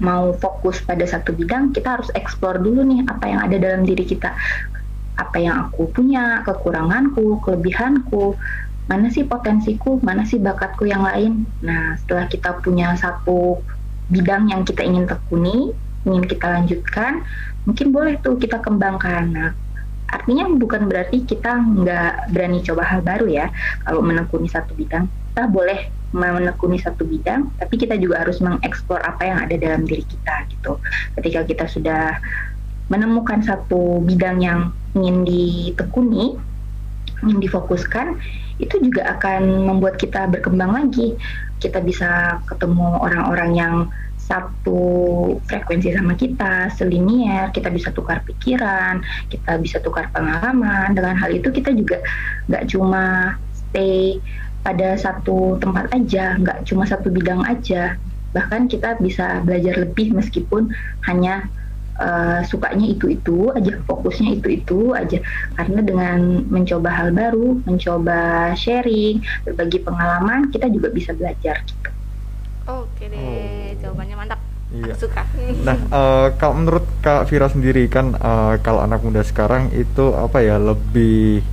mau 0.00 0.32
fokus 0.40 0.80
pada 0.80 1.04
satu 1.04 1.36
bidang, 1.36 1.76
kita 1.76 2.00
harus 2.00 2.08
eksplor 2.16 2.56
dulu 2.56 2.80
nih 2.88 3.04
apa 3.04 3.24
yang 3.28 3.40
ada 3.44 3.56
dalam 3.60 3.84
diri 3.84 4.08
kita. 4.08 4.32
Apa 5.20 5.36
yang 5.36 5.68
aku 5.68 5.92
punya, 5.92 6.40
kekuranganku, 6.48 7.44
kelebihanku, 7.44 8.32
mana 8.88 9.12
sih 9.12 9.28
potensiku, 9.28 10.00
mana 10.00 10.24
sih 10.24 10.40
bakatku 10.40 10.88
yang 10.88 11.04
lain. 11.04 11.44
Nah, 11.60 12.00
setelah 12.00 12.26
kita 12.32 12.64
punya 12.64 12.96
satu 12.96 13.60
bidang 14.08 14.48
yang 14.48 14.64
kita 14.64 14.82
ingin 14.82 15.04
tekuni, 15.04 15.76
ingin 16.08 16.24
kita 16.26 16.48
lanjutkan, 16.48 17.22
mungkin 17.68 17.92
boleh 17.92 18.16
tuh 18.24 18.40
kita 18.40 18.58
kembangkan. 18.62 19.24
Nah, 19.30 19.50
Artinya 20.12 20.44
bukan 20.52 20.86
berarti 20.92 21.24
kita 21.24 21.56
nggak 21.56 22.36
berani 22.36 22.60
coba 22.60 22.84
hal 22.84 23.00
baru 23.00 23.26
ya. 23.32 23.46
Kalau 23.88 24.04
menekuni 24.04 24.46
satu 24.46 24.76
bidang, 24.76 25.08
kita 25.32 25.48
boleh 25.48 25.88
menekuni 26.12 26.76
satu 26.76 27.08
bidang, 27.08 27.48
tapi 27.56 27.80
kita 27.80 27.96
juga 27.96 28.20
harus 28.20 28.36
mengeksplor 28.44 29.00
apa 29.00 29.24
yang 29.24 29.38
ada 29.40 29.56
dalam 29.56 29.88
diri 29.88 30.04
kita 30.04 30.44
gitu. 30.52 30.76
Ketika 31.16 31.40
kita 31.48 31.64
sudah 31.64 32.20
menemukan 32.92 33.40
satu 33.40 34.04
bidang 34.04 34.44
yang 34.44 34.60
ingin 34.92 35.24
ditekuni, 35.24 36.36
ingin 37.24 37.38
difokuskan, 37.40 38.20
itu 38.60 38.76
juga 38.84 39.16
akan 39.16 39.72
membuat 39.72 39.96
kita 39.96 40.28
berkembang 40.28 40.76
lagi. 40.76 41.16
Kita 41.56 41.80
bisa 41.80 42.42
ketemu 42.44 43.00
orang-orang 43.00 43.50
yang 43.56 43.74
satu 44.32 44.80
frekuensi 45.44 45.92
sama 45.92 46.16
kita, 46.16 46.72
selinier, 46.72 47.52
kita 47.52 47.68
bisa 47.68 47.92
tukar 47.92 48.24
pikiran, 48.24 49.04
kita 49.28 49.60
bisa 49.60 49.76
tukar 49.84 50.08
pengalaman. 50.08 50.96
Dengan 50.96 51.20
hal 51.20 51.36
itu 51.36 51.52
kita 51.52 51.76
juga 51.76 52.00
nggak 52.48 52.64
cuma 52.72 53.36
stay 53.52 54.16
pada 54.64 54.96
satu 54.96 55.60
tempat 55.60 55.92
aja, 55.92 56.40
nggak 56.40 56.64
cuma 56.64 56.88
satu 56.88 57.12
bidang 57.12 57.44
aja. 57.44 58.00
Bahkan 58.32 58.72
kita 58.72 58.96
bisa 59.04 59.44
belajar 59.44 59.76
lebih 59.76 60.16
meskipun 60.16 60.72
hanya 61.04 61.44
uh, 62.00 62.40
sukanya 62.48 62.88
itu-itu 62.96 63.52
aja, 63.52 63.76
fokusnya 63.84 64.40
itu-itu 64.40 64.96
aja. 64.96 65.20
Karena 65.60 65.84
dengan 65.84 66.48
mencoba 66.48 66.88
hal 66.88 67.12
baru, 67.12 67.60
mencoba 67.68 68.52
sharing, 68.56 69.20
berbagi 69.44 69.84
pengalaman, 69.84 70.48
kita 70.48 70.72
juga 70.72 70.88
bisa 70.88 71.12
belajar. 71.12 71.60
Oke 72.66 73.04
deh, 73.10 73.18
oh. 73.18 73.80
jawabannya 73.82 74.16
mantap. 74.16 74.40
Iya. 74.72 74.94
Aku 74.96 75.04
suka. 75.08 75.22
Nah, 75.66 75.76
uh, 75.92 76.28
kalau 76.40 76.54
menurut 76.56 76.84
Kak 77.04 77.28
Vira 77.28 77.50
sendiri 77.52 77.84
kan 77.92 78.16
uh, 78.16 78.56
kalau 78.64 78.80
anak 78.80 79.04
muda 79.04 79.20
sekarang 79.20 79.68
itu 79.76 80.16
apa 80.16 80.40
ya 80.40 80.56
lebih 80.56 81.44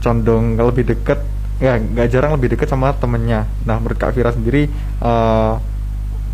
condong 0.00 0.56
lebih 0.56 0.86
deket 0.96 1.20
ya 1.56 1.80
nggak 1.80 2.08
jarang 2.12 2.32
lebih 2.36 2.56
deket 2.56 2.70
sama 2.72 2.96
temennya. 2.96 3.44
Nah, 3.68 3.76
menurut 3.76 3.98
Kak 4.00 4.16
Vira 4.16 4.32
sendiri 4.32 4.70
uh, 5.04 5.60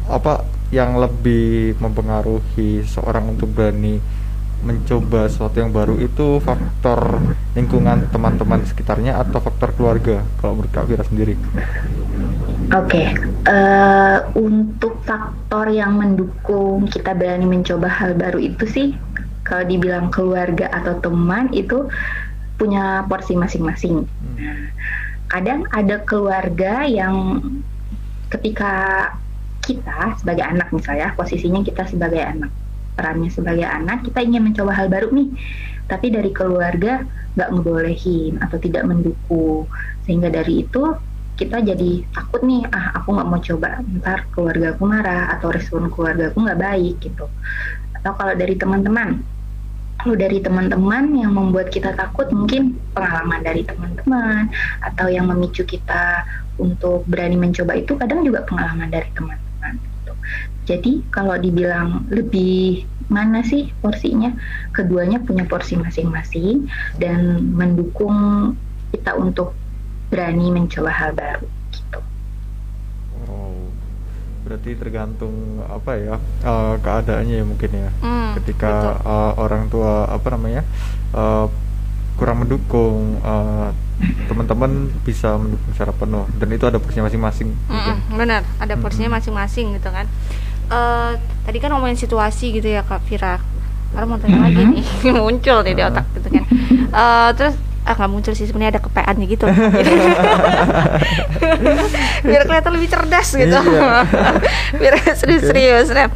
apa 0.06 0.46
yang 0.72 0.96
lebih 0.96 1.76
mempengaruhi 1.78 2.86
seorang 2.88 3.36
untuk 3.36 3.52
berani 3.52 4.00
mencoba 4.62 5.26
sesuatu 5.26 5.58
yang 5.58 5.74
baru 5.74 5.98
itu 5.98 6.38
faktor 6.38 7.18
lingkungan 7.58 8.06
teman-teman 8.14 8.62
sekitarnya 8.62 9.18
atau 9.18 9.42
faktor 9.42 9.74
keluarga 9.74 10.22
kalau 10.38 10.58
menurut 10.58 10.70
Kak 10.70 10.86
Vira 10.86 11.02
sendiri? 11.02 11.34
Oke, 12.72 13.04
okay. 13.04 13.08
uh, 13.44 13.52
eh, 13.52 14.18
untuk 14.32 14.96
faktor 15.04 15.68
yang 15.68 16.00
mendukung 16.00 16.88
kita 16.88 17.12
berani 17.12 17.44
mencoba 17.44 17.84
hal 17.84 18.16
baru 18.16 18.40
itu 18.40 18.64
sih, 18.64 18.88
kalau 19.44 19.68
dibilang 19.68 20.08
keluarga 20.08 20.72
atau 20.72 20.96
teman 21.04 21.52
itu 21.52 21.92
punya 22.56 23.04
porsi 23.12 23.36
masing-masing. 23.36 24.08
Hmm. 24.08 24.72
kadang 25.28 25.68
ada 25.72 26.00
keluarga 26.04 26.88
yang 26.88 27.44
ketika 28.32 29.08
kita 29.60 30.16
sebagai 30.16 30.44
anak 30.44 30.72
misalnya, 30.72 31.12
posisinya 31.12 31.60
kita 31.60 31.84
sebagai 31.84 32.24
anak, 32.24 32.48
perannya 32.96 33.28
sebagai 33.28 33.68
anak, 33.68 34.00
kita 34.08 34.24
ingin 34.24 34.48
mencoba 34.48 34.72
hal 34.72 34.88
baru 34.88 35.12
nih, 35.12 35.28
tapi 35.92 36.08
dari 36.08 36.32
keluarga 36.32 37.04
nggak 37.36 37.48
ngebolehin 37.52 38.40
atau 38.40 38.56
tidak 38.56 38.88
mendukung, 38.88 39.68
sehingga 40.08 40.32
dari 40.32 40.64
itu 40.64 41.11
kita 41.42 41.58
jadi 41.58 42.06
takut 42.14 42.46
nih 42.46 42.62
ah 42.70 42.94
aku 43.02 43.18
nggak 43.18 43.26
mau 43.26 43.40
coba 43.42 43.82
ntar 43.98 44.30
keluarga 44.30 44.78
aku 44.78 44.82
marah 44.86 45.34
atau 45.34 45.50
respon 45.50 45.90
keluarga 45.90 46.30
aku 46.30 46.38
nggak 46.46 46.60
baik 46.62 46.94
gitu 47.02 47.26
atau 47.98 48.12
kalau 48.14 48.34
dari 48.38 48.54
teman-teman 48.54 49.18
kalau 49.98 50.14
dari 50.14 50.38
teman-teman 50.38 51.14
yang 51.18 51.34
membuat 51.34 51.74
kita 51.74 51.94
takut 51.98 52.30
mungkin 52.30 52.78
pengalaman 52.94 53.42
dari 53.42 53.66
teman-teman 53.66 54.50
atau 54.86 55.06
yang 55.10 55.26
memicu 55.26 55.66
kita 55.66 56.22
untuk 56.62 57.02
berani 57.10 57.34
mencoba 57.34 57.74
itu 57.74 57.98
kadang 57.98 58.22
juga 58.22 58.46
pengalaman 58.46 58.86
dari 58.86 59.10
teman-teman 59.10 59.72
gitu. 59.82 60.12
jadi 60.70 60.92
kalau 61.10 61.34
dibilang 61.42 62.06
lebih 62.06 62.86
mana 63.10 63.42
sih 63.42 63.74
porsinya 63.82 64.30
keduanya 64.70 65.18
punya 65.18 65.42
porsi 65.46 65.74
masing-masing 65.74 66.70
dan 67.02 67.50
mendukung 67.50 68.54
kita 68.94 69.18
untuk 69.18 69.58
berani 70.12 70.52
mencoba 70.52 70.92
hal 70.92 71.16
baru 71.16 71.48
gitu. 71.72 71.98
Oh, 73.32 73.72
berarti 74.44 74.76
tergantung 74.76 75.64
apa 75.64 75.96
ya 75.96 76.16
uh, 76.44 76.76
keadaannya 76.76 77.40
ya 77.40 77.44
mungkin 77.48 77.70
ya. 77.72 77.90
Hmm, 78.04 78.36
Ketika 78.36 79.00
uh, 79.00 79.32
orang 79.40 79.72
tua 79.72 80.04
apa 80.04 80.36
namanya 80.36 80.68
uh, 81.16 81.48
kurang 82.20 82.44
mendukung 82.44 83.24
uh, 83.24 83.72
teman-teman 84.28 84.92
bisa 85.00 85.40
mendukung 85.40 85.72
secara 85.72 85.96
penuh 85.96 86.28
dan 86.36 86.48
itu 86.52 86.64
ada 86.68 86.76
porsinya 86.76 87.08
masing-masing. 87.08 87.48
Mm 87.72 87.96
benar, 88.12 88.44
ada 88.60 88.74
porsinya 88.76 89.16
masing-masing 89.16 89.80
gitu 89.80 89.88
kan. 89.88 90.04
Uh, 90.68 91.16
tadi 91.48 91.56
kan 91.56 91.72
ngomongin 91.72 91.96
situasi 91.96 92.52
gitu 92.52 92.68
ya 92.68 92.84
Kak 92.84 93.00
Vira. 93.08 93.40
Karena 93.92 94.06
mau 94.08 94.20
tanya 94.20 94.44
lagi 94.44 94.60
nih 94.60 94.84
muncul 95.16 95.64
nih 95.64 95.72
di 95.72 95.82
otak 95.84 96.04
gitu 96.20 96.28
kan. 96.28 96.44
Uh, 96.92 97.28
terus 97.32 97.56
ah 97.82 97.98
nggak 97.98 98.10
muncul 98.14 98.30
sih 98.30 98.46
sebenarnya 98.46 98.78
ada 98.78 98.82
kepeannya 98.82 99.26
gitu. 99.26 99.46
Biar 102.30 102.42
kelihatan 102.46 102.72
lebih 102.78 102.88
cerdas 102.90 103.28
gitu. 103.34 103.58
Iya. 103.58 104.06
biar 104.80 104.94
serius-serius 105.18 105.90
nah 105.90 106.06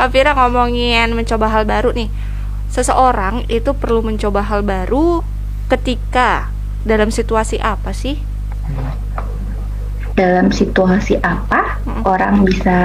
Kavira 0.00 0.32
ngomongin 0.32 1.12
mencoba 1.12 1.52
hal 1.52 1.68
baru 1.68 1.92
nih. 1.92 2.08
Seseorang 2.72 3.44
itu 3.52 3.76
perlu 3.76 4.00
mencoba 4.00 4.40
hal 4.40 4.64
baru 4.64 5.20
ketika 5.68 6.48
dalam 6.88 7.12
situasi 7.12 7.60
apa 7.60 7.92
sih? 7.92 8.16
Dalam 10.16 10.48
situasi 10.48 11.20
apa 11.20 11.76
hmm. 11.84 12.08
orang 12.08 12.48
bisa 12.48 12.76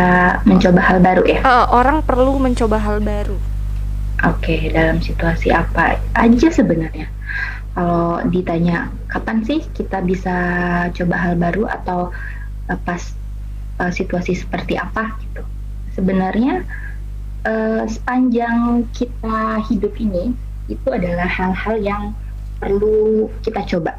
mencoba 0.44 0.84
hal 0.84 1.00
baru 1.00 1.24
ya? 1.24 1.40
Uh, 1.48 1.68
orang 1.72 2.04
perlu 2.04 2.36
mencoba 2.36 2.76
hal 2.80 3.00
baru. 3.00 3.40
Oke, 4.28 4.74
dalam 4.74 5.00
situasi 5.00 5.54
apa 5.54 6.02
aja 6.18 6.50
sebenarnya? 6.50 7.08
Kalau 7.78 8.26
ditanya 8.34 8.90
kapan 9.06 9.46
sih 9.46 9.62
kita 9.78 10.02
bisa 10.02 10.34
coba 10.98 11.16
hal 11.22 11.38
baru 11.38 11.70
atau 11.70 12.10
uh, 12.74 12.80
pas 12.82 13.14
uh, 13.78 13.94
situasi 13.94 14.34
seperti 14.34 14.82
apa 14.82 15.14
gitu. 15.22 15.46
Sebenarnya 15.94 16.66
uh, 17.46 17.86
sepanjang 17.86 18.90
kita 18.98 19.62
hidup 19.70 19.94
ini 20.02 20.34
itu 20.66 20.88
adalah 20.90 21.30
hal-hal 21.30 21.78
yang 21.78 22.04
perlu 22.58 23.30
kita 23.46 23.62
coba. 23.70 23.94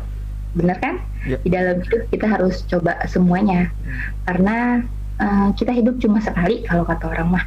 Benar 0.59 0.83
kan? 0.83 0.99
Ya. 1.23 1.39
Di 1.39 1.51
dalam 1.55 1.79
hidup 1.79 2.03
kita 2.11 2.27
harus 2.27 2.67
coba 2.67 2.99
semuanya. 3.07 3.71
Karena 4.27 4.83
uh, 5.23 5.55
kita 5.55 5.71
hidup 5.71 6.03
cuma 6.03 6.19
sekali 6.19 6.67
kalau 6.67 6.83
kata 6.83 7.15
orang 7.15 7.39
mah. 7.39 7.45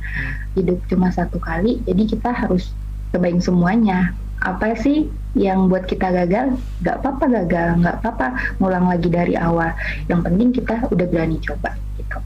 Hidup 0.56 0.80
cuma 0.88 1.12
satu 1.12 1.44
kali, 1.44 1.84
jadi 1.84 2.08
kita 2.08 2.32
harus 2.32 2.72
cobain 3.12 3.44
semuanya 3.44 4.16
apa 4.42 4.74
sih 4.74 5.06
yang 5.38 5.70
buat 5.70 5.86
kita 5.86 6.10
gagal? 6.10 6.58
Nggak 6.82 6.96
apa-apa 7.02 7.26
gagal 7.42 7.68
nggak 7.80 7.96
apa-apa. 8.02 8.28
Ngulang 8.58 8.86
lagi 8.90 9.10
dari 9.10 9.34
awal. 9.38 9.72
Yang 10.10 10.22
penting 10.26 10.50
kita 10.52 10.76
udah 10.90 11.08
berani 11.08 11.38
coba 11.40 11.78
gitu. 11.96 12.18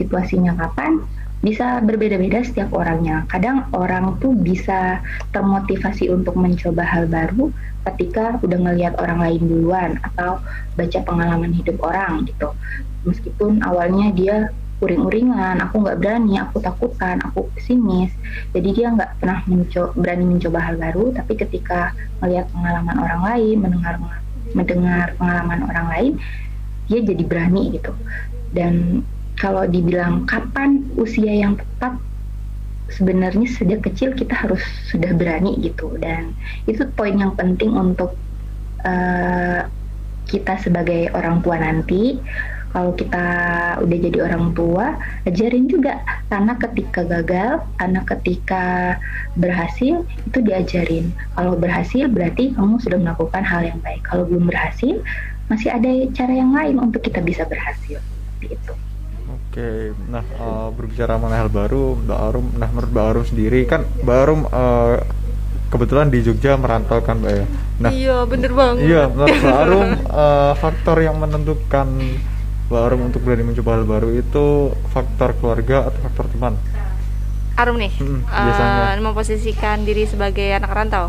Situasinya 0.00 0.56
kapan? 0.56 1.04
Bisa 1.38 1.78
berbeda-beda 1.84 2.42
setiap 2.42 2.74
orangnya. 2.74 3.22
Kadang 3.30 3.70
orang 3.70 4.18
tuh 4.18 4.34
bisa 4.34 4.98
termotivasi 5.30 6.10
untuk 6.10 6.34
mencoba 6.34 6.82
hal 6.82 7.06
baru 7.06 7.54
ketika 7.94 8.42
udah 8.42 8.58
ngelihat 8.58 8.98
orang 8.98 9.22
lain 9.22 9.42
duluan 9.46 9.90
atau 10.02 10.42
baca 10.74 10.98
pengalaman 11.06 11.54
hidup 11.54 11.78
orang 11.84 12.26
gitu. 12.26 12.50
Meskipun 13.06 13.62
awalnya 13.62 14.10
dia 14.16 14.36
uring-uringan, 14.78 15.58
aku 15.58 15.82
nggak 15.82 15.98
berani, 15.98 16.38
aku 16.38 16.62
takutan, 16.62 17.18
aku 17.22 17.50
pesimis. 17.54 18.14
Jadi 18.54 18.68
dia 18.74 18.94
nggak 18.94 19.18
pernah 19.18 19.42
menco 19.50 19.90
berani 19.98 20.24
mencoba 20.24 20.58
hal 20.62 20.78
baru, 20.78 21.10
tapi 21.18 21.34
ketika 21.34 21.90
melihat 22.22 22.46
pengalaman 22.54 22.96
orang 23.02 23.22
lain, 23.26 23.56
mendengar 23.58 23.94
mendengar 24.54 25.12
pengalaman 25.18 25.60
orang 25.66 25.86
lain, 25.90 26.12
dia 26.86 27.00
jadi 27.02 27.22
berani 27.26 27.74
gitu. 27.74 27.92
Dan 28.54 29.02
kalau 29.38 29.66
dibilang 29.66 30.26
kapan 30.26 30.86
usia 30.94 31.30
yang 31.30 31.58
tepat, 31.58 31.98
sebenarnya 32.88 33.46
sejak 33.50 33.84
kecil 33.84 34.14
kita 34.14 34.34
harus 34.34 34.62
sudah 34.88 35.10
berani 35.14 35.58
gitu. 35.58 35.94
Dan 35.98 36.38
itu 36.70 36.86
poin 36.94 37.18
yang 37.18 37.34
penting 37.34 37.74
untuk 37.74 38.14
uh, 38.86 39.62
kita 40.28 40.60
sebagai 40.60 41.08
orang 41.16 41.40
tua 41.40 41.56
nanti 41.56 42.20
kalau 42.72 42.92
kita 42.94 43.26
udah 43.80 43.98
jadi 43.98 44.18
orang 44.24 44.52
tua 44.52 44.96
ajarin 45.24 45.66
juga. 45.68 46.00
Karena 46.28 46.52
ketika 46.60 47.00
gagal 47.04 47.64
anak 47.80 48.04
ketika 48.18 48.96
berhasil 49.36 50.04
itu 50.04 50.38
diajarin. 50.44 51.10
Kalau 51.36 51.56
berhasil 51.56 52.08
berarti 52.08 52.52
kamu 52.52 52.76
sudah 52.80 52.98
melakukan 53.00 53.42
hal 53.44 53.64
yang 53.64 53.80
baik. 53.80 54.04
Kalau 54.04 54.28
belum 54.28 54.48
berhasil 54.50 55.00
masih 55.48 55.72
ada 55.72 55.88
cara 56.12 56.32
yang 56.32 56.52
lain 56.52 56.76
untuk 56.76 57.00
kita 57.00 57.24
bisa 57.24 57.48
berhasil. 57.48 58.00
Itu 58.44 58.74
Oke, 59.48 59.90
nah 60.12 60.22
uh, 60.38 60.68
berbicara 60.70 61.16
mengenai 61.16 61.40
hal 61.42 61.50
baru, 61.50 61.96
Mbak 62.04 62.20
Arum, 62.30 62.46
nah 62.60 62.68
menurut 62.68 62.90
Mbak 62.92 63.06
Arum 63.10 63.24
sendiri 63.26 63.60
kan 63.64 63.80
Mbak 64.04 64.18
Arum 64.22 64.40
uh, 64.44 65.02
kebetulan 65.72 66.08
di 66.12 66.20
Jogja 66.20 66.54
merantau 66.60 67.00
kan 67.00 67.18
Mbak 67.18 67.32
ya. 67.32 67.44
Nah, 67.80 67.90
iya 67.90 68.16
bener 68.28 68.52
banget. 68.52 68.86
Iya, 68.86 69.02
menurut 69.08 69.36
Mbak 69.40 69.58
Arum 69.58 69.88
uh, 70.14 70.52
faktor 70.56 70.96
yang 71.00 71.16
menentukan 71.16 71.88
Mbak 72.68 73.00
untuk 73.00 73.24
berani 73.24 73.48
mencoba 73.48 73.80
hal 73.80 73.84
baru 73.88 74.12
itu 74.12 74.76
faktor 74.92 75.32
keluarga 75.40 75.88
atau 75.88 76.00
faktor 76.04 76.28
teman? 76.28 76.52
Arum 77.56 77.80
nih, 77.80 77.90
hmm, 77.96 78.28
uh, 78.28 78.92
memposisikan 79.00 79.88
diri 79.88 80.04
sebagai 80.04 80.52
anak 80.52 80.70
rantau. 80.70 81.08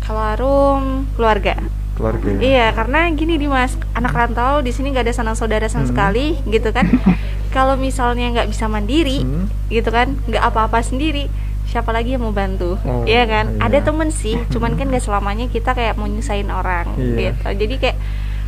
Kalau 0.00 0.22
Arum 0.24 1.04
keluarga. 1.12 1.60
Keluarga. 1.92 2.26
Ya? 2.34 2.40
Iya, 2.40 2.66
karena 2.72 3.04
gini 3.12 3.36
Dimas, 3.36 3.76
anak 3.92 4.16
rantau 4.16 4.64
di 4.64 4.72
sini 4.72 4.96
nggak 4.96 5.06
ada 5.06 5.14
sanak 5.14 5.36
saudara 5.36 5.68
sama 5.68 5.84
hmm. 5.84 5.90
sekali, 5.92 6.26
gitu 6.48 6.72
kan? 6.72 6.88
Kalau 7.54 7.76
misalnya 7.76 8.32
nggak 8.32 8.48
bisa 8.48 8.64
mandiri, 8.66 9.22
hmm. 9.22 9.68
gitu 9.68 9.92
kan, 9.92 10.16
nggak 10.24 10.40
apa-apa 10.40 10.80
sendiri, 10.80 11.28
siapa 11.68 11.92
lagi 11.92 12.16
yang 12.16 12.24
mau 12.24 12.32
bantu 12.32 12.80
oh, 12.80 13.04
iya 13.04 13.28
kan 13.28 13.60
iya. 13.60 13.68
ada 13.68 13.78
temen 13.84 14.08
sih 14.08 14.40
cuman 14.48 14.80
kan 14.80 14.88
gak 14.88 15.04
selamanya 15.04 15.52
kita 15.52 15.76
kayak 15.76 16.00
mau 16.00 16.08
nyusahin 16.08 16.48
orang 16.48 16.88
iya. 16.96 17.36
gitu 17.36 17.44
jadi 17.44 17.74
kayak 17.76 17.96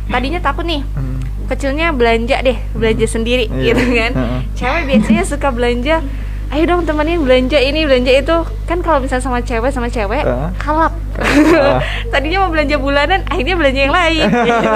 tadinya 0.09 0.39
takut 0.41 0.65
nih 0.65 0.81
hmm. 0.81 1.47
kecilnya 1.51 1.93
belanja 1.93 2.41
deh 2.41 2.57
belanja 2.73 3.05
sendiri 3.05 3.51
iya. 3.51 3.75
gitu 3.75 3.83
kan 3.93 4.11
cewek 4.57 4.83
biasanya 4.87 5.23
suka 5.27 5.49
belanja 5.51 6.01
ayo 6.51 6.67
dong 6.67 6.83
temenin 6.83 7.23
belanja 7.23 7.55
ini 7.63 7.87
belanja 7.87 8.11
itu 8.11 8.35
kan 8.67 8.83
kalau 8.83 8.99
misalnya 8.99 9.23
sama 9.23 9.39
cewek 9.39 9.71
sama 9.71 9.87
cewek 9.87 10.27
uh. 10.27 10.51
kalap 10.59 10.91
uh. 11.15 11.79
tadinya 12.11 12.43
mau 12.43 12.51
belanja 12.51 12.75
bulanan 12.75 13.23
akhirnya 13.31 13.55
belanja 13.55 13.81
yang 13.87 13.95
lain 13.95 14.27
gitu, 14.27 14.67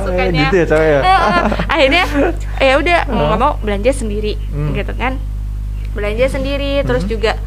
sukanya 0.10 0.50
gitu 0.50 0.56
ya 0.58 0.66
cewek 0.66 0.88
ya? 0.90 1.00
Uh, 1.06 1.42
akhirnya 1.70 2.04
ya 2.58 2.74
udah 2.82 2.98
mau 3.14 3.24
nggak 3.30 3.40
mau 3.46 3.52
belanja 3.62 3.90
sendiri 3.94 4.34
hmm. 4.34 4.74
gitu 4.74 4.92
kan 4.98 5.22
belanja 5.94 6.26
sendiri 6.34 6.82
terus 6.82 7.06
hmm. 7.06 7.10
juga 7.14 7.38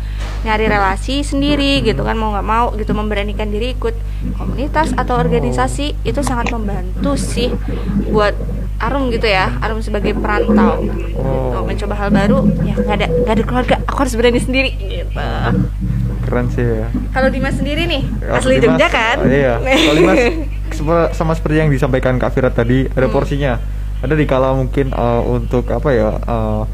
nyari 0.47 0.65
relasi 0.71 1.19
sendiri 1.27 1.84
hmm. 1.84 1.91
gitu 1.91 2.01
kan 2.07 2.15
mau 2.15 2.31
nggak 2.31 2.47
mau 2.47 2.71
gitu 2.79 2.95
memberanikan 2.95 3.51
diri 3.51 3.75
ikut 3.75 3.95
komunitas 4.38 4.95
atau 4.95 5.19
organisasi 5.19 5.93
itu 6.07 6.21
sangat 6.24 6.49
membantu 6.53 7.19
sih 7.19 7.51
buat 8.09 8.34
Arum 8.84 9.13
gitu 9.13 9.30
ya 9.30 9.53
Arum 9.63 9.80
sebagai 9.80 10.11
perantau. 10.17 10.84
Oh. 11.15 11.63
mencoba 11.63 11.95
hal 11.95 12.11
baru 12.11 12.43
ya 12.67 12.76
nggak 12.76 12.95
ada 12.99 13.07
nggak 13.07 13.34
ada 13.39 13.43
keluarga 13.47 13.76
aku 13.88 13.97
harus 14.03 14.13
berani 14.19 14.39
sendiri 14.43 14.71
gitu. 14.76 15.15
Keren 16.28 16.47
sih 16.51 16.63
ya. 16.63 16.88
Kalau 17.15 17.32
Dimas 17.32 17.55
sendiri 17.55 17.88
nih 17.88 18.03
asli 18.28 18.59
Dimas, 18.59 18.76
Jogja 18.76 18.88
kan? 18.91 19.17
oh, 19.24 19.32
iya. 19.32 19.55
Kalau 19.88 19.95
Dimas 19.95 20.19
sama 21.15 21.32
seperti 21.38 21.63
yang 21.63 21.71
disampaikan 21.71 22.19
Kak 22.19 22.36
Firat 22.36 22.53
tadi 22.57 22.91
ada 22.91 23.07
hmm. 23.07 23.15
porsinya. 23.15 23.53
Ada 24.03 24.19
di 24.19 24.28
kala 24.28 24.51
mungkin 24.51 24.91
uh, 24.91 25.24
untuk 25.24 25.71
apa 25.71 25.89
ya 25.95 26.19
uh, 26.28 26.67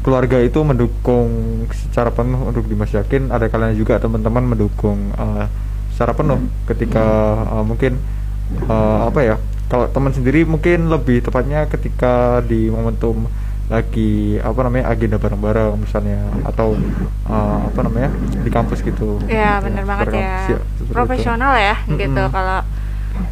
keluarga 0.00 0.40
itu 0.40 0.64
mendukung 0.64 1.28
secara 1.68 2.08
penuh 2.08 2.48
untuk 2.48 2.64
Dimas 2.64 2.88
Yakin 2.88 3.28
ada 3.28 3.52
kalian 3.52 3.76
juga 3.76 4.00
teman-teman 4.00 4.56
mendukung 4.56 5.12
uh, 5.20 5.44
secara 6.00 6.16
penuh 6.16 6.40
ketika 6.64 7.04
uh, 7.52 7.60
mungkin 7.60 8.00
uh, 8.64 9.12
apa 9.12 9.20
ya 9.20 9.36
kalau 9.68 9.84
teman 9.92 10.16
sendiri 10.16 10.48
mungkin 10.48 10.88
lebih 10.88 11.20
tepatnya 11.20 11.68
ketika 11.68 12.40
di 12.40 12.72
momentum 12.72 13.28
lagi 13.68 14.40
apa 14.40 14.64
namanya 14.64 14.88
agenda 14.88 15.20
bareng-bareng 15.20 15.76
misalnya 15.76 16.24
atau 16.48 16.72
uh, 17.28 17.68
apa 17.68 17.84
namanya 17.84 18.08
di 18.40 18.48
kampus 18.48 18.80
gitu 18.80 19.20
ya 19.28 19.60
benar 19.60 19.84
banget 19.84 20.24
ya 20.24 20.56
profesional 20.88 21.52
itu. 21.60 21.68
ya 21.68 21.76
mm 21.76 21.84
-hmm. 21.84 22.00
gitu 22.00 22.22
kalau 22.32 22.58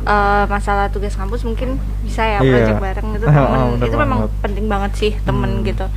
uh, 0.04 0.44
masalah 0.52 0.92
tugas 0.92 1.16
kampus 1.16 1.48
mungkin 1.48 1.80
bisa 2.04 2.20
ya 2.20 2.44
yeah. 2.44 2.52
project 2.52 2.80
bareng 2.84 3.08
itu 3.16 3.26
temen 3.32 3.60
oh, 3.64 3.80
itu 3.80 3.96
memang 3.96 4.20
penting 4.44 4.66
banget 4.68 4.92
sih 4.92 5.12
temen 5.24 5.64
hmm. 5.64 5.72
gitu 5.72 5.88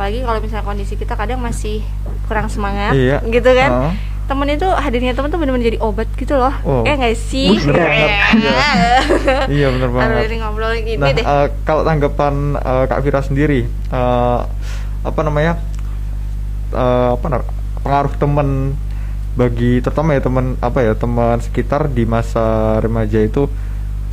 apalagi 0.00 0.24
kalau 0.24 0.40
misalnya 0.40 0.64
kondisi 0.64 0.96
kita 0.96 1.20
kadang 1.20 1.44
masih 1.44 1.84
kurang 2.32 2.48
semangat 2.48 2.96
iya. 2.96 3.20
gitu 3.28 3.52
kan 3.52 3.92
uh. 3.92 4.13
Temen 4.24 4.48
itu 4.48 4.64
hadirnya 4.64 5.12
temen 5.12 5.28
tuh 5.28 5.36
benar-benar 5.36 5.68
jadi 5.68 5.78
obat 5.84 6.08
gitu 6.16 6.34
loh. 6.40 6.54
Oh. 6.64 6.82
eh 6.88 6.96
nggak 6.96 7.16
sih? 7.16 7.60
Bener. 7.60 7.88
Iya. 7.92 8.56
iya. 9.52 9.66
Benar 9.68 9.88
banget. 9.92 10.08
Aduh, 10.08 10.36
ngobrol 10.40 10.72
gini 10.80 11.00
nah, 11.00 11.12
deh. 11.12 11.24
uh, 11.24 11.46
kalau 11.68 11.82
tanggapan 11.84 12.56
uh, 12.56 12.84
kak 12.88 13.00
Vira 13.04 13.20
sendiri 13.20 13.68
uh, 13.92 14.48
apa 15.04 15.20
namanya 15.20 15.60
uh, 16.72 17.16
apa 17.20 17.44
pengaruh 17.84 18.14
temen 18.16 18.72
bagi 19.34 19.82
terutama 19.82 20.14
ya 20.14 20.22
teman 20.22 20.54
apa 20.62 20.78
ya 20.80 20.94
teman 20.94 21.36
sekitar 21.42 21.90
di 21.90 22.06
masa 22.06 22.78
remaja 22.80 23.18
itu 23.18 23.50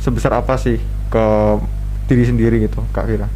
sebesar 0.02 0.34
apa 0.42 0.58
sih 0.58 0.82
ke 1.08 1.26
diri 2.10 2.24
sendiri 2.26 2.56
gitu 2.66 2.82
kak 2.90 3.06
Vira? 3.06 3.30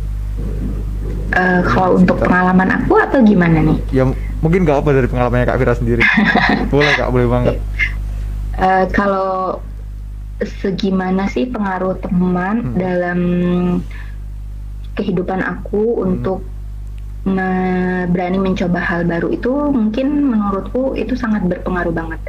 Uh, 1.32 1.60
kalau 1.64 1.96
untuk 1.96 2.20
pengalaman 2.20 2.68
aku 2.82 3.00
atau 3.00 3.22
gimana 3.24 3.64
nih? 3.64 3.78
Ya 3.94 4.04
mungkin 4.46 4.62
nggak 4.62 4.78
apa 4.78 4.90
dari 4.94 5.10
pengalamannya 5.10 5.46
Kak 5.50 5.58
Fira 5.58 5.74
sendiri. 5.74 6.02
boleh 6.72 6.92
Kak, 6.94 7.10
boleh 7.10 7.26
banget. 7.26 7.56
Uh, 8.54 8.86
kalau 8.94 9.58
segimana 10.46 11.26
sih 11.26 11.50
pengaruh 11.50 11.98
teman 11.98 12.62
hmm. 12.62 12.74
dalam 12.78 13.20
kehidupan 14.94 15.42
aku 15.42 15.98
hmm. 15.98 16.04
untuk 16.06 16.40
me 17.26 17.50
berani 18.06 18.38
mencoba 18.38 18.78
hal 18.78 19.02
baru 19.02 19.34
itu 19.34 19.50
mungkin 19.50 20.30
menurutku 20.30 20.94
itu 20.94 21.18
sangat 21.18 21.42
berpengaruh 21.50 21.90
banget 21.90 22.22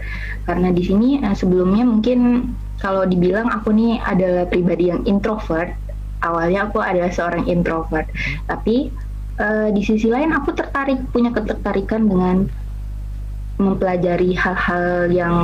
karena 0.49 0.73
di 0.73 0.81
sini 0.81 1.21
uh, 1.21 1.37
sebelumnya 1.37 1.85
mungkin 1.85 2.49
kalau 2.81 3.05
dibilang 3.05 3.45
aku 3.53 3.69
nih 3.77 4.01
adalah 4.01 4.49
pribadi 4.49 4.89
yang 4.89 5.05
introvert 5.05 5.69
awalnya 6.25 6.65
aku 6.65 6.81
adalah 6.81 7.13
seorang 7.13 7.45
introvert 7.45 8.09
hmm. 8.09 8.49
tapi 8.49 8.89
uh, 9.39 9.69
di 9.73 9.81
sisi 9.85 10.09
lain 10.09 10.33
aku 10.33 10.53
tertarik 10.53 10.99
punya 11.13 11.33
ketertarikan 11.33 12.05
dengan 12.05 12.37
mempelajari 13.57 14.37
hal-hal 14.37 15.09
yang 15.09 15.35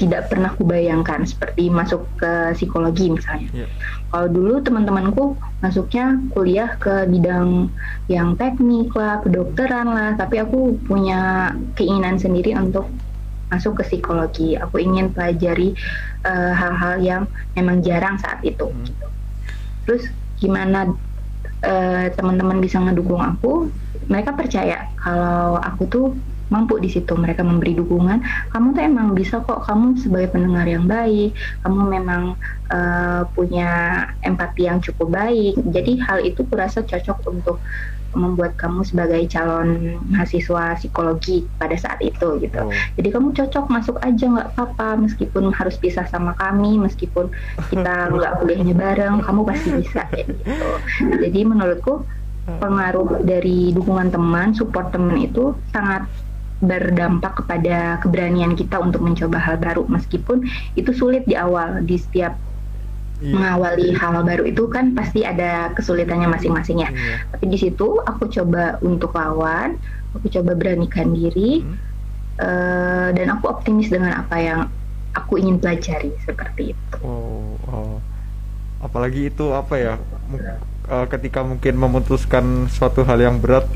tidak 0.00 0.32
pernah 0.32 0.48
kubayangkan 0.56 1.28
seperti 1.28 1.68
masuk 1.68 2.08
ke 2.16 2.56
psikologi 2.56 3.12
misalnya. 3.12 3.48
Yeah. 3.52 3.70
Kalau 4.08 4.28
dulu 4.32 4.64
teman-temanku 4.64 5.36
masuknya 5.60 6.16
kuliah 6.32 6.80
ke 6.80 7.04
bidang 7.06 7.68
yang 8.08 8.32
teknik 8.40 8.88
lah, 8.96 9.20
kedokteran 9.20 9.92
lah, 9.92 10.16
tapi 10.16 10.40
aku 10.40 10.80
punya 10.88 11.52
keinginan 11.76 12.16
sendiri 12.16 12.56
untuk 12.56 12.88
masuk 13.52 13.84
ke 13.84 13.92
psikologi. 13.92 14.56
Aku 14.56 14.80
ingin 14.80 15.12
pelajari 15.12 15.76
eh, 16.24 16.52
hal-hal 16.56 16.96
yang 17.04 17.22
memang 17.52 17.84
jarang 17.84 18.16
saat 18.16 18.40
itu. 18.40 18.72
Gitu. 18.72 19.06
Terus 19.84 20.04
gimana 20.40 20.88
eh, 21.62 22.06
teman-teman 22.14 22.58
bisa 22.58 22.82
ngedukung 22.82 23.22
aku? 23.22 23.70
Mereka 24.10 24.34
percaya 24.34 24.90
kalau 24.98 25.56
aku 25.62 25.82
tuh 25.86 26.06
mampu 26.52 26.76
di 26.76 26.92
situ 26.92 27.16
mereka 27.16 27.40
memberi 27.40 27.72
dukungan 27.72 28.20
kamu 28.52 28.76
tuh 28.76 28.82
emang 28.84 29.08
bisa 29.16 29.40
kok 29.40 29.64
kamu 29.64 29.96
sebagai 29.96 30.36
pendengar 30.36 30.68
yang 30.68 30.84
baik 30.84 31.32
kamu 31.64 31.80
memang 31.88 32.36
uh, 32.68 33.24
punya 33.32 34.04
empati 34.20 34.68
yang 34.68 34.84
cukup 34.84 35.16
baik 35.16 35.56
jadi 35.72 35.92
hal 36.04 36.18
itu 36.20 36.44
kurasa 36.44 36.84
cocok 36.84 37.18
untuk 37.32 37.64
membuat 38.12 38.56
kamu 38.60 38.84
sebagai 38.84 39.24
calon 39.32 39.98
mahasiswa 40.08 40.76
psikologi 40.78 41.48
pada 41.56 41.76
saat 41.76 41.98
itu 42.04 42.38
gitu. 42.40 42.60
Oh. 42.68 42.72
Jadi 42.96 43.08
kamu 43.08 43.32
cocok 43.32 43.64
masuk 43.68 43.96
aja 44.04 44.24
nggak 44.28 44.48
apa-apa 44.56 45.00
meskipun 45.00 45.50
harus 45.52 45.76
pisah 45.80 46.04
sama 46.08 46.36
kami, 46.36 46.80
meskipun 46.80 47.32
kita 47.72 47.94
nggak 48.14 48.32
kuliahnya 48.40 48.74
bareng, 48.76 49.24
kamu 49.24 49.40
pasti 49.48 49.68
bisa 49.80 50.00
kayak 50.12 50.26
gitu. 50.32 50.68
Jadi 51.22 51.40
menurutku 51.42 52.04
pengaruh 52.42 53.22
dari 53.22 53.70
dukungan 53.70 54.10
teman, 54.10 54.50
support 54.52 54.90
teman 54.90 55.14
itu 55.22 55.54
sangat 55.70 56.06
berdampak 56.62 57.42
kepada 57.42 57.98
keberanian 57.98 58.54
kita 58.54 58.78
untuk 58.78 59.02
mencoba 59.02 59.34
hal 59.34 59.58
baru 59.58 59.82
meskipun 59.90 60.46
itu 60.78 60.94
sulit 60.94 61.26
di 61.26 61.34
awal 61.34 61.82
di 61.82 61.98
setiap 61.98 62.38
Iya. 63.22 63.32
mengawali 63.32 63.94
hal 63.94 64.18
baru 64.20 64.42
itu 64.44 64.66
kan 64.66 64.90
pasti 64.92 65.22
ada 65.22 65.70
kesulitannya 65.72 66.26
masing-masing 66.26 66.82
ya. 66.82 66.90
Iya. 66.90 67.16
Tapi 67.30 67.44
di 67.46 67.56
situ 67.56 68.02
aku 68.02 68.26
coba 68.26 68.82
untuk 68.82 69.14
lawan, 69.14 69.78
aku 70.10 70.26
coba 70.28 70.58
beranikan 70.58 71.14
diri, 71.14 71.62
Hmm. 71.62 71.78
eh, 72.36 73.08
dan 73.14 73.26
aku 73.30 73.46
optimis 73.46 73.86
dengan 73.86 74.18
apa 74.18 74.36
yang 74.36 74.60
aku 75.14 75.38
ingin 75.38 75.56
pelajari 75.56 76.10
seperti 76.20 76.74
itu. 76.74 76.96
Oh, 77.00 77.54
oh. 77.68 77.96
apalagi 78.82 79.30
itu 79.30 79.54
apa 79.54 79.78
ya? 79.78 79.94
mu- 80.26 80.42
eh, 80.90 81.06
ketika 81.06 81.46
mungkin 81.46 81.78
memutuskan 81.78 82.44
suatu 82.66 83.06
hal 83.06 83.22
yang 83.22 83.38
berat 83.38 83.70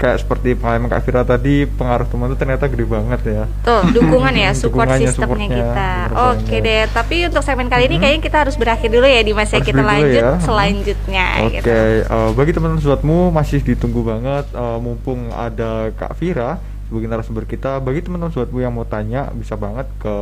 kayak 0.00 0.16
seperti 0.18 0.56
pengalaman 0.56 0.88
Kak 0.88 1.04
Vira 1.04 1.22
tadi, 1.22 1.68
pengaruh 1.68 2.08
teman 2.08 2.32
itu 2.32 2.40
ternyata 2.40 2.64
gede 2.64 2.88
banget 2.88 3.20
ya. 3.22 3.44
Tuh, 3.60 3.84
dukungan 4.00 4.32
ya, 4.32 4.50
support 4.56 4.88
sistemnya 4.96 5.46
kita. 5.46 5.90
Oke 6.32 6.56
banget. 6.56 6.64
deh, 6.64 6.82
tapi 6.88 7.16
untuk 7.28 7.44
segmen 7.44 7.68
kali 7.68 7.84
ini 7.84 7.96
Mhm. 7.96 8.02
kayaknya 8.02 8.22
kita 8.24 8.36
harus 8.40 8.56
berakhir 8.56 8.88
dulu 8.88 9.04
ya 9.04 9.20
di 9.20 9.32
masa 9.32 9.60
Harus 9.60 9.68
kita 9.68 9.76
dulu 9.78 9.90
lanjut 9.92 10.16
ya. 10.16 10.32
Selanjutnya 10.40 11.26
Oke, 11.38 11.52
gitu. 11.54 11.68
eh, 11.68 12.00
bagi 12.32 12.50
teman-teman 12.50 12.80
sobatmu 12.80 13.18
masih 13.30 13.60
ditunggu 13.60 14.00
banget 14.02 14.48
eh, 14.50 14.78
mumpung 14.80 15.28
ada 15.30 15.92
Kak 15.92 16.16
Vira 16.16 16.56
sebagai 16.88 17.06
narasumber 17.06 17.44
kita. 17.44 17.76
Bagi 17.78 18.00
teman-teman 18.00 18.32
sobatmu 18.32 18.58
yang 18.58 18.72
mau 18.72 18.82
tanya 18.82 19.28
bisa 19.30 19.52
banget 19.54 19.84
ke 19.96 20.14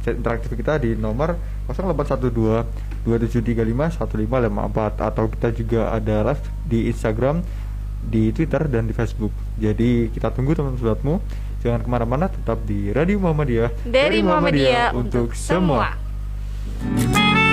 chat 0.00 0.14
interaktif 0.14 0.54
kita 0.54 0.78
di 0.78 0.94
nomor 0.94 1.34
0812 1.66 2.62
2735 3.02 3.98
1554 3.98 5.02
atau 5.02 5.24
kita 5.26 5.48
juga 5.50 5.80
ada 5.90 6.22
live 6.24 6.42
di 6.62 6.86
Instagram, 6.86 7.42
di 8.06 8.30
Twitter 8.30 8.70
dan 8.70 8.86
di 8.86 8.94
Facebook. 8.94 9.34
Jadi 9.58 10.08
kita 10.14 10.30
tunggu 10.30 10.54
teman-teman 10.54 10.80
sobatmu. 10.80 11.14
Jangan 11.66 11.80
ke 11.82 11.88
mana-mana, 11.90 12.30
tetap 12.30 12.62
di 12.62 12.94
Radio 12.94 13.18
Muhammadiyah. 13.18 13.90
Dari 13.90 14.22
Muhammadiyah 14.22 14.94
untuk 14.94 15.34
semua. 15.34 15.98
Oke 16.86 17.45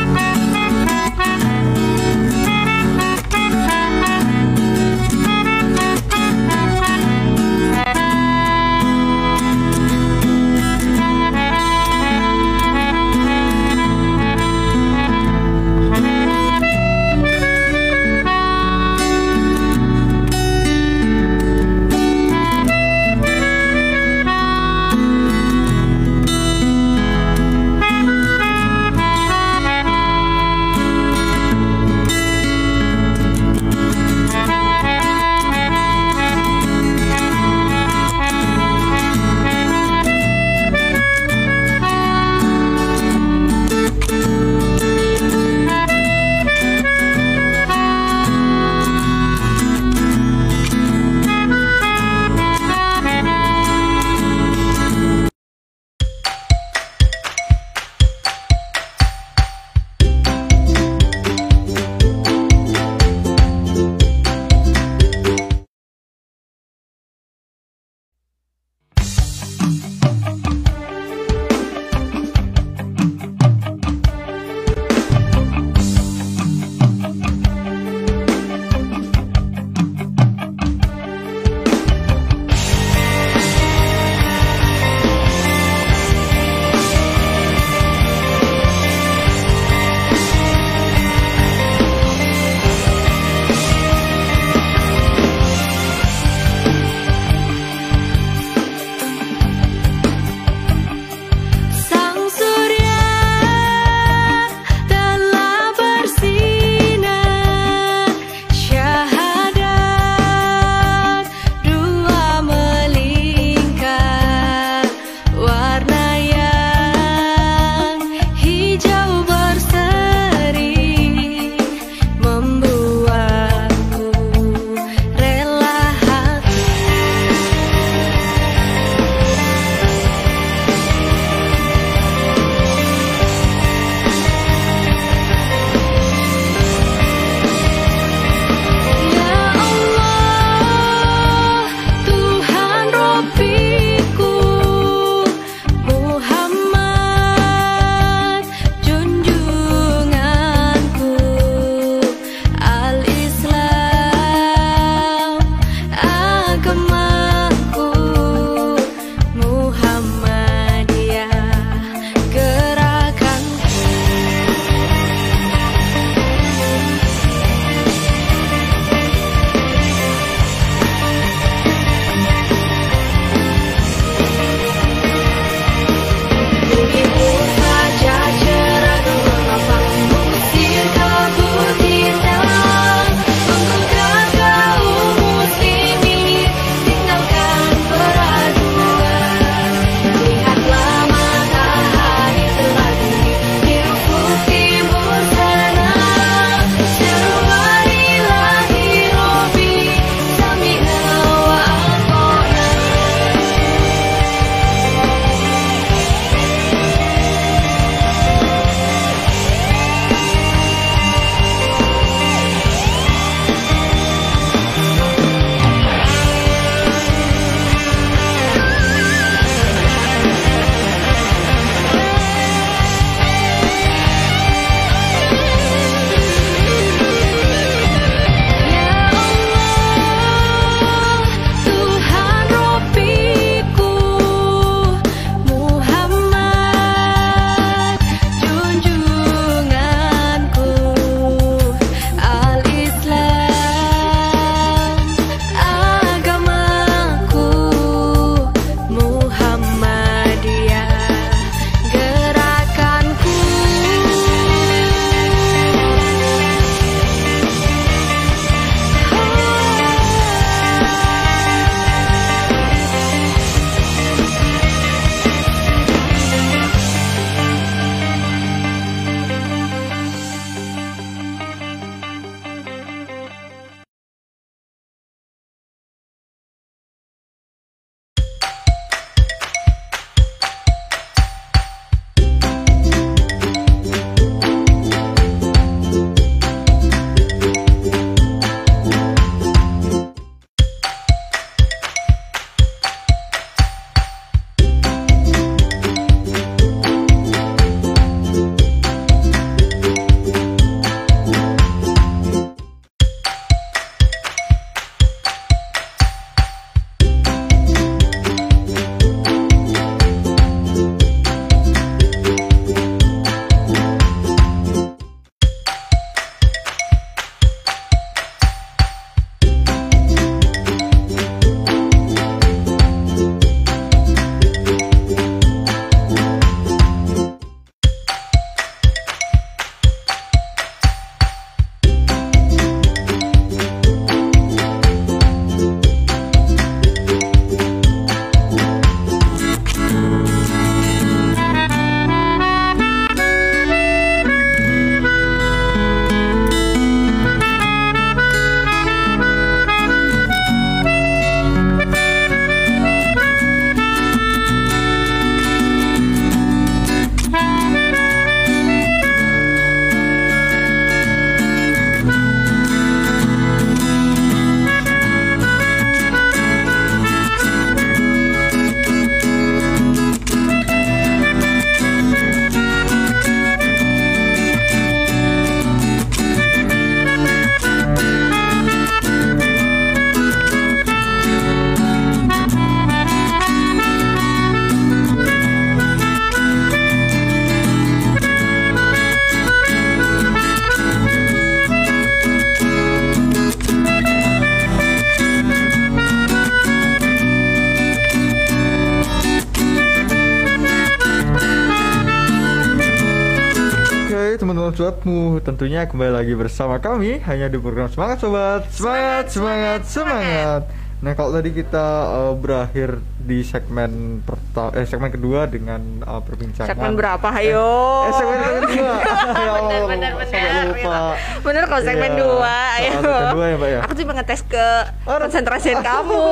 teman-teman 404.43 404.75
sobatmu 404.75 405.39
Tentunya 405.39 405.87
kembali 405.87 406.11
lagi 406.19 406.35
bersama 406.35 406.75
kami 406.83 407.23
Hanya 407.23 407.47
di 407.47 407.55
program 407.55 407.87
Semangat 407.87 408.19
Sobat 408.19 408.67
Semangat, 408.75 409.31
semangat, 409.31 409.81
semangat, 409.87 410.61
Nah 410.99 411.11
kalau 411.19 411.35
tadi 411.35 411.51
kita 411.51 411.87
uh, 412.11 412.35
berakhir 412.35 412.99
di 413.19 413.43
segmen 413.43 414.23
pertama 414.23 414.71
eh 414.71 414.87
segmen 414.87 415.11
kedua 415.11 415.51
dengan 415.51 415.99
uh, 416.03 416.23
perbincangan 416.23 416.71
Segmen 416.71 416.95
berapa? 416.95 417.27
Hayo. 417.27 417.67
Eh, 417.67 418.07
eh 418.07 418.13
segmen 418.15 418.39
kedua. 418.63 418.95
ya 419.43 419.51
bener, 419.51 419.81
bener, 419.83 420.11
sampai 420.31 420.63
lupa. 420.63 420.95
Bener 421.43 421.63
kalau 421.67 421.81
segmen 421.83 422.11
Iya. 422.15 422.21
dua. 422.23 422.55
Ayo. 422.79 422.91
segmen 423.03 423.35
dua 423.35 423.45
ya, 423.51 423.55
Mbak, 423.59 423.67
ya? 423.75 423.79
Aku 423.83 423.93
cuma 423.99 424.11
ngetes 424.15 424.41
ke 424.47 424.67
Oh, 425.03 425.17
konsentrasian 425.19 425.79
kamu. 425.91 426.23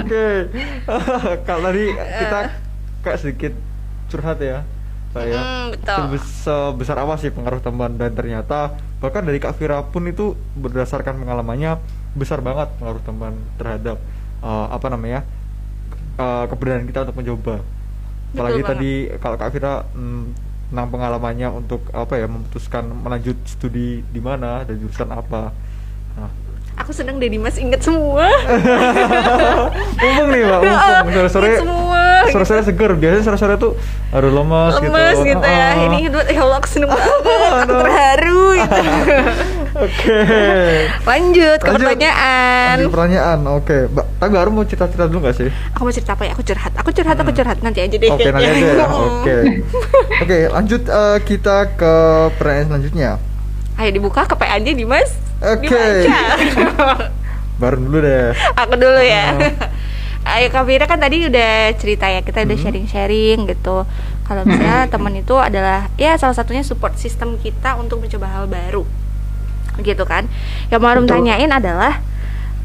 Oke. 0.00 0.28
Kalau 1.52 1.60
tadi 1.68 1.84
kita 1.92 2.40
kayak 3.04 3.18
sedikit 3.20 3.52
curhat 4.08 4.40
ya. 4.40 4.64
Saya. 5.16 5.40
Hmm, 5.40 5.66
betul. 5.72 5.96
Sebes- 5.96 6.34
sebesar 6.44 6.96
apa 7.00 7.14
sih 7.16 7.32
pengaruh 7.32 7.64
teman 7.64 7.96
dan 7.96 8.12
ternyata 8.12 8.76
bahkan 9.00 9.24
dari 9.24 9.40
Kak 9.40 9.56
Vira 9.56 9.80
pun 9.86 10.04
itu 10.04 10.36
berdasarkan 10.58 11.16
pengalamannya 11.22 11.80
besar 12.12 12.42
banget 12.44 12.68
pengaruh 12.76 13.02
teman 13.06 13.32
terhadap 13.56 13.96
uh, 14.42 14.68
apa 14.68 14.86
namanya 14.90 15.24
uh, 16.20 16.44
keberanian 16.50 16.84
kita 16.84 17.08
untuk 17.08 17.16
mencoba. 17.24 17.64
Apalagi 18.36 18.60
tadi 18.60 18.92
kalau 19.22 19.36
Kak 19.40 19.50
Vira 19.56 19.88
mm, 19.96 20.24
tentang 20.68 20.88
pengalamannya 20.92 21.48
untuk 21.48 21.80
apa 21.96 22.20
ya 22.20 22.28
memutuskan 22.28 22.84
melanjut 22.92 23.40
studi 23.48 24.04
di 24.04 24.20
mana 24.20 24.68
dan 24.68 24.76
jurusan 24.76 25.08
apa. 25.08 25.56
Nah, 26.18 26.30
Aku 26.78 26.94
seneng 26.94 27.18
deh 27.18 27.26
Dimas 27.26 27.58
inget 27.58 27.82
semua. 27.82 28.30
mumpung 30.00 30.28
nih 30.30 30.42
mbak 30.46 30.60
mumpung 30.62 31.12
sore-sore 31.12 31.50
sore-sore 32.30 32.60
seger 32.62 32.90
biasanya 32.94 33.24
sore-sore 33.24 33.54
tuh 33.58 33.72
aduh 34.08 34.32
lemas, 34.32 34.80
Lemes 34.80 35.20
gitu, 35.20 35.42
ya. 35.44 35.76
Ah. 35.76 35.84
Ini 35.84 36.08
ya 36.08 36.40
Allah 36.40 36.56
aku 36.62 36.68
seneng 36.70 36.88
banget. 36.88 37.12
Aku 37.68 37.72
terharu 37.76 38.44
gitu. 38.56 38.80
oke 39.84 40.20
Lanjut 41.04 41.58
ke 41.60 41.68
Lanjut. 41.68 41.78
pertanyaan. 41.84 42.74
Lanjut 42.78 42.92
pertanyaan 42.94 43.38
oke 43.46 43.76
mbak 43.92 44.06
tapi 44.18 44.30
baru 44.32 44.48
mau 44.48 44.64
cerita-cerita 44.64 45.04
dulu 45.06 45.18
gak 45.28 45.36
sih 45.36 45.48
Aku 45.76 45.80
mau 45.84 45.92
cerita 45.92 46.12
apa 46.16 46.24
ya? 46.24 46.32
Aku 46.32 46.42
curhat. 46.42 46.72
Aku 46.78 46.90
curhat, 46.90 47.16
aku 47.18 47.32
curhat 47.34 47.58
nanti 47.60 47.78
aja 47.82 47.96
deh. 47.96 48.08
Hmm. 48.08 48.16
oke 48.16 48.30
nanti 48.32 48.44
aja 48.48 48.64
ya 48.64 48.86
oke 48.88 49.36
oke 50.24 50.38
lanjut 50.54 50.82
eh, 50.86 51.18
kita 51.26 51.56
ke 51.76 51.92
pertanyaan 52.38 52.66
selanjutnya 52.72 53.10
Ayo 53.78 53.90
dibuka 53.94 54.26
ke 54.26 54.34
PA 54.34 54.58
aja 54.58 54.72
Dimas. 54.74 55.27
Oke. 55.38 55.68
Dibaca. 56.06 57.14
baru 57.58 57.76
dulu 57.82 57.98
deh 57.98 58.30
aku 58.54 58.74
dulu 58.78 59.00
ya. 59.02 59.34
Oh. 59.34 59.50
Ayo 60.38 60.52
Kak 60.52 60.68
Vira 60.68 60.84
kan 60.84 61.00
tadi 61.00 61.24
udah 61.24 61.72
cerita 61.74 62.06
ya 62.06 62.20
kita 62.20 62.44
udah 62.44 62.54
Hmm. 62.54 62.64
sharing-sharing 62.68 63.48
gitu. 63.48 63.82
Kalau 64.28 64.42
misalnya 64.44 64.84
teman 64.86 65.16
itu 65.16 65.32
adalah 65.40 65.88
ya 65.96 66.14
salah 66.20 66.36
satunya 66.36 66.60
support 66.60 67.00
system 67.00 67.40
kita 67.40 67.80
untuk 67.80 68.04
mencoba 68.04 68.28
hal 68.28 68.44
baru, 68.44 68.84
gitu 69.80 70.04
kan? 70.04 70.28
Yang 70.68 70.80
mau 70.84 71.00
tanyain 71.08 71.48
adalah 71.48 72.04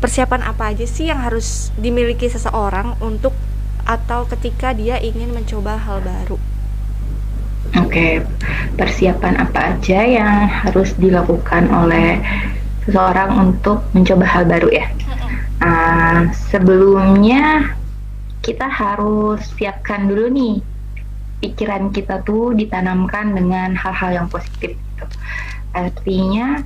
persiapan 0.04 0.44
apa 0.44 0.76
aja 0.76 0.84
sih 0.84 1.08
yang 1.08 1.24
harus 1.24 1.72
dimiliki 1.80 2.28
seseorang 2.28 3.00
untuk 3.00 3.32
atau 3.88 4.28
ketika 4.28 4.76
dia 4.76 5.00
ingin 5.00 5.32
mencoba 5.32 5.80
hal 5.80 6.04
baru? 6.04 6.36
Oke, 7.80 8.28
persiapan 8.76 9.40
apa 9.40 9.72
aja 9.72 10.04
yang 10.04 10.52
harus 10.68 11.00
dilakukan 11.00 11.72
oleh 11.72 12.20
seseorang 12.86 13.52
untuk 13.52 13.84
mencoba 13.96 14.26
hal 14.28 14.44
baru 14.48 14.70
ya? 14.72 14.88
Ah, 15.64 16.28
sebelumnya 16.52 17.72
kita 18.44 18.68
harus 18.68 19.40
siapkan 19.56 20.12
dulu 20.12 20.28
nih 20.28 20.56
pikiran 21.40 21.92
kita 21.92 22.24
tuh 22.24 22.56
ditanamkan 22.56 23.36
dengan 23.36 23.76
hal-hal 23.76 24.24
yang 24.24 24.28
positif 24.28 24.76
gitu. 24.76 25.06
Artinya 25.76 26.60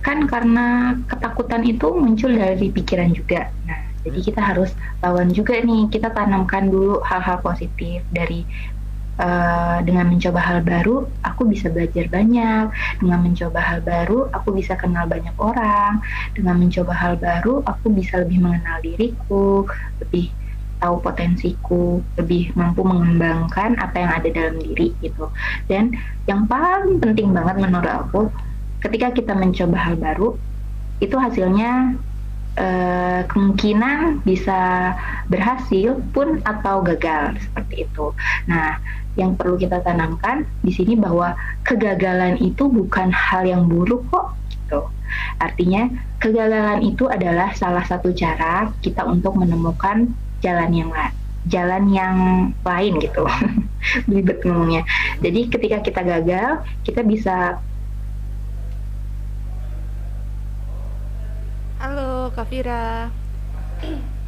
kan 0.00 0.24
karena 0.26 0.96
ketakutan 1.06 1.62
itu 1.66 1.92
muncul 1.94 2.32
dari 2.32 2.72
pikiran 2.72 3.12
juga. 3.14 3.52
Nah, 3.68 3.90
jadi 4.00 4.18
kita 4.32 4.40
harus 4.40 4.72
lawan 5.04 5.28
juga 5.28 5.60
nih, 5.60 5.92
kita 5.92 6.08
tanamkan 6.14 6.72
dulu 6.72 7.04
hal-hal 7.04 7.36
positif 7.44 8.00
dari 8.08 8.48
eh, 9.20 9.78
dengan 9.86 10.06
mencoba 10.12 10.40
hal 10.48 10.58
baru, 10.64 10.94
aku 11.28 11.42
bisa 11.52 11.66
belajar 11.74 12.04
banyak. 12.16 12.64
Dengan 13.00 13.18
mencoba 13.26 13.60
hal 13.68 13.80
baru, 13.84 14.18
aku 14.36 14.48
bisa 14.58 14.74
kenal 14.80 15.04
banyak 15.12 15.34
orang. 15.38 16.00
Dengan 16.36 16.56
mencoba 16.62 16.92
hal 17.02 17.14
baru, 17.20 17.60
aku 17.70 17.86
bisa 17.98 18.14
lebih 18.22 18.38
mengenal 18.44 18.78
diriku, 18.86 19.68
lebih 20.00 20.32
tahu 20.80 20.96
potensiku, 21.04 22.00
lebih 22.16 22.56
mampu 22.56 22.80
mengembangkan 22.88 23.76
apa 23.76 23.96
yang 24.00 24.12
ada 24.16 24.28
dalam 24.32 24.56
diri 24.56 24.96
gitu. 25.04 25.28
Dan 25.68 25.92
yang 26.24 26.48
paling 26.48 26.96
penting 27.04 27.28
banget 27.36 27.56
menurut 27.60 27.92
aku, 27.92 28.20
ketika 28.80 29.12
kita 29.12 29.32
mencoba 29.36 29.76
hal 29.76 29.94
baru, 30.00 30.40
itu 31.00 31.16
hasilnya 31.16 32.00
eh, 32.58 33.20
kemungkinan 33.30 34.22
bisa 34.26 34.60
berhasil 35.30 36.02
pun 36.14 36.42
atau 36.44 36.82
gagal 36.84 37.38
seperti 37.46 37.88
itu. 37.88 38.12
Nah, 38.50 38.76
yang 39.18 39.34
perlu 39.34 39.58
kita 39.58 39.82
tanamkan 39.82 40.46
di 40.62 40.70
sini 40.70 40.94
bahwa 40.94 41.34
kegagalan 41.66 42.38
itu 42.38 42.70
bukan 42.70 43.10
hal 43.10 43.42
yang 43.46 43.66
buruk 43.66 44.06
kok 44.10 44.34
gitu. 44.50 44.86
Artinya 45.42 45.90
kegagalan 46.22 46.84
itu 46.86 47.10
adalah 47.10 47.50
salah 47.56 47.82
satu 47.82 48.14
cara 48.14 48.70
kita 48.84 49.02
untuk 49.08 49.34
menemukan 49.34 50.14
jalan 50.40 50.70
yang 50.72 50.90
lain 50.92 51.14
jalan 51.48 51.88
yang 51.88 52.16
lain 52.60 53.00
gitu 53.00 53.24
belibet 54.08 54.44
ngomongnya 54.44 54.84
jadi 55.24 55.40
ketika 55.48 55.78
kita 55.80 56.00
gagal 56.04 56.60
kita 56.84 57.00
bisa 57.00 57.56
Halo 61.80 62.28
Kak 62.36 62.52
Vira. 62.52 63.08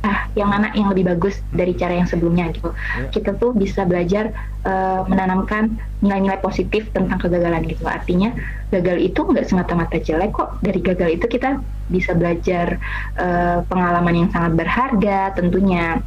ah 0.00 0.32
yang 0.32 0.48
mana 0.48 0.72
yang 0.72 0.88
lebih 0.88 1.12
bagus 1.12 1.44
dari 1.52 1.76
cara 1.76 1.92
yang 1.92 2.08
sebelumnya 2.08 2.48
gitu. 2.56 2.72
Ya. 2.72 3.12
Kita 3.12 3.36
tuh 3.36 3.52
bisa 3.52 3.84
belajar 3.84 4.32
eh, 4.64 5.00
menanamkan 5.04 5.76
nilai-nilai 6.00 6.40
positif 6.40 6.88
tentang 6.96 7.20
kegagalan 7.20 7.68
gitu. 7.68 7.84
Artinya 7.84 8.32
gagal 8.72 8.96
itu 8.96 9.20
nggak 9.20 9.44
semata-mata 9.44 10.00
jelek 10.00 10.32
kok. 10.32 10.56
Dari 10.64 10.80
gagal 10.80 11.20
itu 11.20 11.26
kita 11.28 11.60
bisa 11.92 12.16
belajar 12.16 12.80
eh, 13.20 13.58
pengalaman 13.68 14.24
yang 14.24 14.28
sangat 14.32 14.56
berharga 14.56 15.36
tentunya. 15.36 16.00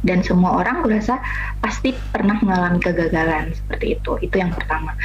Dan 0.00 0.24
semua 0.24 0.64
orang 0.64 0.80
rasa 0.88 1.20
pasti 1.60 1.92
pernah 1.92 2.40
mengalami 2.40 2.80
kegagalan 2.80 3.52
seperti 3.52 4.00
itu. 4.00 4.16
Itu 4.24 4.40
yang 4.40 4.50
pertama. 4.50 4.96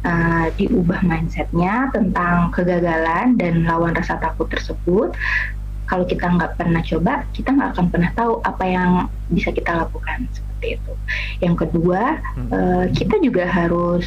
Eh, 0.00 0.46
diubah 0.56 1.04
mindsetnya 1.04 1.92
tentang 1.92 2.48
kegagalan 2.56 3.36
dan 3.36 3.68
lawan 3.68 3.92
rasa 3.92 4.16
takut 4.16 4.48
tersebut 4.48 5.12
kalau 5.90 6.06
kita 6.06 6.30
nggak 6.30 6.54
pernah 6.54 6.78
coba, 6.86 7.26
kita 7.34 7.50
nggak 7.50 7.70
akan 7.74 7.86
pernah 7.90 8.10
tahu 8.14 8.38
apa 8.46 8.64
yang 8.64 8.90
bisa 9.26 9.50
kita 9.50 9.74
lakukan 9.74 10.30
seperti 10.30 10.78
itu. 10.78 10.92
Yang 11.42 11.54
kedua, 11.66 12.22
Hmm. 12.38 12.48
eh, 12.54 12.84
kita 12.94 13.18
juga 13.18 13.50
harus 13.50 14.06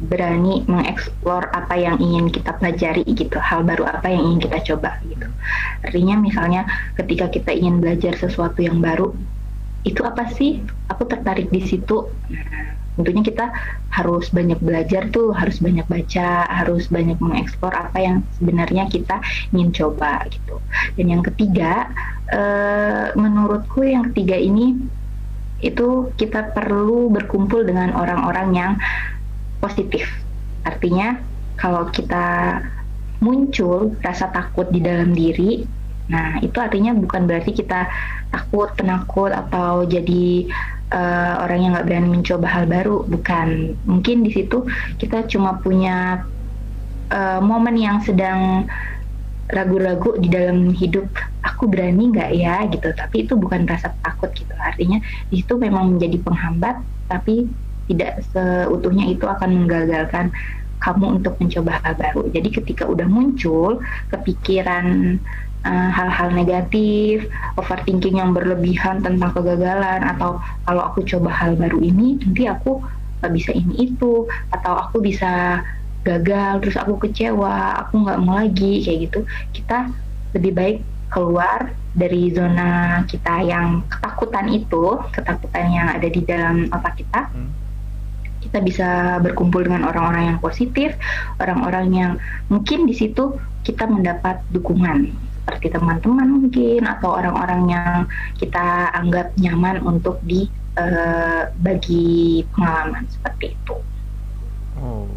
berani 0.00 0.64
mengeksplor 0.64 1.52
apa 1.52 1.76
yang 1.76 1.96
ingin 2.00 2.32
kita 2.32 2.56
pelajari 2.56 3.04
gitu, 3.04 3.36
hal 3.36 3.64
baru 3.64 3.84
apa 3.84 4.08
yang 4.08 4.32
ingin 4.32 4.40
kita 4.48 4.58
coba 4.72 4.96
gitu. 5.04 5.28
Artinya 5.84 6.16
misalnya 6.20 6.64
ketika 6.96 7.28
kita 7.28 7.52
ingin 7.52 7.80
belajar 7.80 8.16
sesuatu 8.16 8.60
yang 8.64 8.80
baru, 8.80 9.12
itu 9.84 10.00
apa 10.04 10.28
sih? 10.36 10.60
Aku 10.92 11.04
tertarik 11.08 11.48
di 11.52 11.60
situ. 11.64 12.08
Nah, 12.32 12.79
tentunya 12.98 13.22
kita 13.22 13.46
harus 13.90 14.30
banyak 14.30 14.58
belajar 14.62 15.10
tuh, 15.10 15.34
harus 15.34 15.58
banyak 15.58 15.86
baca, 15.86 16.46
harus 16.46 16.86
banyak 16.86 17.18
mengeksplor 17.18 17.74
apa 17.74 17.98
yang 17.98 18.16
sebenarnya 18.38 18.86
kita 18.86 19.18
ingin 19.54 19.70
coba 19.74 20.26
gitu. 20.30 20.62
Dan 20.94 21.06
yang 21.10 21.22
ketiga, 21.26 21.90
eh, 22.30 23.14
menurutku 23.14 23.82
yang 23.82 24.10
ketiga 24.10 24.38
ini 24.38 24.78
itu 25.60 26.08
kita 26.16 26.56
perlu 26.56 27.12
berkumpul 27.12 27.66
dengan 27.68 27.92
orang-orang 27.92 28.48
yang 28.56 28.72
positif. 29.60 30.08
Artinya 30.64 31.20
kalau 31.60 31.88
kita 31.92 32.58
muncul 33.20 33.92
rasa 34.00 34.32
takut 34.32 34.72
di 34.72 34.80
dalam 34.80 35.12
diri, 35.12 35.60
nah 36.12 36.28
itu 36.44 36.56
artinya 36.64 36.90
bukan 37.02 37.22
berarti 37.28 37.50
kita 37.60 37.74
takut, 38.32 38.68
penakut 38.78 39.30
atau 39.40 39.86
jadi 39.94 40.22
eh, 40.94 41.32
orang 41.42 41.58
yang 41.62 41.70
nggak 41.74 41.86
berani 41.88 42.08
mencoba 42.18 42.46
hal 42.54 42.64
baru, 42.74 42.96
bukan. 43.12 43.48
Mungkin 43.90 44.16
di 44.26 44.30
situ 44.36 44.56
kita 45.00 45.16
cuma 45.32 45.50
punya 45.62 46.22
eh, 47.12 47.40
momen 47.42 47.76
yang 47.78 47.98
sedang 48.02 48.66
ragu-ragu 49.50 50.14
di 50.22 50.30
dalam 50.30 50.70
hidup 50.70 51.10
aku 51.42 51.66
berani 51.66 52.14
nggak 52.14 52.30
ya? 52.38 52.54
gitu. 52.70 52.88
Tapi 52.94 53.26
itu 53.26 53.34
bukan 53.34 53.66
rasa 53.66 53.90
takut 53.98 54.30
gitu. 54.34 54.52
Artinya 54.54 54.98
di 55.30 55.34
situ 55.42 55.54
memang 55.58 55.96
menjadi 55.98 56.16
penghambat 56.22 56.76
tapi 57.10 57.50
tidak 57.90 58.22
seutuhnya 58.30 59.10
itu 59.10 59.26
akan 59.26 59.50
menggagalkan 59.66 60.30
kamu 60.80 61.06
untuk 61.20 61.34
mencoba 61.42 61.82
hal 61.82 61.94
baru. 61.98 62.22
Jadi 62.30 62.48
ketika 62.62 62.84
udah 62.86 63.04
muncul 63.10 63.82
kepikiran 64.08 65.18
eh, 65.66 65.90
hal-hal 65.92 66.28
negatif 66.32 67.28
overthinking 67.56 68.20
yang 68.20 68.32
berlebihan 68.32 69.04
tentang 69.04 69.30
kegagalan 69.36 70.00
atau 70.04 70.40
kalau 70.64 70.82
aku 70.88 71.04
coba 71.04 71.30
hal 71.32 71.56
baru 71.56 71.78
ini 71.80 72.20
nanti 72.20 72.48
aku 72.48 72.80
nggak 73.20 73.32
bisa 73.36 73.50
ini 73.52 73.92
itu 73.92 74.24
atau 74.48 74.72
aku 74.80 75.04
bisa 75.04 75.60
gagal 76.00 76.64
terus 76.64 76.76
aku 76.80 76.96
kecewa 76.96 77.84
aku 77.84 78.00
nggak 78.00 78.20
mau 78.24 78.40
lagi 78.40 78.80
kayak 78.84 78.98
gitu. 79.10 79.20
Kita 79.52 79.92
lebih 80.32 80.52
baik 80.56 80.78
keluar 81.10 81.74
dari 81.90 82.30
zona 82.30 83.02
kita 83.04 83.42
yang 83.42 83.82
ketakutan 83.90 84.46
itu 84.48 84.96
ketakutan 85.10 85.66
yang 85.68 85.88
ada 85.90 86.08
di 86.08 86.22
dalam 86.22 86.70
otak 86.70 87.02
kita. 87.02 87.28
Hmm. 87.34 87.50
kita 88.40 88.56
bisa 88.64 88.88
berkumpul 89.20 89.68
dengan 89.68 89.84
orang-orang 89.84 90.32
yang 90.32 90.38
positif 90.40 90.96
orang-orang 91.36 91.86
yang 91.92 92.12
mungkin 92.48 92.88
di 92.88 92.96
situ 92.96 93.36
kita 93.68 93.84
mendapat 93.84 94.40
dukungan 94.48 95.12
seperti 95.40 95.72
teman-teman 95.72 96.28
mungkin 96.28 96.84
atau 96.84 97.16
orang-orang 97.16 97.62
yang 97.72 97.96
kita 98.36 98.92
anggap 98.92 99.32
nyaman 99.40 99.80
untuk 99.82 100.20
di 100.22 100.46
eh, 100.76 101.42
bagi 101.58 102.44
pengalaman 102.54 103.08
seperti 103.08 103.56
itu. 103.56 103.76
Oh. 104.78 105.08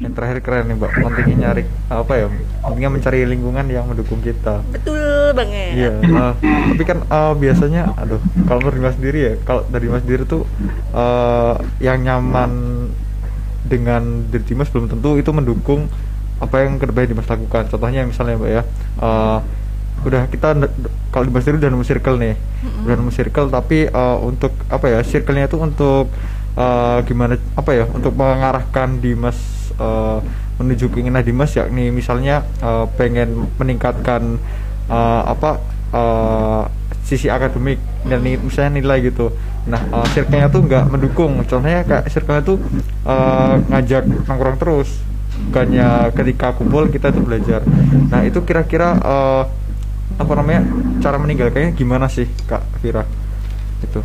Yang 0.00 0.16
terakhir 0.16 0.38
keren 0.40 0.64
nih 0.72 0.76
mbak, 0.80 0.90
pentingnya 0.96 1.36
nyari 1.36 1.62
apa 1.92 2.12
ya? 2.16 2.26
Pentingnya 2.64 2.90
mencari 2.90 3.18
lingkungan 3.28 3.66
yang 3.68 3.84
mendukung 3.84 4.24
kita. 4.24 4.64
betul 4.72 5.36
banget 5.36 5.76
Iya. 5.76 5.92
eh, 6.00 6.32
tapi 6.72 6.82
kan 6.88 6.98
eh, 7.04 7.34
biasanya, 7.36 7.82
aduh, 8.00 8.18
kalau 8.48 8.64
menurut 8.64 8.80
Mas 8.80 8.96
sendiri 8.96 9.18
ya, 9.20 9.34
kalau 9.44 9.62
dari 9.68 9.86
Mas 9.92 10.00
sendiri 10.00 10.24
tuh 10.24 10.48
eh, 10.96 11.54
yang 11.84 12.00
nyaman 12.00 12.50
dengan 13.60 14.24
diri 14.32 14.42
Dimas 14.42 14.72
belum 14.72 14.88
tentu 14.88 15.20
itu 15.20 15.30
mendukung 15.30 15.86
apa 16.40 16.64
yang 16.64 16.80
ke 16.80 16.88
depannya 16.88 17.12
Dimas 17.12 17.28
lakukan. 17.28 17.68
Contohnya 17.68 18.08
misalnya 18.08 18.40
mbak 18.40 18.50
ya, 18.50 18.62
eh, 19.04 19.38
udah 20.08 20.22
kita 20.32 20.56
kalau 21.12 21.24
Dimas 21.28 21.44
sendiri 21.44 21.68
udah 21.68 21.70
nemu 21.76 21.84
circle 21.84 22.16
nih, 22.16 22.34
udah 22.88 22.94
nemu 22.96 23.12
circle 23.12 23.46
tapi 23.52 23.86
eh, 23.92 24.16
untuk 24.24 24.56
apa 24.72 24.86
ya, 24.88 24.98
circle-nya 25.04 25.46
itu 25.46 25.60
untuk 25.60 26.08
eh, 26.56 26.98
gimana 27.04 27.36
apa 27.54 27.70
ya, 27.76 27.84
untuk 27.92 28.16
mengarahkan 28.16 28.98
Dimas 28.98 29.36
eh, 29.76 30.18
menuju 30.56 30.92
keinginan 30.92 31.24
Dimas 31.24 31.52
yakni 31.56 31.92
misalnya 31.92 32.44
eh, 32.64 32.84
pengen 32.96 33.48
meningkatkan 33.60 34.40
eh, 34.88 35.22
apa 35.28 35.60
eh, 35.92 36.64
sisi 37.04 37.26
akademik 37.26 37.76
dan 38.06 38.22
misalnya 38.22 38.80
nilai 38.80 39.02
gitu. 39.04 39.28
Nah, 39.68 39.82
eh, 39.82 40.06
circle-nya 40.16 40.48
tuh 40.48 40.64
nggak 40.64 40.84
mendukung. 40.88 41.36
Contohnya 41.44 41.84
kayak 41.84 42.08
circle-nya 42.08 42.42
tuh 42.44 42.56
eh, 43.04 43.54
ngajak 43.68 44.08
nongkrong 44.24 44.56
terus, 44.56 44.88
bukannya 45.48 46.12
ketika 46.12 46.52
kumpul 46.52 46.90
kita 46.92 47.14
tuh 47.14 47.24
belajar. 47.24 47.64
Nah, 48.12 48.26
itu 48.26 48.44
kira-kira 48.44 48.98
eh, 49.00 49.42
apa 50.20 50.32
namanya 50.36 50.66
cara 51.00 51.16
meninggalkannya 51.16 51.72
gimana 51.72 52.10
sih, 52.12 52.28
Kak 52.44 52.60
Vira? 52.84 53.08
Itu. 53.80 54.04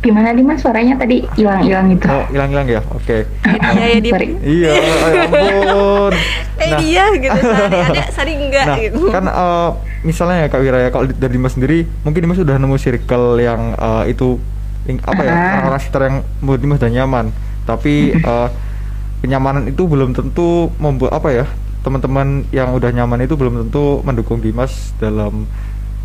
Gimana 0.00 0.30
Dimas 0.32 0.62
suaranya 0.62 0.94
tadi 0.96 1.26
hilang-hilang 1.34 1.90
itu? 1.92 2.06
Oh, 2.06 2.24
hilang-hilang 2.30 2.68
ya? 2.70 2.80
Oke. 2.94 3.26
Iya 3.42 3.84
ya 3.90 3.98
di 3.98 4.10
Sorry. 4.14 4.28
Iya, 4.38 4.72
ya 4.72 5.22
ampun. 5.26 6.12
eh 6.56 6.72
dia 6.80 7.04
gitu 7.12 7.36
sehari 7.36 7.80
ada 7.84 8.04
sehari 8.08 8.32
enggak 8.40 8.64
nah, 8.64 8.76
gitu 8.80 9.12
kan 9.12 9.24
eh, 9.28 9.70
misalnya 10.06 10.46
ya 10.46 10.48
Kak 10.48 10.60
Wira 10.62 10.78
ya, 10.86 10.88
kalau 10.94 11.10
dari 11.10 11.32
Dimas 11.34 11.58
sendiri, 11.58 11.82
mungkin 12.06 12.20
Dimas 12.22 12.38
sudah 12.38 12.56
nemu 12.56 12.76
circle 12.78 13.42
yang 13.42 13.74
eh, 13.74 14.14
itu 14.14 14.38
apa 15.02 15.22
ya, 15.26 15.34
orang-orang 15.58 15.80
sekitar 15.82 16.02
yang 16.06 16.16
menurut 16.38 16.60
Dimas 16.62 16.76
sudah 16.78 16.92
nyaman. 16.94 17.26
Tapi 17.66 17.94
eh, 18.30 18.48
kenyamanan 19.26 19.66
itu 19.66 19.90
belum 19.90 20.14
tentu 20.14 20.70
membuat 20.78 21.18
apa 21.18 21.34
ya, 21.34 21.46
teman-teman 21.82 22.46
yang 22.54 22.70
udah 22.70 22.94
nyaman 22.94 23.26
itu 23.26 23.34
belum 23.34 23.66
tentu 23.66 23.98
mendukung 24.06 24.38
Dimas 24.38 24.94
dalam 25.02 25.50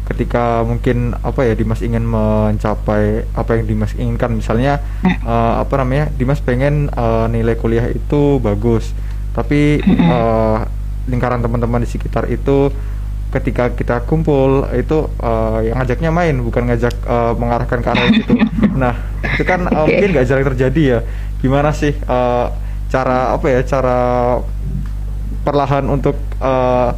ketika 0.09 0.65
mungkin 0.67 1.15
apa 1.23 1.47
ya 1.47 1.53
Dimas 1.55 1.79
ingin 1.79 2.03
mencapai 2.03 3.29
apa 3.37 3.61
yang 3.61 3.69
Dimas 3.69 3.93
inginkan. 3.93 4.33
Misalnya 4.33 4.81
eh, 5.05 5.53
apa 5.61 5.73
namanya 5.77 6.09
Dimas 6.17 6.41
pengen 6.41 6.89
eh, 6.89 7.25
nilai 7.29 7.53
kuliah 7.55 7.85
itu 7.93 8.41
bagus. 8.41 8.91
Tapi 9.37 9.79
eh, 9.85 10.57
lingkaran 11.05 11.39
teman-teman 11.45 11.85
di 11.85 11.87
sekitar 11.87 12.27
itu 12.27 12.73
ketika 13.31 13.71
kita 13.71 14.03
kumpul 14.03 14.67
itu 14.75 15.07
eh, 15.21 15.71
yang 15.71 15.79
ngajaknya 15.79 16.11
main 16.11 16.35
bukan 16.43 16.67
ngajak 16.67 16.93
eh, 16.93 17.33
mengarahkan 17.37 17.79
ke 17.79 17.89
arah 17.89 18.07
itu. 18.09 18.33
Nah 18.81 18.97
itu 19.21 19.43
kan 19.45 19.69
mungkin 19.69 20.09
nggak 20.11 20.25
jarang 20.27 20.45
terjadi 20.51 20.81
ya. 20.81 20.99
Gimana 21.39 21.71
sih 21.71 21.95
eh, 21.95 22.47
cara 22.91 23.31
apa 23.31 23.45
ya 23.47 23.59
cara 23.63 23.97
perlahan 25.41 25.87
untuk 25.87 26.13
eh, 26.37 26.89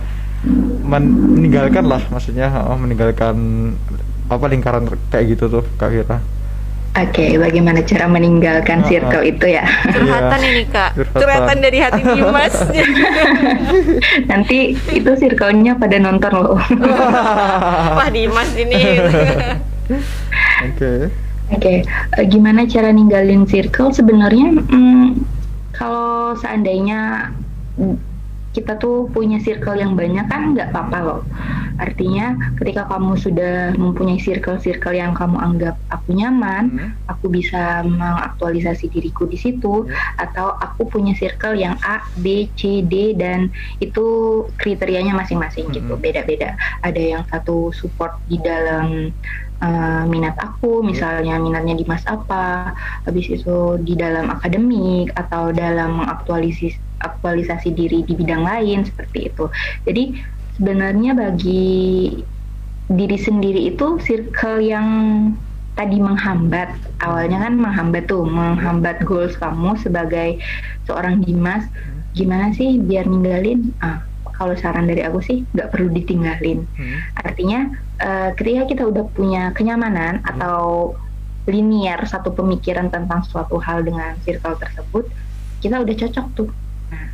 men- 0.83 1.13
meninggalkan 1.31 1.85
lah 1.85 2.01
maksudnya 2.09 2.49
eh, 2.49 2.75
meninggalkan 2.75 3.35
apa 4.25 4.45
lingkaran 4.47 4.83
kayak 5.07 5.25
gitu 5.31 5.47
tuh 5.49 5.63
Kak 5.77 5.89
Vira 5.89 6.19
Oke, 6.93 7.41
bagaimana 7.41 7.81
cara 7.81 8.05
meninggalkan 8.05 8.85
circle 8.85 9.25
itu 9.25 9.49
ya? 9.49 9.65
curhatan 9.83 10.37
Iya. 10.37 10.49
ini 10.51 10.63
kak 10.67 10.93
Curhatan. 10.93 11.17
curhatan 11.17 11.57
dari 11.57 11.77
hati 11.81 12.01
Dimas 12.13 12.53
Nanti 14.23 14.59
itu 14.77 15.11
circle-nya 15.11 15.73
pada 15.73 15.97
nonton 15.97 16.33
loh. 16.35 16.61
wah 17.97 18.09
Dimas 18.13 18.45
ini 18.53 18.77
Oke 20.63 21.09
Oke, 21.49 21.73
eh, 21.85 22.25
gimana 22.25 22.65
cara 22.65 22.89
ninggalin 22.89 23.45
circle? 23.45 23.89
Sebenarnya 23.89 24.53
mm, 24.53 25.07
kalau 25.73 26.37
seandainya 26.37 27.33
kita 28.53 28.77
tuh 28.77 29.09
punya 29.09 29.41
circle 29.41 29.81
yang 29.81 29.97
banyak 29.97 30.29
kan 30.29 30.53
nggak 30.53 30.69
apa-apa 30.69 30.97
loh. 31.01 31.21
Artinya 31.73 32.37
ketika 32.53 32.85
kamu 32.85 33.17
sudah 33.17 33.73
mempunyai 33.73 34.21
circle-circle 34.21 34.93
yang 34.93 35.17
kamu 35.17 35.41
anggap 35.41 35.81
aku 35.89 36.13
nyaman, 36.13 36.69
Hmm. 36.69 36.89
aku 37.09 37.33
bisa 37.33 37.81
mengaktualisasi 37.81 38.93
diriku 38.93 39.25
di 39.25 39.41
situ, 39.41 39.89
atau 40.21 40.53
aku 40.53 40.85
punya 40.85 41.17
circle 41.17 41.57
yang 41.57 41.73
A, 41.81 42.05
B, 42.13 42.53
C, 42.53 42.85
D 42.85 43.17
dan 43.17 43.49
itu 43.81 44.05
kriterianya 44.53 45.17
masing-masing 45.17 45.73
gitu, 45.73 45.97
Mhm. 45.97 46.01
beda-beda. 46.05 46.53
Ada 46.85 47.01
yang 47.01 47.23
satu 47.25 47.73
support 47.73 48.21
di 48.29 48.37
dalam 48.37 49.09
uh, 49.63 50.03
minat 50.11 50.35
aku, 50.37 50.83
misalnya 50.85 51.39
minatnya 51.39 51.75
di 51.79 51.85
mas 51.87 52.03
apa, 52.05 52.75
habis 53.07 53.27
itu 53.31 53.79
di 53.81 53.93
dalam 53.97 54.29
akademik 54.35 55.15
atau 55.15 55.49
dalam 55.55 56.03
mengaktualisasi 56.03 56.79
aktualisasi 57.03 57.75
diri 57.75 58.07
di 58.07 58.13
bidang 58.15 58.43
lain 58.47 58.87
seperti 58.87 59.31
itu. 59.31 59.45
Jadi 59.87 60.03
sebenarnya 60.55 61.11
bagi 61.15 62.15
diri 62.87 63.17
sendiri 63.17 63.71
itu 63.73 63.97
circle 64.03 64.59
yang 64.63 64.87
tadi 65.73 65.97
menghambat 65.97 66.69
awalnya 67.01 67.49
kan 67.49 67.53
menghambat 67.57 68.05
tuh 68.05 68.21
menghambat 68.27 69.01
goals 69.07 69.33
kamu 69.41 69.73
sebagai 69.81 70.37
seorang 70.85 71.17
Dimas 71.23 71.65
gimana 72.13 72.53
sih 72.53 72.77
biar 72.77 73.09
ninggalin 73.09 73.73
ah 73.81 74.05
kalau 74.37 74.53
saran 74.53 74.85
dari 74.85 75.01
aku 75.01 75.17
sih 75.23 75.49
nggak 75.49 75.69
perlu 75.73 75.89
ditinggalin 75.89 76.69
Hmm. 76.77 77.01
artinya 77.17 77.59
eh, 78.03 78.29
ketika 78.35 78.63
kita 78.67 78.83
udah 78.91 79.03
punya 79.15 79.55
kenyamanan 79.55 80.19
atau 80.27 80.91
linear 81.47 81.99
satu 82.03 82.31
pemikiran 82.31 82.87
tentang 82.87 83.23
suatu 83.23 83.59
hal 83.59 83.83
dengan 83.83 84.15
circle 84.23 84.55
tersebut 84.59 85.07
kita 85.59 85.79
udah 85.79 85.95
cocok 85.95 86.27
tuh. 86.35 86.49
Nah 86.91 87.07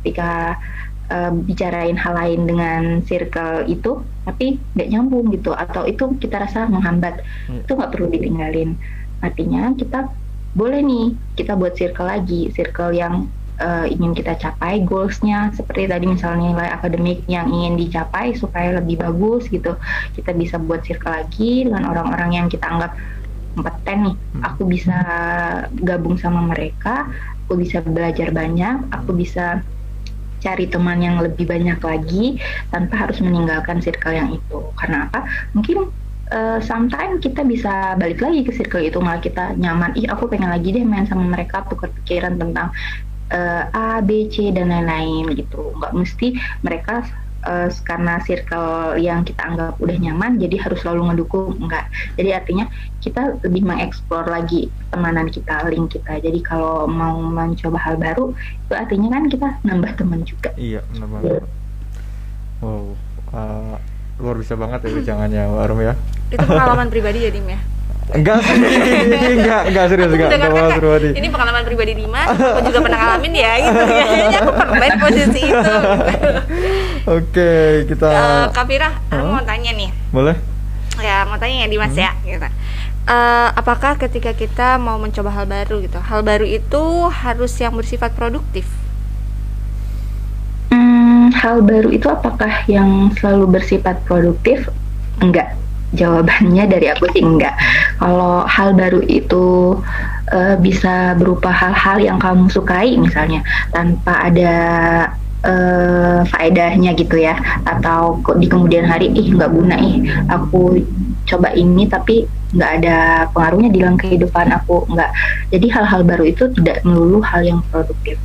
ketika 0.00 0.60
eh, 1.08 1.32
bicarain 1.32 1.96
hal 1.96 2.14
lain 2.16 2.40
dengan 2.44 2.82
circle 3.04 3.64
itu 3.68 4.00
tapi 4.24 4.56
nggak 4.72 4.88
nyambung 4.88 5.28
gitu 5.32 5.52
atau 5.52 5.84
itu 5.84 6.16
kita 6.16 6.40
rasa 6.44 6.64
menghambat 6.68 7.20
Hmm. 7.44 7.60
itu 7.60 7.72
nggak 7.76 7.92
perlu 7.92 8.08
ditinggalin. 8.08 8.76
Artinya 9.20 9.72
kita 9.76 10.08
boleh 10.54 10.80
nih 10.80 11.06
kita 11.34 11.58
buat 11.58 11.74
circle 11.74 12.08
lagi 12.08 12.48
circle 12.52 12.94
yang 12.94 13.28
eh, 13.60 13.86
ingin 13.94 14.12
kita 14.14 14.38
capai 14.38 14.82
goalsnya. 14.82 15.52
Seperti 15.54 15.90
tadi 15.90 16.06
misalnya 16.08 16.54
nilai 16.54 16.68
akademik 16.74 17.26
yang 17.30 17.50
ingin 17.50 17.78
dicapai 17.78 18.34
supaya 18.34 18.78
lebih 18.78 19.02
bagus 19.02 19.46
gitu. 19.50 19.76
Kita 20.14 20.34
bisa 20.34 20.56
buat 20.58 20.82
circle 20.82 21.12
lagi 21.12 21.68
dengan 21.68 21.90
orang-orang 21.90 22.30
yang 22.42 22.46
kita 22.50 22.66
anggap 22.66 22.92
kompeten 23.54 23.98
nih. 24.10 24.16
Hmm. 24.18 24.42
aku 24.42 24.62
bisa 24.66 24.98
gabung 25.86 26.18
sama 26.18 26.42
mereka 26.42 27.06
aku 27.46 27.62
bisa 27.62 27.78
belajar 27.86 28.34
banyak 28.34 28.90
aku 28.90 29.14
bisa 29.14 29.62
cari 30.44 30.68
teman 30.68 31.00
yang 31.00 31.16
lebih 31.24 31.48
banyak 31.48 31.80
lagi 31.80 32.36
tanpa 32.68 33.08
harus 33.08 33.16
meninggalkan 33.24 33.80
circle 33.80 34.12
yang 34.12 34.28
itu. 34.36 34.60
Karena 34.76 35.08
apa? 35.08 35.24
Mungkin 35.56 35.88
uh, 36.36 36.60
sometimes 36.60 37.24
kita 37.24 37.40
bisa 37.48 37.96
balik 37.96 38.20
lagi 38.20 38.44
ke 38.44 38.52
circle 38.52 38.84
itu 38.84 39.00
malah 39.00 39.24
kita 39.24 39.56
nyaman. 39.56 39.96
Ih 39.96 40.04
aku 40.12 40.28
pengen 40.28 40.52
lagi 40.52 40.76
deh 40.76 40.84
main 40.84 41.08
sama 41.08 41.24
mereka 41.24 41.64
tukar 41.64 41.88
pikiran 42.04 42.36
tentang 42.36 42.76
uh, 43.34 43.62
A 43.74 43.98
B 44.00 44.30
C 44.30 44.54
dan 44.54 44.70
lain-lain 44.70 45.34
gitu. 45.34 45.74
Nggak 45.76 45.92
mesti 45.92 46.38
mereka 46.62 47.02
uh, 47.44 47.68
karena 47.82 48.22
circle 48.22 48.96
yang 49.02 49.26
kita 49.26 49.42
anggap 49.42 49.74
udah 49.82 49.96
nyaman 49.98 50.38
jadi 50.38 50.56
harus 50.62 50.78
selalu 50.80 51.12
ngedukung. 51.12 51.58
Enggak 51.58 51.90
jadi 52.14 52.38
artinya 52.38 52.70
kita 53.02 53.36
lebih 53.42 53.66
mengeksplor 53.66 54.24
lagi 54.30 54.70
temanan 54.94 55.28
kita 55.28 55.66
link 55.68 55.92
kita. 55.92 56.22
Jadi 56.22 56.40
kalau 56.40 56.86
mau 56.86 57.18
mencoba 57.18 57.76
hal 57.82 57.98
baru 57.98 58.32
itu 58.70 58.72
artinya 58.72 59.08
kan 59.18 59.24
kita 59.28 59.48
nambah 59.66 59.92
teman 59.98 60.22
juga. 60.22 60.54
Iya, 60.54 60.80
benar 60.94 61.08
banget. 61.10 61.42
Wow, 62.64 62.96
uh, 63.34 63.76
luar 64.22 64.38
biasa 64.38 64.54
banget 64.54 64.78
ya 65.04 65.44
Mbak 65.50 65.62
Arum 65.66 65.80
ya. 65.82 65.94
itu 66.32 66.46
pengalaman 66.46 66.88
pribadi 66.90 67.28
ya 67.28 67.30
Dim 67.30 67.46
ya 67.46 67.60
Enggak 68.04 68.44
sih, 68.44 68.60
enggak, 69.40 69.62
enggak 69.64 69.84
serius, 69.88 70.12
enggak, 70.12 70.30
enggak. 70.30 71.16
Ini 71.16 71.28
pengalaman 71.28 71.64
pribadi 71.64 71.96
Dimas, 71.96 72.28
aku 72.28 72.60
juga 72.62 72.80
pernah 72.82 72.98
ngalamin 73.00 73.32
ya 73.32 73.52
gitu. 73.64 73.80
Kayaknya 73.80 74.38
aku 74.38 74.52
pernah 74.52 74.86
di 74.86 74.98
posisi 75.00 75.40
itu. 75.42 75.74
Oke, 77.06 77.50
kita 77.86 78.08
Eh, 78.08 78.44
Kak 78.50 78.64
Fira, 78.66 78.90
aku 79.08 79.16
Huh? 79.18 79.32
mau 79.32 79.42
tanya 79.42 79.72
nih. 79.72 79.90
boleh? 80.10 80.36
Ya, 80.96 81.24
mau 81.24 81.36
tanya 81.36 81.64
ya 81.64 81.66
Dimas 81.66 81.90
Hmm. 81.90 82.02
ya 82.02 82.10
gitu. 82.22 82.44
Eh, 83.04 83.48
apakah 83.52 83.96
ketika 83.96 84.32
kita 84.32 84.76
mau 84.76 84.96
mencoba 84.96 85.30
hal 85.30 85.44
baru 85.44 85.80
gitu, 85.80 85.96
hal 85.98 86.20
baru 86.20 86.44
itu 86.44 86.82
harus 87.10 87.52
yang 87.54 87.72
bersifat 87.72 88.12
produktif? 88.12 88.68
Hmm, 90.68 91.32
hal 91.32 91.60
baru 91.60 91.88
itu 91.88 92.06
apakah 92.06 92.64
yang 92.66 93.08
selalu 93.14 93.48
bersifat 93.50 94.00
produktif? 94.02 94.68
Enggak. 95.18 95.56
Jawabannya 95.94 96.64
dari 96.66 96.86
aku 96.90 97.06
sih 97.14 97.22
enggak. 97.22 97.54
Kalau 98.02 98.42
hal 98.44 98.74
baru 98.74 99.00
itu 99.06 99.78
eh, 100.30 100.56
bisa 100.58 101.14
berupa 101.14 101.50
hal-hal 101.54 101.98
yang 102.02 102.18
kamu 102.18 102.50
sukai 102.50 102.98
misalnya 102.98 103.40
tanpa 103.70 104.28
ada 104.30 104.54
eh, 105.44 106.20
faedahnya 106.28 106.96
gitu 106.96 107.20
ya 107.20 107.36
atau 107.68 108.18
di 108.40 108.48
kemudian 108.48 108.88
hari 108.88 109.12
ih 109.12 109.36
nggak 109.36 109.50
guna 109.52 109.76
ih 109.76 110.00
aku 110.32 110.80
coba 111.28 111.52
ini 111.56 111.84
tapi 111.88 112.24
nggak 112.54 112.70
ada 112.80 112.98
pengaruhnya 113.34 113.70
di 113.74 113.78
dalam 113.82 113.98
kehidupan 113.98 114.46
aku 114.54 114.86
nggak 114.88 115.10
jadi 115.50 115.66
hal-hal 115.74 116.02
baru 116.06 116.24
itu 116.24 116.44
tidak 116.54 116.80
melulu 116.86 117.20
hal 117.20 117.42
yang 117.42 117.60
produktif 117.68 118.16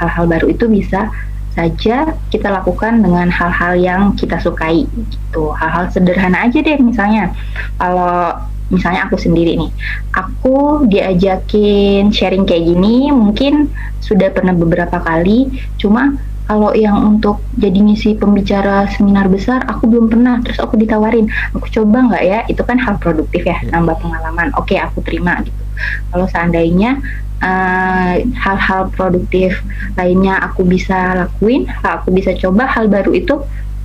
hal-hal 0.00 0.24
baru 0.28 0.46
itu 0.50 0.64
bisa 0.68 1.12
saja 1.56 2.12
kita 2.28 2.48
lakukan 2.52 3.00
dengan 3.00 3.32
hal-hal 3.32 3.72
yang 3.80 4.02
kita 4.12 4.36
sukai 4.36 4.84
gitu. 4.84 5.56
Hal-hal 5.56 5.88
sederhana 5.88 6.44
aja 6.44 6.60
deh 6.60 6.76
misalnya. 6.78 7.32
Kalau 7.80 8.36
misalnya 8.68 9.06
aku 9.06 9.14
sendiri 9.14 9.54
nih 9.54 9.70
aku 10.10 10.90
diajakin 10.90 12.10
sharing 12.10 12.42
kayak 12.42 12.66
gini 12.66 13.14
mungkin 13.14 13.70
sudah 14.04 14.28
pernah 14.30 14.52
beberapa 14.52 15.00
kali. 15.00 15.48
Cuma 15.80 16.14
kalau 16.46 16.70
yang 16.78 17.02
untuk 17.02 17.42
jadi 17.58 17.82
misi 17.82 18.14
pembicara 18.14 18.86
seminar 18.94 19.26
besar 19.26 19.66
aku 19.66 19.90
belum 19.90 20.06
pernah. 20.12 20.38
Terus 20.46 20.62
aku 20.62 20.78
ditawarin 20.78 21.26
aku 21.56 21.66
coba 21.72 22.06
nggak 22.12 22.22
ya? 22.22 22.38
Itu 22.46 22.62
kan 22.62 22.78
hal 22.78 23.00
produktif 23.02 23.42
ya 23.42 23.58
nambah 23.72 23.98
pengalaman. 23.98 24.54
Oke 24.54 24.78
aku 24.78 25.02
terima 25.02 25.40
gitu. 25.42 25.62
Kalau 26.12 26.26
seandainya 26.30 27.02
eh, 27.42 28.14
hal-hal 28.32 28.88
produktif 28.94 29.60
lainnya 29.98 30.40
aku 30.40 30.64
bisa 30.64 31.26
lakuin 31.26 31.68
aku 31.84 32.12
bisa 32.12 32.32
coba 32.36 32.68
hal 32.68 32.88
baru 32.88 33.12
itu 33.12 33.36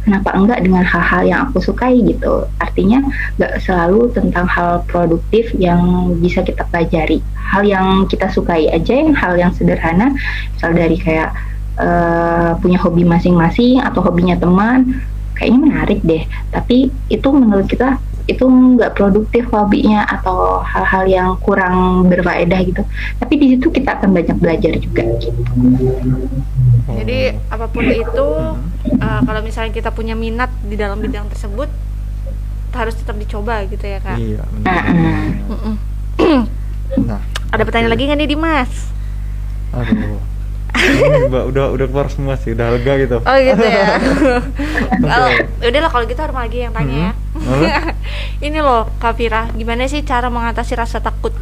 kenapa 0.01 0.33
enggak 0.33 0.59
dengan 0.65 0.81
hal-hal 0.81 1.21
yang 1.25 1.39
aku 1.49 1.61
sukai 1.61 2.01
gitu. 2.01 2.45
Artinya 2.57 3.05
nggak 3.37 3.61
selalu 3.61 4.09
tentang 4.11 4.49
hal 4.49 4.81
produktif 4.89 5.53
yang 5.55 6.13
bisa 6.17 6.41
kita 6.41 6.65
pelajari. 6.69 7.21
Hal 7.37 7.63
yang 7.65 8.09
kita 8.09 8.27
sukai 8.33 8.69
aja 8.71 8.93
yang 8.97 9.13
hal 9.13 9.37
yang 9.37 9.53
sederhana 9.53 10.13
misal 10.57 10.73
dari 10.73 10.97
kayak 10.97 11.29
eh, 11.77 12.51
punya 12.59 12.81
hobi 12.81 13.05
masing-masing 13.05 13.81
atau 13.81 14.01
hobinya 14.01 14.35
teman 14.37 15.01
kayaknya 15.37 15.59
menarik 15.61 15.99
deh. 16.01 16.25
Tapi 16.49 16.89
itu 17.09 17.27
menurut 17.29 17.69
kita 17.69 18.01
itu 18.25 18.45
nggak 18.45 18.93
produktif 18.93 19.47
hobinya 19.49 20.05
atau 20.05 20.61
hal-hal 20.61 21.03
yang 21.05 21.29
kurang 21.39 22.05
berfaedah 22.05 22.59
gitu 22.61 22.81
tapi 23.17 23.33
di 23.35 23.55
situ 23.55 23.67
kita 23.69 23.97
akan 23.97 24.09
banyak 24.13 24.37
belajar 24.37 24.73
juga 24.77 25.03
gitu 25.17 25.41
Jadi 26.91 27.19
apa 27.47 27.65
pun 27.71 27.87
itu, 27.87 28.27
eh, 28.83 29.21
kalau 29.23 29.41
misalnya 29.41 29.71
kita 29.71 29.89
punya 29.89 30.11
minat 30.13 30.51
di 30.61 30.75
dalam 30.75 30.99
bidang 30.99 31.29
tersebut, 31.31 31.69
harus 32.71 32.95
tetap 32.99 33.15
dicoba 33.15 33.63
gitu 33.65 33.83
ya 33.83 33.99
kak. 34.03 34.17
Iya. 34.19 34.43
Nah. 34.61 34.83
Nah, 36.99 37.21
Ada 37.51 37.63
pertanyaan 37.63 37.91
lagi 37.91 38.03
nggak 38.07 38.19
nih 38.19 38.29
Dimas? 38.29 38.71
aduh. 39.71 40.19
Mbak 41.31 41.43
udah 41.51 41.65
udah 41.71 41.85
keluar 41.87 42.07
semua 42.11 42.35
sih, 42.35 42.51
udah 42.55 42.75
lega 42.75 42.93
gitu. 42.99 43.17
Oh 43.23 43.37
gitu 43.39 43.65
ya. 43.65 43.87
Kalau 44.99 45.27
Oke. 45.35 45.67
udah 45.67 45.79
lah 45.83 45.91
kalau 45.91 46.05
gitu 46.07 46.19
harus 46.19 46.35
lagi 46.35 46.57
yang 46.63 46.73
tanya 46.75 46.95
ya. 46.95 47.11
Ini 48.45 48.59
loh 48.59 48.89
Kak 48.97 49.17
Fira, 49.17 49.49
gimana 49.51 49.85
sih 49.85 50.01
cara 50.01 50.27
mengatasi 50.27 50.73
rasa 50.73 50.97
takut? 50.97 51.33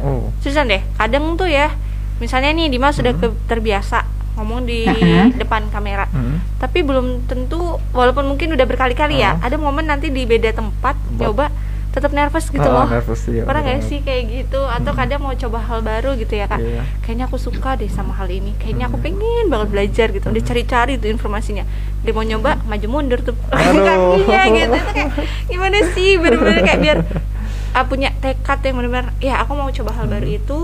Oh. 0.00 0.32
Susan 0.40 0.66
deh, 0.66 0.82
kadang 0.96 1.36
tuh 1.36 1.46
ya, 1.46 1.70
misalnya 2.18 2.50
nih 2.50 2.68
Dimas 2.68 2.96
sudah 2.96 3.12
Mhm. 3.12 3.20
ke- 3.20 3.38
terbiasa 3.46 4.02
ngomong 4.34 4.64
di 4.64 4.88
Mhm. 4.88 5.36
depan 5.36 5.68
kamera, 5.68 6.08
Hmm. 6.08 6.40
tapi 6.56 6.80
belum 6.80 7.28
tentu, 7.28 7.76
walaupun 7.92 8.24
mungkin 8.24 8.50
udah 8.50 8.64
berkali-kali 8.64 9.20
ya, 9.20 9.36
Oh. 9.36 9.44
ada 9.44 9.56
momen 9.56 9.84
nanti 9.84 10.08
di 10.08 10.24
beda 10.24 10.50
tempat, 10.50 10.96
Tempat. 10.96 11.20
nyoba 11.20 11.46
tetap 11.92 12.08
nervous 12.10 12.48
gitu 12.48 12.64
Ah, 12.64 12.72
loh. 12.74 12.86
nervous, 12.88 13.20
iya, 13.26 13.44
Pernah 13.44 13.62
nggak 13.62 13.80
sih 13.82 14.00
kayak 14.00 14.22
gitu? 14.26 14.60
Atau 14.62 14.90
Mhm. 14.90 14.98
kadang 14.98 15.20
mau 15.20 15.34
coba 15.34 15.58
hal 15.60 15.80
baru 15.80 16.16
gitu 16.16 16.32
ya 16.32 16.46
kak? 16.46 16.56
Iya. 16.56 16.82
Kayaknya 17.00 17.24
aku 17.28 17.36
suka 17.36 17.76
deh 17.76 17.86
sama 17.86 18.12
hal 18.14 18.26
ini. 18.26 18.56
Kayaknya 18.56 18.88
aku 18.88 18.96
Mhm. 18.96 19.04
pengen 19.04 19.46
banget 19.46 19.68
belajar 19.68 20.06
gitu. 20.10 20.26
Udah 20.26 20.40
Mhm. 20.40 20.48
cari-cari 20.48 20.92
tuh 20.96 21.08
informasinya. 21.08 21.64
Dia 22.00 22.10
mau 22.10 22.22
nyoba, 22.22 22.56
maju 22.62 22.86
mundur 22.88 23.20
tuh 23.20 23.36
kakinya 23.52 24.42
gitu. 24.48 24.72
Itu 24.72 24.90
kayak 24.90 25.10
gimana 25.46 25.78
sih? 25.92 26.10
Bener-bener 26.16 26.60
kayak 26.62 26.80
biar 26.80 26.98
ah, 27.76 27.84
punya 27.84 28.08
tekad 28.18 28.58
yang 28.62 28.76
benar-benar 28.78 29.12
ya 29.18 29.34
aku 29.38 29.52
mau 29.52 29.68
coba 29.68 29.90
hal 29.92 30.06
baru 30.06 30.26
itu 30.26 30.58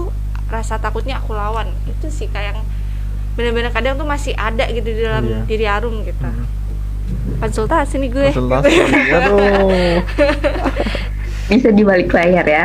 rasa 0.48 0.76
takutnya 0.76 1.16
aku 1.16 1.32
lawan 1.32 1.68
itu 1.86 2.08
sih 2.08 2.24
kayak 2.26 2.52
yang 2.52 2.60
benar-benar 3.34 3.68
kadang 3.70 3.94
tuh 3.94 4.04
masih 4.04 4.32
ada 4.32 4.64
gitu 4.66 4.84
di 4.86 5.00
dalam 5.00 5.22
Iya. 5.22 5.40
diri 5.44 5.64
Arum 5.64 6.02
gitu 6.02 6.18
Hmm. 6.18 6.44
konsultasi 7.38 7.96
nih 7.96 8.10
gue 8.10 8.28
Konsultasi. 8.28 8.72
Aduh. 9.14 10.00
Bisa 11.48 11.72
di 11.72 11.82
balik 11.82 12.12
layar 12.12 12.44
ya. 12.44 12.64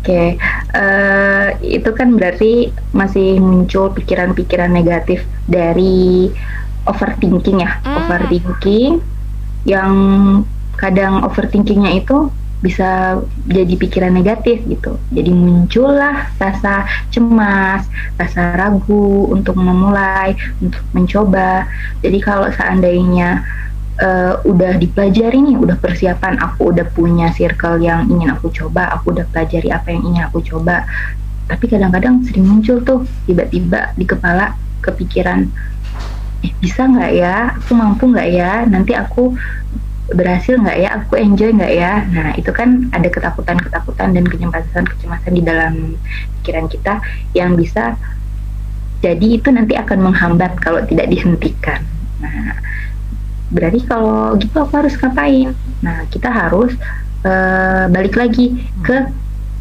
Oke, 0.00 0.36
eh, 0.76 1.46
itu 1.64 1.90
kan 1.96 2.12
berarti 2.12 2.68
masih 2.92 3.40
muncul 3.40 3.88
pikiran-pikiran 3.96 4.68
negatif 4.68 5.24
dari 5.48 6.28
overthinking 6.84 7.64
ya, 7.64 7.80
Hmm. 7.80 8.04
overthinking 8.04 9.00
yang 9.64 9.92
kadang 10.76 11.24
overthinkingnya 11.24 12.04
itu 12.04 12.28
bisa 12.60 13.20
jadi 13.48 13.76
pikiran 13.76 14.12
negatif 14.12 14.60
gitu. 14.68 14.96
Jadi 15.12 15.32
muncullah 15.32 16.32
rasa 16.36 16.84
cemas, 17.12 17.84
rasa 18.16 18.56
ragu 18.56 19.28
untuk 19.32 19.56
memulai, 19.56 20.36
untuk 20.60 20.80
mencoba. 20.92 21.68
Jadi 22.00 22.18
kalau 22.24 22.48
seandainya 22.52 23.44
eh, 24.00 24.34
udah 24.42 24.72
dipelajari 24.78 25.38
nih, 25.38 25.56
udah 25.58 25.76
persiapan, 25.78 26.40
aku 26.42 26.74
udah 26.74 26.86
punya 26.94 27.30
circle 27.34 27.78
yang 27.78 28.06
ingin 28.10 28.32
aku 28.34 28.50
coba, 28.50 28.90
aku 28.94 29.14
udah 29.14 29.26
pelajari 29.30 29.70
apa 29.70 29.92
yang 29.94 30.02
ingin 30.02 30.22
aku 30.26 30.42
coba. 30.42 30.86
Tapi 31.44 31.64
kadang-kadang 31.68 32.24
sering 32.24 32.48
muncul 32.48 32.80
tuh 32.80 33.04
tiba-tiba 33.28 33.92
di 33.94 34.08
kepala 34.08 34.56
kepikiran, 34.80 35.44
eh 36.44 36.52
bisa 36.60 36.88
nggak 36.88 37.12
ya, 37.12 37.56
aku 37.60 37.72
mampu 37.76 38.08
nggak 38.08 38.28
ya, 38.32 38.64
nanti 38.64 38.96
aku 38.96 39.36
berhasil 40.12 40.60
nggak 40.60 40.78
ya, 40.80 40.88
aku 41.00 41.16
enjoy 41.16 41.52
nggak 41.52 41.72
ya. 41.72 42.04
Nah 42.12 42.28
itu 42.36 42.52
kan 42.52 42.88
ada 42.92 43.08
ketakutan-ketakutan 43.08 44.12
dan 44.12 44.24
kecemasan-kecemasan 44.24 45.32
di 45.32 45.42
dalam 45.44 45.96
pikiran 46.40 46.68
kita 46.68 47.00
yang 47.32 47.56
bisa 47.56 47.96
jadi 49.04 49.36
itu 49.36 49.48
nanti 49.52 49.76
akan 49.76 50.00
menghambat 50.00 50.56
kalau 50.64 50.80
tidak 50.88 51.12
dihentikan. 51.12 51.84
Nah, 52.24 52.56
berarti 53.54 53.80
kalau 53.86 54.34
gitu 54.36 54.56
aku 54.58 54.74
harus 54.82 54.98
ngapain? 54.98 55.54
Nah, 55.80 56.04
kita 56.10 56.28
harus 56.28 56.74
eh, 57.22 57.84
balik 57.88 58.18
lagi 58.18 58.58
ke 58.82 59.06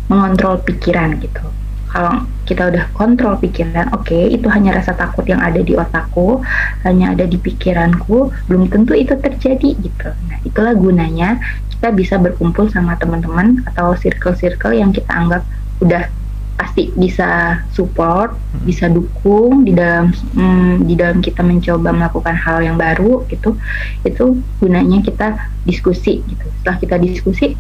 mengontrol 0.10 0.60
pikiran 0.66 1.22
gitu. 1.22 1.46
Kalau 1.94 2.26
kita 2.50 2.74
udah 2.74 2.90
kontrol 2.98 3.38
pikiran, 3.38 3.94
oke, 3.94 4.18
itu 4.18 4.50
hanya 4.50 4.82
rasa 4.82 4.98
takut 4.98 5.30
yang 5.30 5.38
ada 5.38 5.62
di 5.62 5.78
otakku, 5.78 6.42
hanya 6.82 7.14
ada 7.14 7.30
di 7.30 7.38
pikiranku, 7.38 8.34
belum 8.50 8.66
tentu 8.74 8.98
itu 8.98 9.14
terjadi 9.14 9.70
gitu. 9.78 10.10
Nah, 10.10 10.38
itulah 10.42 10.74
gunanya 10.74 11.38
kita 11.70 11.94
bisa 11.94 12.18
berkumpul 12.18 12.66
sama 12.74 12.98
teman-teman 12.98 13.62
atau 13.70 13.94
circle-circle 13.94 14.74
yang 14.74 14.90
kita 14.90 15.14
anggap 15.14 15.46
udah 15.86 16.10
pasti 16.64 16.96
bisa 16.96 17.60
support, 17.76 18.32
bisa 18.64 18.88
dukung 18.88 19.68
di 19.68 19.76
dalam 19.76 20.16
mm, 20.16 20.88
di 20.88 20.96
dalam 20.96 21.20
kita 21.20 21.44
mencoba 21.44 21.92
melakukan 21.92 22.40
hal 22.40 22.64
yang 22.64 22.80
baru 22.80 23.28
gitu. 23.28 23.60
Itu 24.08 24.40
gunanya 24.64 25.04
kita 25.04 25.28
diskusi 25.68 26.24
gitu. 26.24 26.46
Setelah 26.64 26.78
kita 26.80 26.96
diskusi, 27.04 27.52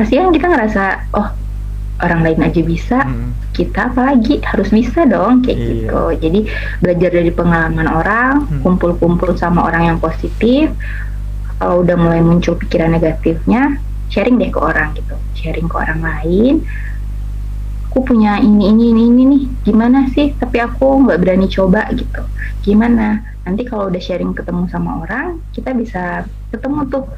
pasti 0.00 0.16
kan 0.16 0.32
kita 0.32 0.48
ngerasa 0.48 1.12
oh 1.12 1.28
orang 1.96 2.20
lain 2.24 2.40
aja 2.44 2.60
bisa, 2.60 2.98
Hmm. 3.04 3.32
kita 3.52 3.88
apalagi 3.92 4.40
harus 4.44 4.68
bisa 4.68 5.04
dong 5.08 5.40
kayak 5.44 5.56
Iya. 5.56 5.68
gitu. 5.68 6.00
Jadi 6.28 6.40
belajar 6.80 7.10
dari 7.12 7.32
pengalaman 7.32 7.88
orang, 7.88 8.34
Hmm. 8.44 8.60
kumpul-kumpul 8.60 9.36
sama 9.36 9.64
orang 9.64 9.92
yang 9.92 9.98
positif. 10.00 10.72
Kalau 11.56 11.80
udah 11.80 11.96
mulai 11.96 12.20
muncul 12.20 12.56
pikiran 12.56 12.92
negatifnya, 12.92 13.80
sharing 14.12 14.36
deh 14.36 14.52
ke 14.52 14.60
orang 14.60 14.92
gitu, 14.92 15.16
sharing 15.36 15.68
ke 15.68 15.76
orang 15.76 16.00
lain. 16.04 16.54
Aku 17.96 18.12
punya 18.12 18.36
ini 18.36 18.68
ini 18.68 18.92
ini 18.92 19.02
ini 19.08 19.22
nih, 19.24 19.42
gimana 19.64 20.04
sih? 20.12 20.36
Tapi 20.36 20.60
aku 20.60 21.08
nggak 21.08 21.16
berani 21.16 21.48
coba 21.48 21.88
gitu. 21.96 22.28
Gimana? 22.60 23.24
Nanti 23.48 23.64
kalau 23.64 23.88
udah 23.88 23.96
sharing 23.96 24.36
ketemu 24.36 24.68
sama 24.68 25.00
orang, 25.00 25.40
kita 25.56 25.72
bisa 25.72 26.28
ketemu 26.52 26.92
tuh 26.92 27.08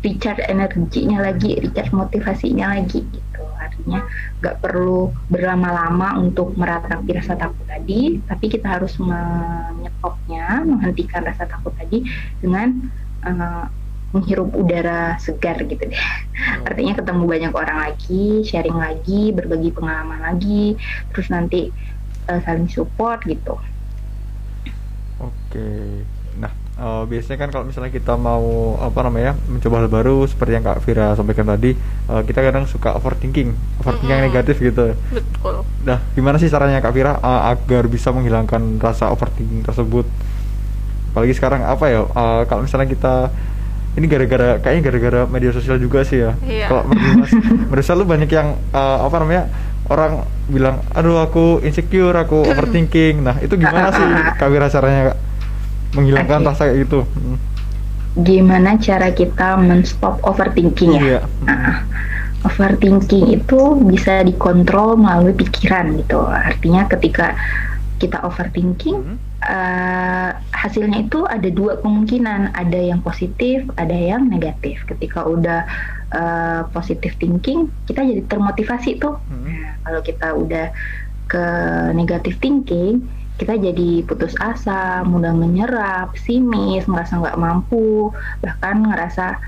recharge 0.00 0.40
energinya 0.48 1.20
lagi, 1.20 1.60
recharge 1.60 1.92
motivasinya 1.92 2.80
lagi 2.80 3.04
gitu. 3.04 3.44
Artinya 3.60 4.08
nggak 4.40 4.56
perlu 4.64 5.12
berlama-lama 5.28 6.16
untuk 6.16 6.56
meratapi 6.56 7.12
rasa 7.12 7.36
takut 7.36 7.68
tadi, 7.68 8.16
tapi 8.24 8.48
kita 8.48 8.80
harus 8.80 8.96
menyetopnya, 8.96 10.64
menghentikan 10.64 11.28
rasa 11.28 11.44
takut 11.44 11.76
tadi 11.76 12.08
dengan 12.40 12.88
uh, 13.28 13.68
menghirup 14.12 14.52
udara 14.52 15.16
segar 15.16 15.56
gitu 15.64 15.80
deh. 15.88 15.96
Oh. 15.96 16.68
Artinya 16.68 16.92
ketemu 17.00 17.22
banyak 17.24 17.52
orang 17.52 17.78
lagi, 17.90 18.44
sharing 18.44 18.76
lagi, 18.76 19.32
berbagi 19.32 19.72
pengalaman 19.72 20.20
lagi, 20.20 20.76
terus 21.12 21.32
nanti 21.32 21.72
uh, 22.28 22.40
saling 22.44 22.68
support 22.68 23.24
gitu. 23.24 23.56
Oke. 25.18 26.04
Nah, 26.36 26.52
uh, 26.80 27.04
biasanya 27.08 27.38
kan 27.44 27.50
kalau 27.52 27.64
misalnya 27.68 27.92
kita 27.92 28.16
mau 28.16 28.76
apa 28.80 29.00
namanya 29.04 29.36
mencoba 29.48 29.84
hal 29.84 29.88
baru 29.88 30.24
seperti 30.28 30.52
yang 30.56 30.64
Kak 30.64 30.80
Vira 30.84 31.16
sampaikan 31.16 31.48
tadi, 31.48 31.76
uh, 32.08 32.20
kita 32.24 32.40
kadang 32.44 32.64
suka 32.68 32.96
overthinking, 32.96 33.52
overthinking 33.80 34.08
mm 34.08 34.12
-hmm. 34.12 34.12
yang 34.12 34.28
negatif 34.28 34.56
gitu. 34.60 34.96
Betul. 35.12 35.64
Nah, 35.88 36.04
gimana 36.12 36.36
sih 36.36 36.52
caranya 36.52 36.84
Kak 36.84 36.92
Vira 36.92 37.16
uh, 37.20 37.52
agar 37.52 37.88
bisa 37.88 38.12
menghilangkan 38.12 38.80
rasa 38.80 39.08
overthinking 39.08 39.64
tersebut? 39.64 40.04
Apalagi 41.12 41.36
sekarang 41.36 41.64
apa 41.64 41.84
ya? 41.92 42.08
Uh, 42.08 42.42
kalau 42.48 42.64
misalnya 42.64 42.88
kita 42.88 43.28
ini 43.92 44.06
gara-gara 44.08 44.56
kayaknya 44.62 44.82
gara-gara 44.88 45.20
media 45.28 45.50
sosial 45.52 45.76
juga 45.76 46.04
sih 46.06 46.24
ya. 46.24 46.32
Iya. 46.44 46.66
Kalau 46.68 46.82
menurut 47.68 47.86
lu 48.00 48.04
banyak 48.08 48.30
yang 48.32 48.56
uh, 48.72 49.04
apa 49.04 49.16
namanya 49.20 49.44
orang 49.92 50.24
bilang, 50.48 50.80
aduh 50.96 51.20
aku 51.20 51.60
insecure, 51.60 52.16
aku 52.16 52.44
overthinking. 52.50 53.20
Nah 53.20 53.36
itu 53.44 53.58
gimana 53.60 53.92
sih 53.92 54.06
Kak 54.40 54.48
Vira 54.48 54.72
caranya 54.72 55.12
Kak? 55.12 55.32
menghilangkan 55.96 56.40
okay. 56.42 56.48
rasa 56.48 56.62
kayak 56.68 56.78
gitu 56.88 57.00
hmm. 57.04 57.36
gimana 58.24 58.70
cara 58.80 59.08
kita 59.12 59.48
menstop 59.60 60.20
overthinking 60.24 60.92
ya 60.96 61.00
iya. 61.00 61.20
nah, 61.44 61.84
overthinking 62.48 63.40
itu 63.40 63.60
bisa 63.88 64.24
dikontrol 64.24 64.96
melalui 64.96 65.36
pikiran 65.36 65.96
gitu 66.00 66.20
artinya 66.24 66.88
ketika 66.88 67.36
kita 68.00 68.20
overthinking 68.24 69.16
hmm. 69.16 69.18
Uh, 69.46 70.30
hasilnya 70.54 71.06
itu 71.06 71.26
ada 71.26 71.48
dua 71.50 71.78
kemungkinan. 71.82 72.54
Ada 72.54 72.78
yang 72.94 73.00
positif 73.02 73.66
ada 73.78 73.94
yang 73.94 74.30
negatif. 74.30 74.82
Ketika 74.86 75.26
udah 75.26 75.66
uh, 76.14 76.62
positive 76.70 77.14
thinking 77.18 77.70
kita 77.86 78.02
jadi 78.02 78.22
termotivasi 78.26 78.98
tuh. 79.02 79.18
Hmm. 79.28 79.74
kalau 79.82 80.00
kita 80.00 80.28
udah 80.38 80.66
ke 81.26 81.44
negative 81.96 82.38
thinking 82.38 83.02
kita 83.40 83.58
jadi 83.58 84.06
putus 84.06 84.38
asa, 84.38 85.02
mudah 85.02 85.34
menyerap, 85.34 86.14
simis, 86.14 86.86
ngerasa 86.86 87.18
nggak 87.18 87.40
mampu, 87.40 88.12
bahkan 88.38 88.86
ngerasa 88.86 89.40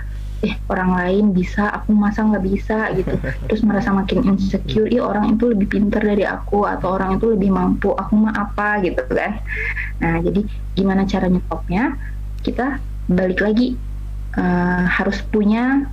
eh 0.44 0.54
orang 0.68 0.90
lain 1.00 1.24
bisa, 1.32 1.72
aku 1.72 1.96
masa 1.96 2.20
nggak 2.28 2.44
bisa 2.44 2.92
gitu. 2.92 3.16
Terus 3.48 3.64
merasa 3.64 3.90
makin 3.96 4.36
insecure, 4.36 4.86
ih 4.92 5.00
orang 5.00 5.40
itu 5.40 5.48
lebih 5.48 5.72
pintar 5.72 6.04
dari 6.04 6.28
aku 6.28 6.68
atau 6.68 7.00
orang 7.00 7.16
itu 7.16 7.32
lebih 7.32 7.50
mampu, 7.50 7.96
aku 7.96 8.12
mah 8.14 8.36
apa 8.36 8.84
gitu 8.84 9.00
kan. 9.08 9.40
Nah 10.04 10.20
jadi 10.20 10.44
gimana 10.76 11.08
cara 11.08 11.26
nyetopnya? 11.32 11.96
Kita 12.44 12.76
balik 13.08 13.40
lagi 13.40 13.80
uh, 14.36 14.84
harus 14.84 15.24
punya 15.32 15.88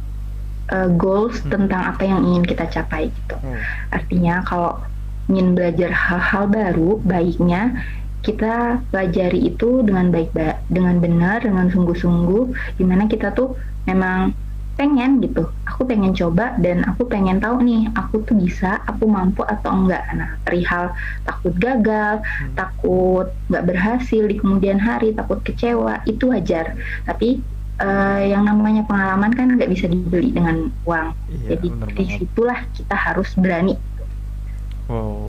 uh, 0.72 0.90
goals 1.00 1.40
hmm. 1.44 1.52
tentang 1.56 1.82
apa 1.96 2.04
yang 2.04 2.22
ingin 2.28 2.44
kita 2.44 2.68
capai 2.68 3.08
gitu. 3.08 3.36
Hmm. 3.40 3.60
Artinya 3.96 4.44
kalau 4.44 4.84
ingin 5.32 5.56
belajar 5.56 5.96
hal-hal 5.96 6.44
baru, 6.52 7.00
baiknya 7.08 7.80
kita 8.22 8.82
pelajari 8.94 9.50
itu 9.50 9.82
dengan 9.82 10.14
baik 10.14 10.34
dengan 10.70 11.02
benar, 11.02 11.42
dengan 11.42 11.70
sungguh-sungguh, 11.74 12.78
di 12.78 12.84
mana 12.86 13.10
kita 13.10 13.34
tuh 13.34 13.58
memang 13.90 14.34
pengen 14.80 15.22
gitu, 15.22 15.46
aku 15.68 15.86
pengen 15.86 16.16
coba 16.16 16.58
dan 16.58 16.82
aku 16.88 17.06
pengen 17.06 17.38
tahu 17.38 17.62
nih, 17.62 17.86
aku 17.94 18.24
tuh 18.26 18.34
bisa, 18.34 18.82
aku 18.90 19.06
mampu 19.06 19.46
atau 19.46 19.70
enggak. 19.70 20.02
Nah, 20.16 20.42
perihal 20.42 20.96
takut 21.28 21.54
gagal, 21.60 22.24
hmm. 22.24 22.56
takut 22.58 23.30
nggak 23.52 23.66
berhasil 23.68 24.24
di 24.26 24.36
kemudian 24.42 24.82
hari, 24.82 25.14
takut 25.14 25.44
kecewa, 25.46 26.02
itu 26.10 26.34
wajar. 26.34 26.74
Tapi 27.06 27.44
uh, 27.78 28.22
yang 28.26 28.48
namanya 28.48 28.82
pengalaman 28.88 29.32
kan 29.36 29.54
nggak 29.60 29.70
bisa 29.70 29.86
dibeli 29.86 30.34
dengan 30.34 30.72
uang. 30.88 31.14
Iya, 31.30 31.58
Jadi 31.58 31.68
di 31.98 32.06
situlah 32.18 32.60
kita 32.74 32.96
harus 32.96 33.30
berani 33.38 33.76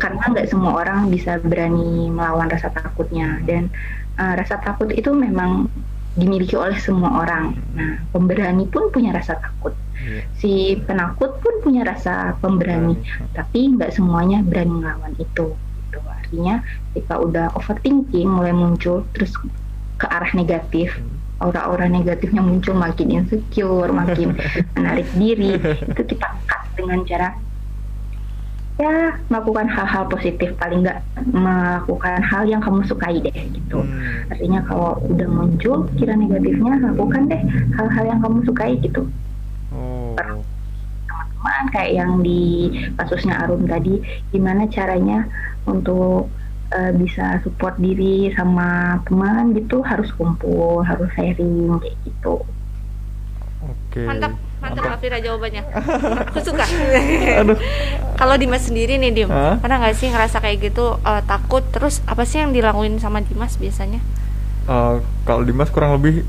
Karena 0.02 0.24
nggak 0.26 0.48
semua 0.50 0.82
orang 0.82 1.08
bisa 1.08 1.38
berani 1.38 2.10
melawan 2.10 2.50
rasa 2.50 2.68
takutnya 2.74 3.38
dan 3.46 3.70
uh, 4.18 4.34
rasa 4.34 4.58
takut 4.58 4.90
itu 4.90 5.14
memang 5.14 5.70
dimiliki 6.12 6.58
oleh 6.58 6.76
semua 6.76 7.24
orang. 7.24 7.56
Nah, 7.72 8.04
pemberani 8.12 8.68
pun 8.68 8.92
punya 8.92 9.16
rasa 9.16 9.40
takut. 9.40 9.72
Yeah. 9.96 10.24
Si 10.36 10.52
penakut 10.84 11.40
pun 11.40 11.54
punya 11.64 11.86
rasa 11.88 12.36
pemberani, 12.42 13.00
yeah. 13.00 13.24
tapi 13.32 13.72
nggak 13.72 13.94
semuanya 13.96 14.44
berani 14.44 14.82
melawan 14.82 15.14
itu. 15.16 15.56
Itu 15.88 15.98
artinya 16.04 16.60
kita 16.92 17.14
udah 17.16 17.46
overthinking 17.56 18.28
mulai 18.28 18.52
muncul 18.52 19.08
terus 19.16 19.32
ke 19.96 20.06
arah 20.08 20.32
negatif. 20.36 20.92
Hmm. 20.98 21.20
Aura-aura 21.42 21.90
negatifnya 21.90 22.38
muncul 22.38 22.78
makin 22.78 23.18
insecure, 23.18 23.90
makin 23.90 24.38
menarik 24.78 25.08
diri. 25.16 25.58
Itu 25.58 26.02
kita 26.06 26.28
cut 26.46 26.62
dengan 26.78 27.02
cara 27.08 27.34
ya 28.82 29.14
melakukan 29.30 29.70
hal-hal 29.70 30.04
positif 30.10 30.50
paling 30.58 30.82
nggak 30.82 30.98
melakukan 31.30 32.18
hal 32.18 32.42
yang 32.50 32.58
kamu 32.58 32.82
sukai 32.90 33.22
deh 33.22 33.38
gitu 33.54 33.78
hmm. 33.78 34.32
artinya 34.34 34.60
kalau 34.66 34.98
udah 35.06 35.28
muncul 35.30 35.86
kira 35.94 36.18
negatifnya 36.18 36.82
lakukan 36.82 37.30
deh 37.30 37.42
hal-hal 37.78 38.04
yang 38.10 38.18
kamu 38.18 38.42
sukai 38.42 38.74
gitu 38.82 39.06
oh. 39.70 40.18
teman-teman 41.06 41.64
kayak 41.70 41.92
yang 41.94 42.12
di 42.26 42.74
kasusnya 42.98 43.38
Arum 43.46 43.70
tadi 43.70 44.02
gimana 44.34 44.66
caranya 44.66 45.30
untuk 45.70 46.26
uh, 46.74 46.92
bisa 46.98 47.38
support 47.46 47.78
diri 47.78 48.34
sama 48.34 48.98
teman 49.06 49.54
gitu 49.54 49.78
harus 49.86 50.10
kumpul 50.18 50.82
harus 50.82 51.06
sharing 51.14 51.78
kayak 51.78 51.96
gitu 52.02 52.34
oke 53.62 53.78
okay. 53.94 54.06
mantap 54.10 54.34
mantap 54.62 54.94
Afira 54.94 55.18
jawabannya. 55.18 55.62
Aku 56.30 56.38
suka. 56.40 56.64
Kalau 58.14 58.34
Dimas 58.38 58.62
sendiri 58.62 58.94
nih 59.02 59.10
Dim 59.10 59.28
huh? 59.28 59.58
pernah 59.58 59.82
nggak 59.82 59.98
sih 59.98 60.08
ngerasa 60.08 60.38
kayak 60.38 60.70
gitu 60.70 60.96
uh, 61.02 61.22
takut? 61.26 61.66
Terus 61.74 61.98
apa 62.06 62.22
sih 62.22 62.38
yang 62.38 62.54
dilakuin 62.54 63.02
sama 63.02 63.18
Dimas 63.26 63.58
biasanya? 63.58 63.98
Uh, 64.70 65.02
kalau 65.26 65.42
Dimas 65.42 65.74
kurang 65.74 65.98
lebih 65.98 66.22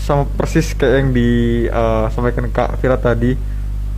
sama 0.00 0.24
persis 0.24 0.72
kayak 0.72 1.04
yang 1.04 1.08
disampaikan 1.12 2.48
uh, 2.48 2.50
Kak 2.50 2.80
Vira 2.80 2.96
tadi. 2.96 3.36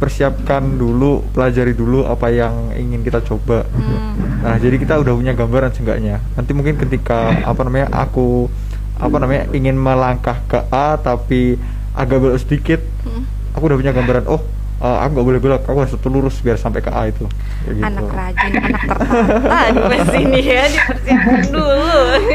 Persiapkan 0.02 0.66
dulu 0.66 1.22
pelajari 1.30 1.78
dulu 1.78 2.02
apa 2.02 2.26
yang 2.34 2.74
ingin 2.74 3.06
kita 3.06 3.22
coba. 3.22 3.62
Hmm. 3.70 4.42
nah 4.42 4.58
jadi 4.58 4.74
kita 4.74 4.98
udah 4.98 5.14
punya 5.14 5.30
gambaran 5.30 5.70
seenggaknya. 5.70 6.18
Nanti 6.34 6.50
mungkin 6.58 6.74
ketika 6.74 7.30
apa 7.46 7.62
namanya 7.62 7.86
aku 7.94 8.50
apa 8.98 9.16
namanya 9.22 9.46
ingin 9.54 9.78
melangkah 9.78 10.42
ke 10.50 10.58
A 10.74 10.98
tapi 10.98 11.54
agak 11.94 12.18
belok 12.18 12.38
sedikit 12.42 12.82
hmm 13.06 13.32
aku 13.53 13.62
udah 13.68 13.78
punya 13.78 13.92
gambaran 13.92 14.24
oh 14.28 14.40
uh, 14.82 14.98
aku 15.07 15.11
nggak 15.14 15.26
boleh 15.30 15.40
belok 15.40 15.62
aku 15.62 15.78
harus 15.86 15.94
lurus 16.05 16.36
biar 16.42 16.59
sampai 16.59 16.82
ke 16.82 16.90
A 16.90 17.09
itu 17.09 17.24
gitu. 17.70 17.82
anak 17.86 18.11
rajin 18.11 18.53
anak 18.59 18.72
tertata 18.82 19.59
di 19.72 19.98
sini 20.11 20.40
ya 20.42 20.64
dipersiapkan 20.68 21.40
dulu 21.48 21.76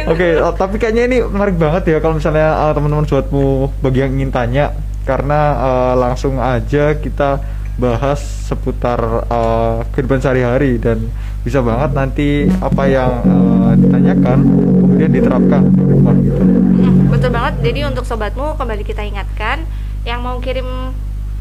oke 0.07 0.15
okay, 0.15 0.32
uh, 0.39 0.53
tapi 0.55 0.76
kayaknya 0.80 1.03
ini 1.11 1.18
menarik 1.28 1.59
banget 1.59 1.84
ya 1.91 1.97
kalau 1.99 2.15
misalnya 2.15 2.47
uh, 2.55 2.72
teman-teman 2.72 3.05
suatmu 3.05 3.70
bagi 3.84 3.99
yang 4.01 4.11
ingin 4.15 4.32
tanya 4.32 4.65
karena 5.03 5.39
uh, 5.59 5.93
langsung 5.95 6.39
aja 6.39 6.95
kita 6.99 7.39
bahas 7.78 8.20
seputar 8.49 8.99
uh, 9.30 9.86
kehidupan 9.93 10.18
sehari-hari 10.18 10.82
dan 10.82 10.97
bisa 11.45 11.61
banget 11.61 11.93
nanti 11.93 12.49
apa 12.59 12.84
yang 12.89 13.11
uh, 13.24 13.72
ditanyakan 13.78 14.38
kemudian 14.82 15.11
diterapkan 15.13 15.61
di 15.70 16.26
gitu. 16.26 16.41
Hmm, 16.41 17.13
betul 17.13 17.30
banget. 17.30 17.55
Jadi 17.61 17.80
untuk 17.86 18.03
sobatmu 18.03 18.57
kembali 18.57 18.82
kita 18.82 19.05
ingatkan 19.05 19.63
yang 20.03 20.26
mau 20.26 20.41
kirim 20.41 20.65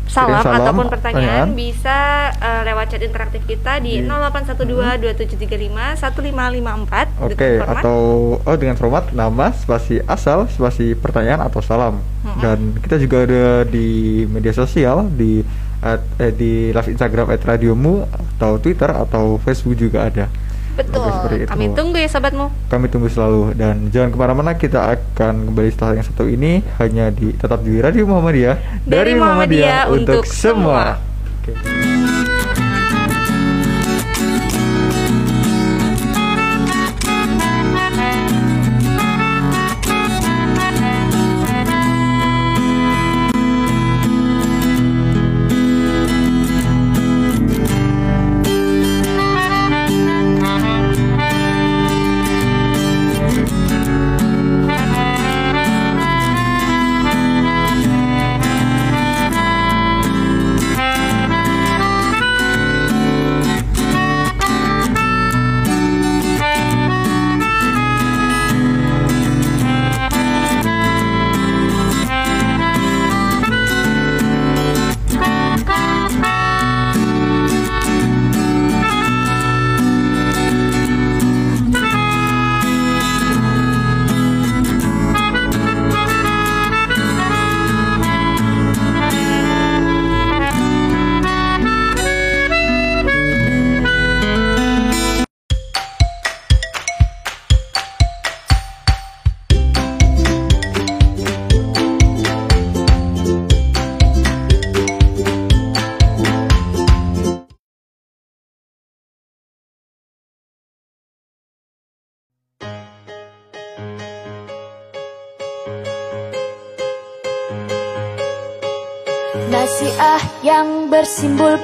salam, 0.06 0.42
salam 0.42 0.62
ataupun 0.62 0.86
pertanyaan, 0.88 1.50
pertanyaan. 1.50 1.58
bisa 1.58 1.98
uh, 2.38 2.62
lewat 2.64 2.86
chat 2.90 3.02
interaktif 3.02 3.42
kita 3.44 3.82
di 3.82 4.00
hmm. 4.00 4.08
0812 4.08 5.02
2735 5.02 6.00
1554 6.16 7.26
Oke, 7.26 7.34
okay, 7.34 7.54
atau 7.60 7.98
oh 8.40 8.56
dengan 8.56 8.76
format 8.78 9.10
nama, 9.12 9.52
spasi 9.52 10.00
asal, 10.06 10.46
spasi 10.48 10.94
pertanyaan 10.96 11.44
atau 11.44 11.60
salam. 11.60 12.00
Hmm. 12.22 12.40
Dan 12.40 12.58
kita 12.80 12.96
juga 13.02 13.26
ada 13.26 13.66
di 13.66 14.22
media 14.26 14.54
sosial 14.54 15.10
di 15.12 15.42
at, 15.84 16.00
eh, 16.18 16.32
di 16.32 16.72
live 16.72 16.90
Instagram 16.90 17.36
@radiomu 17.36 18.08
atau 18.08 18.56
Twitter 18.58 18.90
atau 18.90 19.36
Facebook 19.42 19.76
juga 19.76 20.08
ada. 20.08 20.26
Betul. 20.76 21.08
itu. 21.40 21.48
Kami 21.48 21.66
tunggu 21.72 21.96
ya 21.96 22.08
sobatmu. 22.08 22.46
Kami 22.68 22.86
tunggu 22.92 23.08
selalu 23.08 23.56
dan 23.56 23.88
jangan 23.88 24.12
ke 24.12 24.18
mana-mana 24.20 24.52
kita 24.54 24.92
akan 24.92 25.50
kembali 25.50 25.70
setelah 25.72 25.92
yang 25.96 26.06
satu 26.06 26.24
ini 26.28 26.60
hanya 26.76 27.08
di 27.08 27.32
tetap 27.32 27.64
di 27.64 27.80
Radio 27.80 28.04
Muhammadiyah 28.04 28.84
dari, 28.84 28.84
dari 28.84 29.12
Muhammadiyah, 29.16 29.88
Muhammadiyah 29.88 29.94
untuk, 29.96 30.22
untuk 30.22 30.24
semua. 30.28 31.00
semua. 31.00 31.54
Okay. 31.56 32.35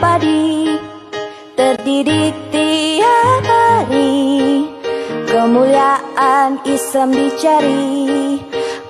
Padi 0.01 0.78
Terdidik 1.53 2.32
tiap 2.49 3.45
hari. 3.45 4.64
Kemuliaan 5.28 6.61
Islam 6.64 7.12
dicari 7.12 8.40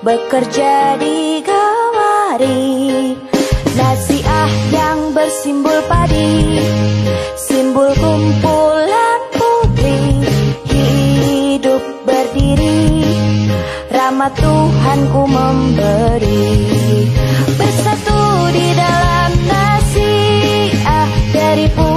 Bekerja 0.03 0.99
di 0.99 1.43
gawari 1.43 3.15
Nasi 3.73 4.19
ah 4.23 4.51
yang 4.71 5.15
bersimbol 5.15 5.79
padi 5.87 6.59
Simbol 7.35 7.91
kumpulan 7.95 9.21
putri. 9.33 10.23
Hidup 10.67 11.83
berdiri 12.03 12.83
Rahmat 13.93 14.35
Tuhanku 14.35 15.21
memberi. 15.29 16.49
Bersatu 17.55 18.19
di 18.51 18.67
dalam 18.75 19.22
nasiah 21.53 21.69
Dari 21.69 21.92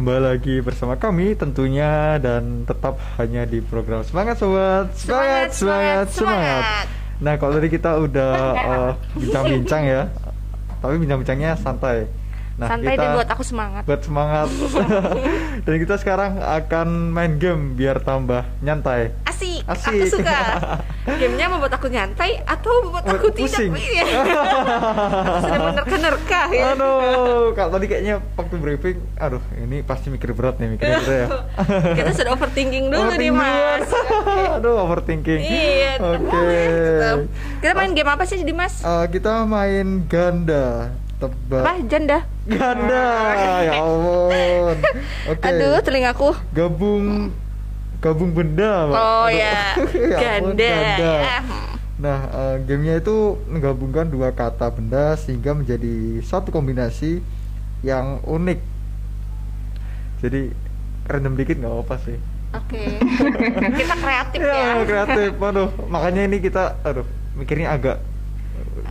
kembali 0.00 0.32
lagi 0.32 0.64
bersama 0.64 0.96
kami 0.96 1.36
tentunya 1.36 2.16
dan 2.24 2.64
tetap 2.64 2.96
hanya 3.20 3.44
di 3.44 3.60
program 3.60 4.00
Semangat 4.00 4.40
Sobat. 4.40 4.96
Semangat, 4.96 5.52
semangat, 5.52 6.06
semangat. 6.08 6.64
Nah, 7.20 7.36
kalau 7.36 7.60
tadi 7.60 7.68
kita 7.68 8.00
udah 8.00 8.32
eh, 8.72 8.92
bincang-bincang 9.20 9.84
ya. 9.84 10.08
Tapi 10.80 10.96
bincang-bincangnya 11.04 11.52
santai. 11.60 12.08
Nah, 12.56 12.72
Santai 12.72 12.96
kita 12.96 13.04
dan 13.04 13.16
buat 13.20 13.28
aku 13.28 13.44
semangat. 13.44 13.82
buat 13.84 14.00
semangat. 14.00 14.48
dan 15.68 15.74
kita 15.76 15.94
sekarang 16.00 16.32
akan 16.40 16.88
main 17.12 17.36
game 17.36 17.76
biar 17.76 18.00
tambah 18.00 18.48
nyantai. 18.64 19.12
Asik, 19.70 19.94
aku 19.94 20.06
suka. 20.10 20.38
Gamenya 21.06 21.46
membuat 21.46 21.72
aku 21.72 21.86
nyantai 21.86 22.42
atau 22.42 22.82
membuat 22.82 23.06
aku 23.06 23.30
Pusing. 23.30 23.70
tidak 23.70 23.80
Iya. 23.80 24.04
Aku 25.30 25.38
sudah 25.40 25.60
menerka-nerka 25.64 26.42
ya. 26.50 26.62
Aduh, 26.74 27.54
kalau 27.54 27.70
tadi 27.72 27.86
kayaknya 27.86 28.14
waktu 28.34 28.54
briefing, 28.56 28.98
aduh, 29.16 29.42
ini 29.56 29.80
pasti 29.80 30.10
mikir 30.10 30.32
berat 30.32 30.58
nih 30.58 30.68
mikirnya 30.68 30.98
kita 30.98 31.14
ya. 31.14 31.26
Kita 31.98 32.10
sudah 32.12 32.30
overthinking 32.34 32.84
dulu 32.88 32.98
nih 33.14 33.30
Overthinking 33.30 33.34
mas. 33.34 33.86
dulu. 33.86 34.52
Aduh, 34.58 34.74
overthinking. 34.80 35.40
Iya. 35.40 35.92
Oke. 35.98 36.42
tetap. 36.42 37.16
Kita 37.60 37.72
main 37.72 37.92
game 37.92 38.10
apa 38.10 38.24
sih 38.24 38.42
Dimas? 38.42 38.74
Eh, 38.80 39.04
kita 39.08 39.44
main 39.44 39.86
ganda 40.04 40.90
tebak 41.16 41.62
Apa? 41.62 41.74
Janda? 41.84 42.18
ganda 42.48 43.06
ya 43.60 43.72
ampun 43.78 44.76
oke 45.28 45.44
Aduh, 45.44 45.76
telingaku. 45.78 46.32
gabung 46.50 47.28
gabung 48.00 48.32
benda 48.32 48.88
Pak. 48.88 48.96
Oh 48.96 49.26
Aduh. 49.28 49.36
ya, 49.38 50.18
ganda. 50.18 50.56
ganda. 50.56 51.14
ya. 51.20 51.38
Nah, 52.00 52.18
eh, 52.26 52.56
gamenya 52.64 52.96
itu 52.96 53.16
menggabungkan 53.44 54.08
dua 54.08 54.32
kata 54.32 54.72
benda 54.72 55.12
sehingga 55.14 55.52
menjadi 55.52 56.24
satu 56.24 56.48
kombinasi 56.48 57.20
yang 57.84 58.24
unik. 58.24 58.60
Jadi 60.20 60.52
random 61.04 61.36
dikit 61.36 61.56
nggak 61.60 61.74
apa 61.76 61.96
sih. 62.00 62.16
Oke. 62.50 62.82
Kita 63.80 63.94
kreatif 63.94 64.40
ya. 64.40 64.54
Ya, 64.54 64.82
kreatif. 64.90 65.30
Aduh, 65.36 65.68
makanya 65.86 66.22
ini 66.24 66.40
kita 66.40 66.80
aduh 66.82 67.04
mikirnya 67.36 67.72
agak 67.72 67.96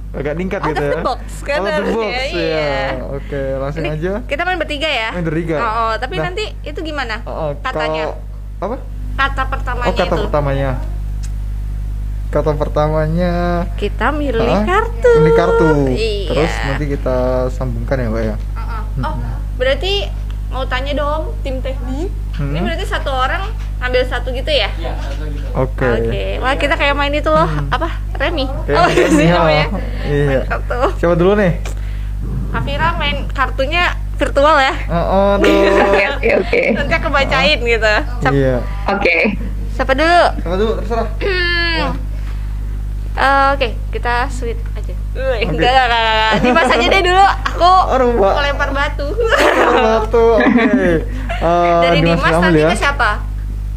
agak 0.10 0.34
ningkat 0.34 0.62
Out 0.64 0.70
gitu 0.70 0.84
ya. 0.86 1.02
box, 1.06 1.22
kan 1.46 1.62
Out 1.62 1.62
of 1.62 1.66
the 1.66 1.74
harusnya, 1.76 1.98
box, 2.02 2.34
iya. 2.34 2.50
ya. 2.50 2.82
Oke, 3.14 3.42
langsung 3.62 3.84
Ini 3.86 3.92
aja. 3.94 4.14
Kita 4.26 4.42
main 4.42 4.58
bertiga 4.58 4.90
ya. 4.90 5.10
Main 5.14 5.26
bertiga. 5.26 5.58
Oh, 5.62 5.70
oh, 5.70 5.94
tapi 5.98 6.16
Nah. 6.18 6.24
nanti 6.30 6.46
itu 6.66 6.80
gimana? 6.82 7.22
Oh, 7.30 7.34
oh, 7.34 7.50
Katanya. 7.62 8.10
kalau- 8.10 8.18
apa? 8.60 8.76
Kata 9.20 9.44
pertamanya 9.52 9.90
Oh, 9.92 9.94
kata 9.94 10.16
itu. 10.16 10.24
pertamanya. 10.24 10.72
Kata 12.30 12.52
pertamanya 12.56 13.34
Kita 13.76 14.14
milih 14.16 14.48
Ah, 14.48 14.64
kartu. 14.64 15.12
Milih 15.20 15.36
kartu. 15.36 15.68
Iya. 15.92 16.30
Terus 16.32 16.54
nanti 16.64 16.86
kita 16.88 17.18
sambungkan 17.52 18.00
ya, 18.00 18.08
Mbak 18.08 18.24
ya. 18.24 18.36
Uh-uh. 18.56 19.04
Oh, 19.04 19.16
berarti 19.60 20.08
mau 20.48 20.64
tanya 20.66 20.94
dong 20.96 21.36
tim 21.44 21.60
teknik. 21.60 22.08
Hmm. 22.40 22.56
Ini 22.56 22.60
berarti 22.64 22.86
satu 22.88 23.12
orang 23.12 23.44
ambil 23.84 24.08
satu 24.08 24.32
gitu 24.32 24.48
ya? 24.48 24.72
Oke. 25.52 25.84
Oke. 25.84 26.24
Wah, 26.40 26.56
kita 26.56 26.80
kayak 26.80 26.96
main 26.96 27.12
itu 27.12 27.28
loh. 27.28 27.44
Hmm. 27.44 27.76
Apa? 27.76 27.90
Remi. 28.16 28.48
Kayak 28.64 28.80
oh, 28.80 28.88
sih 28.88 29.04
Remi, 29.04 29.26
namanya. 29.28 29.66
Iya. 30.08 30.40
Kartu. 30.48 30.80
Siapa 30.96 31.16
dulu 31.20 31.36
nih? 31.36 31.60
Kafira 32.50 32.96
main 32.96 33.28
kartunya 33.30 33.94
virtual 34.20 34.56
ya. 34.60 34.74
Oh, 34.86 35.34
Oke 35.40 35.48
aduh. 35.48 36.14
oke 36.14 36.30
oke. 36.38 36.62
Nanti 36.76 36.94
aku 36.94 37.08
bacain 37.10 37.60
gitu. 37.60 37.94
Siapa, 38.20 38.36
Iya. 38.36 38.56
Oke. 38.90 39.16
siapa 39.72 39.94
dulu? 39.94 40.22
Siapa 40.38 40.56
dulu? 40.56 40.72
Terserah. 40.78 41.08
Hmm. 41.18 41.90
Eh, 43.12 43.48
Oke, 43.52 43.76
kita 43.92 44.32
sweet 44.32 44.56
aja. 44.72 44.96
Wih, 45.12 45.44
Oke. 45.44 45.52
Enggak, 45.52 45.68
enggak, 45.68 45.86
enggak, 45.90 46.04
enggak. 46.06 46.32
Dimas 46.40 46.70
aja 46.70 46.88
deh 46.88 47.02
dulu. 47.04 47.26
Aku 47.50 47.72
Aduh, 47.92 48.10
Mbak. 48.14 48.32
mau 48.32 48.40
lempar 48.40 48.70
batu. 48.72 49.08
Satu. 49.12 50.24
Oke. 50.38 51.04
Eh, 51.40 51.80
Dari 51.82 52.00
Dimas 52.00 52.20
Amel 52.30 52.40
nanti 52.46 52.60
ya. 52.60 52.70
ke 52.70 52.76
siapa? 52.76 53.10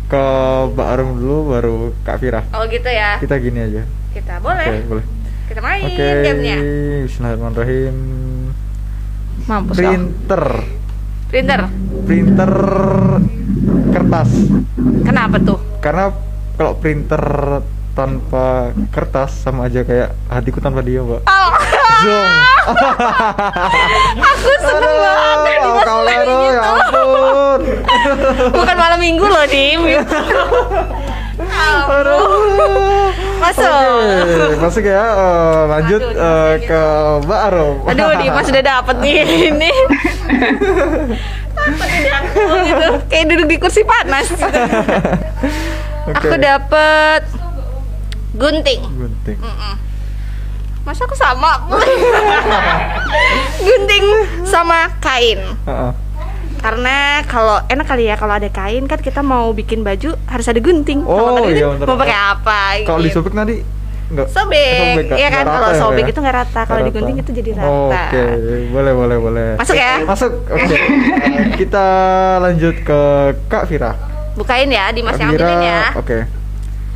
Ke 0.07 0.23
Mbak 0.69 0.89
Arum 0.89 1.11
dulu 1.17 1.37
baru 1.49 1.75
Kak 2.03 2.19
Fira. 2.19 2.43
Oh 2.51 2.67
gitu 2.67 2.87
ya. 2.87 3.19
Kita 3.19 3.39
gini 3.39 3.59
aja. 3.63 3.83
Kita 4.11 4.39
boleh. 4.39 4.67
Oke, 4.69 4.83
boleh. 4.89 5.05
Kita 5.47 5.59
main 5.59 5.87
Oke. 5.87 6.07
gamenya. 6.23 6.57
Bismillahirrahmanirrahim. 7.03 7.95
Mampus 9.47 9.77
dong. 9.79 9.91
Printer. 9.91 10.45
Printer. 11.29 11.61
Printer 12.07 12.53
kertas. 13.93 14.31
Kenapa 15.03 15.37
tuh? 15.43 15.59
Karena 15.83 16.13
kalau 16.57 16.73
printer 16.79 17.25
tanpa 17.93 18.73
kertas 18.89 19.45
sama 19.45 19.69
aja 19.69 19.85
kayak 19.85 20.17
hatiku 20.33 20.65
tanpa 20.65 20.81
dia, 20.81 21.05
Mbak. 21.05 21.29
Oh, 21.29 21.51
Zong. 22.03 22.31
aku 24.33 24.51
seneng 24.65 24.97
banget 24.97 25.39
main 25.45 25.63
Lero, 26.09 26.41
ya 26.49 26.63
ampun. 26.65 27.61
Bukan 28.57 28.77
malam 28.81 28.99
minggu 29.01 29.25
loh, 29.29 29.45
Dim. 29.45 29.81
Aduh. 31.93 33.12
Masuk. 33.43 33.75
Oke, 34.23 34.57
masuk 34.63 34.85
ya. 34.87 35.03
Eh, 35.03 35.61
lanjut 35.67 36.01
Aduh, 36.03 36.15
Dimas 36.15 36.63
ke 36.63 36.83
Mbak 37.27 37.41
Arum. 37.51 37.77
Aduh, 37.91 38.11
Dimas 38.23 38.47
udah 38.47 38.65
dapet 38.65 38.97
nih 39.03 39.15
ini. 39.51 39.73
Dapet 41.53 41.89
di 41.95 42.09
aku 42.11 42.43
gitu. 42.67 42.89
Kayak 43.07 43.25
duduk 43.31 43.47
di 43.47 43.57
kursi 43.61 43.83
panas 43.87 44.27
gitu. 44.31 44.43
Oke. 46.11 46.19
Aku 46.19 46.35
dapet 46.35 47.23
gunting. 48.35 48.83
Gunting. 48.83 49.39
Mm-mm. 49.39 49.75
Masa 50.83 51.07
aku 51.07 51.15
sama? 51.15 51.63
gunting 53.67 54.07
sama 54.43 54.91
kain. 54.99 55.39
Heeh. 55.63 55.93
Karena 56.63 57.27
kalau 57.27 57.59
enak 57.67 57.87
kali 57.91 58.07
ya 58.07 58.15
kalau 58.15 58.39
ada 58.39 58.47
kain 58.47 58.87
kan 58.87 59.03
kita 59.03 59.19
mau 59.19 59.51
bikin 59.51 59.83
baju 59.83 60.15
harus 60.31 60.47
ada 60.47 60.63
gunting. 60.63 61.03
Oh, 61.03 61.19
Kalau 61.19 61.31
nggak 61.43 61.59
iya. 61.59 61.67
Mau 61.75 61.99
pakai 61.99 62.15
apa? 62.17 62.61
Kalau 62.87 63.03
gitu. 63.03 63.19
disobek 63.19 63.35
nanti 63.35 63.67
enggak 64.13 64.29
sobek, 64.29 65.09
nggak- 65.09 65.17
iya 65.17 65.29
kan 65.33 65.41
nggak 65.41 65.57
kalau 65.57 65.71
ya, 65.73 65.81
sobek 65.81 66.05
ya? 66.05 66.11
itu 66.13 66.19
nggak 66.21 66.37
rata, 66.37 66.61
kalau 66.69 66.81
Nggak 66.85 66.89
digunting 66.93 67.17
itu 67.17 67.31
jadi 67.33 67.51
rata. 67.57 68.03
Oke, 68.13 68.25
boleh 68.69 68.93
boleh 68.93 69.17
boleh. 69.17 69.49
Masuk 69.57 69.73
ya? 69.75 69.93
Masuk. 70.05 70.33
Oke. 70.53 70.77
Eh, 70.77 70.79
kita 71.65 71.85
lanjut 72.39 72.77
ke 72.85 73.01
Kak 73.49 73.65
Vira. 73.67 73.97
Bukain 74.37 74.69
ya, 74.69 74.93
Dimas 74.93 75.17
Kak 75.17 75.21
yang 75.25 75.31
ambilin 75.33 75.61
ya. 75.65 75.83
Oke. 75.97 76.19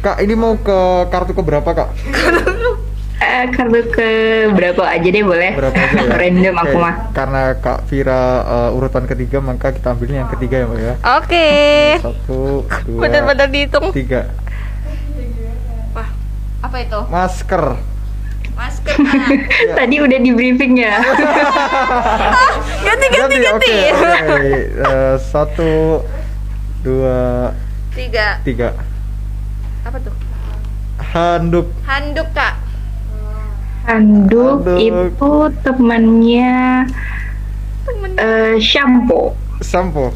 Kak, 0.05 0.20
ini 0.20 0.34
mau 0.36 0.60
ke 0.60 0.78
kartu 1.09 1.32
ke 1.32 1.40
berapa, 1.40 1.66
Kak? 1.66 1.88
Eh, 3.16 3.48
kartu 3.48 3.80
ke 3.88 4.09
berapa 4.52 4.82
aja 4.84 5.09
deh 5.09 5.24
boleh? 5.24 5.56
Berapa 5.56 5.72
aja 5.74 5.97
ya? 5.98 6.12
Random 6.20 6.55
aku 6.55 6.68
Oke, 6.70 6.84
mah. 6.84 6.94
Karena 7.10 7.43
Kak 7.56 7.88
Vira 7.88 8.22
eh, 8.44 8.76
urutan 8.76 9.05
ketiga, 9.05 9.40
maka 9.40 9.72
kita 9.72 9.88
ambilnya 9.90 10.18
yang 10.20 10.30
ketiga 10.30 10.56
ya, 10.59 10.66
Mbak 10.66 10.78
ya. 10.78 10.94
Oke. 11.16 11.48
Satu, 11.98 12.40
dua, 12.84 13.01
Bener-bener 13.01 13.48
dihitung. 13.48 13.88
tiga. 13.90 14.28
Wah, 15.90 16.09
apa 16.60 16.76
itu? 16.78 17.01
Masker. 17.09 17.64
Masker. 18.52 18.94
Nah. 18.98 19.28
Ya. 19.66 19.74
Tadi 19.74 19.97
udah 19.98 20.18
di 20.18 20.30
briefing 20.30 20.76
ya. 20.76 21.01
ganti 22.86 23.06
ganti 23.09 23.36
ganti. 23.38 23.74
Oke, 23.90 24.05
oke. 24.05 24.52
Eh, 24.76 25.14
satu, 25.18 25.72
dua, 26.82 27.51
Tiga. 27.90 28.44
tiga. 28.44 28.76
Apa 29.82 29.97
tuh? 29.98 30.12
Handuk. 31.06 31.72
Handuk 31.82 32.28
kak. 32.30 32.60
Handuk 33.86 34.66
Handuk. 34.66 34.78
itu 34.78 35.32
temannya 35.62 36.82
Temen. 37.86 38.10
eh, 38.18 38.54
shampoo. 38.58 39.30
Sampo. 39.62 40.10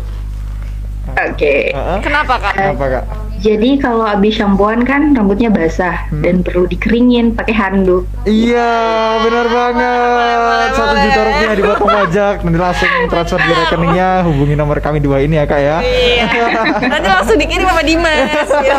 Oke. 1.10 1.70
Heeh. 1.70 1.98
Kenapa 2.02 2.34
kak? 2.38 2.54
Apa, 2.54 2.86
Kak? 2.98 3.04
Jadi 3.40 3.76
kalau 3.76 4.04
habis 4.04 4.34
shampooan 4.34 4.84
kan 4.84 5.10
rambutnya 5.10 5.48
basah 5.48 6.06
Hmm. 6.06 6.20
dan 6.20 6.34
perlu 6.40 6.64
dikeringin 6.66 7.32
pakai 7.32 7.52
handuk. 7.52 8.04
Iya, 8.22 8.68
benar 9.18 9.46
banget. 9.48 10.68
Satu 10.70 10.94
juta 10.94 11.20
rupiah 11.22 11.54
dipotong 11.54 11.88
pajak, 11.90 12.34
nanti 12.42 12.58
langsung 12.58 12.88
transfer 13.06 13.38
di 13.38 13.52
rekeningnya. 13.54 14.10
Hubungi 14.22 14.54
nomor 14.54 14.76
kami 14.78 14.98
dua 14.98 15.20
ini 15.20 15.34
ya 15.34 15.44
kak 15.44 15.56
ya. 15.58 15.76
Iya. 15.80 16.26
Nanti 16.82 17.08
langsung 17.08 17.36
dikirim 17.36 17.64
sama 17.64 17.82
Dimas. 17.82 18.28
ya. 18.60 18.76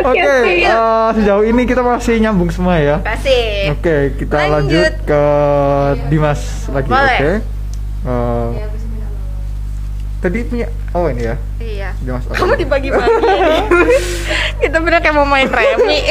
Oke, 0.00 0.22
oke. 0.22 0.54
eh, 0.62 1.08
sejauh 1.12 1.44
ini 1.44 1.62
kita 1.64 1.82
masih 1.82 2.14
nyambung 2.18 2.48
semua 2.48 2.78
ya. 2.78 2.96
Kasih. 3.00 3.74
Oke, 3.74 3.96
kita 4.16 4.36
Lanjut. 4.38 4.54
lanjut, 4.78 4.92
ke 5.02 5.22
Dimas 6.06 6.40
lagi. 6.68 6.86
Oke. 6.88 7.32
Eh, 8.00 8.48
tadi 10.18 10.42
punya, 10.42 10.66
oh 10.92 11.06
ini 11.06 11.22
ya, 11.24 11.36
Iya. 11.58 11.88
Oke. 12.02 12.18
Kamu 12.34 12.54
dibagi-bagi. 12.56 13.10
Kita 14.62 14.76
bener 14.78 14.98
kayak 14.98 15.14
mau 15.14 15.22
main 15.22 15.46
remi. 15.46 16.02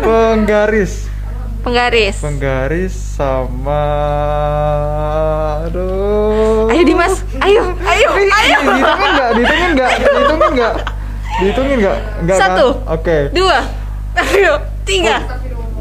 Penggaris, 0.00 1.08
Penggaris. 1.60 2.16
penggaris 2.20 2.92
sama, 3.16 3.84
aduh. 5.64 6.68
Ayo 6.68 6.82
Dimas, 6.84 7.14
ayo, 7.40 7.62
ayo, 7.80 8.08
ayo. 8.12 8.58
Dihitungin 8.68 9.10
nggak? 9.14 9.30
Dihitungin 9.32 9.70
nggak? 9.72 9.90
Dihitungin 9.96 10.50
nggak? 10.52 10.74
Dihitungin 11.40 11.76
nggak? 11.80 11.98
Nggak 12.24 12.36
kan? 12.36 12.48
Satu. 12.52 12.66
Oke. 12.86 13.16
Dua. 13.32 13.58
Ayo, 14.14 14.52
tiga. 14.84 15.16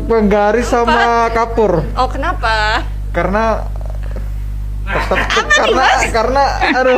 Penggaris 0.04 0.68
sama 0.68 1.28
kapur. 1.32 1.84
Oh 1.96 2.08
kenapa? 2.08 2.84
Karena 3.12 3.68
tetap 4.84 5.20
karena 5.50 5.86
karena 6.12 6.44
aduh 6.76 6.98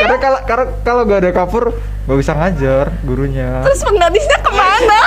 karena 0.00 0.16
kalau 0.16 0.38
karena 0.42 0.66
kalau 0.80 1.00
gak 1.04 1.20
ada 1.20 1.30
kapur 1.30 1.64
gak 2.04 2.18
bisa 2.18 2.32
ngajar 2.32 2.90
gurunya 3.02 3.60
Terus 3.62 3.80
penggarisnya 3.82 4.38
ke 4.40 4.50
mana? 4.50 5.00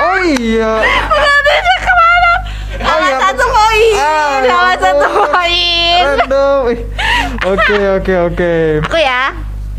oh 0.00 0.18
iya 0.32 0.72
Penggarisnya 0.80 1.76
ke 1.78 1.92
mana? 1.92 2.32
Oh, 2.78 2.98
iya, 3.02 3.16
satu 3.18 3.44
poin. 3.44 3.94
Ah, 3.98 4.38
ya 4.38 4.54
ampun. 4.54 4.78
satu 4.78 5.06
poin. 5.26 5.98
random 5.98 6.60
oke 7.44 7.76
oke 7.98 8.14
oke 8.28 8.52
Aku 8.86 8.98
ya. 8.98 9.22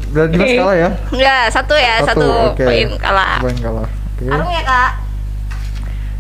berarti 0.10 0.36
mas 0.36 0.52
kalah 0.54 0.76
ya 0.76 0.90
Enggak, 1.10 1.44
satu 1.50 1.74
ya, 1.74 1.94
satu, 2.04 2.28
oke 2.52 2.60
poin 2.60 2.90
kalah. 3.00 3.38
poin 3.40 3.56
kalah 3.56 3.88
oke 3.88 4.26
Arum 4.28 4.50
ya 4.52 4.64
kak. 4.64 4.92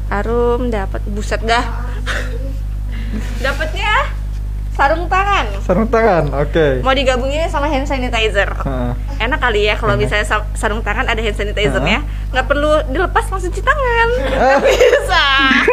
Arum 0.09 0.61
dapat 0.69 1.01
buset 1.05 1.41
dah. 1.43 1.61
Dapatnya 3.43 3.93
sarung 4.79 5.05
tangan. 5.05 5.45
sarung 5.59 5.87
tangan 5.87 6.23
oke 6.33 6.79
Mau 6.79 6.93
digabungin 6.93 7.43
sama 7.45 7.67
hand 7.67 7.83
sanitizer. 7.83 8.47
Heeh. 8.55 8.91
Enak 9.19 9.35
kali 9.37 9.67
ya 9.67 9.75
kalau 9.75 9.93
Enak. 9.93 10.01
misalnya 10.01 10.23
sa- 10.23 10.47
sarung 10.53 10.79
tangan 10.79 11.03
ada 11.03 11.19
hand 11.19 11.35
sanitizernya, 11.35 11.99
Heeh. 11.99 12.31
nggak 12.31 12.45
perlu 12.45 12.71
dilepas 12.87 13.27
langsung 13.27 13.49
cuci 13.49 13.59
tangan. 13.59 14.07
Eh. 14.23 14.57
Bisa, 14.63 15.23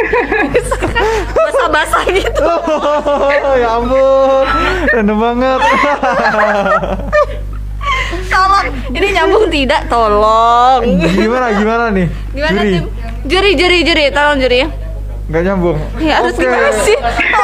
bisa 0.59 0.75
kan 0.77 1.07
basah-basah 1.31 2.05
gitu. 2.11 2.51
Oh, 2.67 3.55
ya 3.55 3.69
ampun 3.73 4.45
random 4.91 5.19
banget 5.21 5.61
tolong. 8.27 8.67
Ini 8.89 9.07
nyambung 9.13 9.47
tidak? 9.49 9.81
Tolong. 9.87 10.83
Gimana 10.99 11.47
gimana 11.55 11.85
nih? 11.91 12.07
Gimana 12.33 12.59
Juri. 12.59 12.73
tim? 12.73 12.85
Juri, 13.25 13.51
juri, 13.55 13.79
juri, 13.83 14.05
tolong 14.11 14.39
juri. 14.39 14.61
Nggak 15.27 15.43
nyambung. 15.43 15.79
Ya 15.99 16.23
harus 16.23 16.39
Oke. 16.39 16.47
gimana 16.47 16.71
sih? 16.87 16.97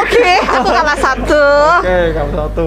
Oke, 0.07 0.35
aku 0.47 0.69
kalah 0.71 0.99
satu. 1.03 1.45
Oke, 1.83 1.99
kamu 2.15 2.31
satu. 2.31 2.67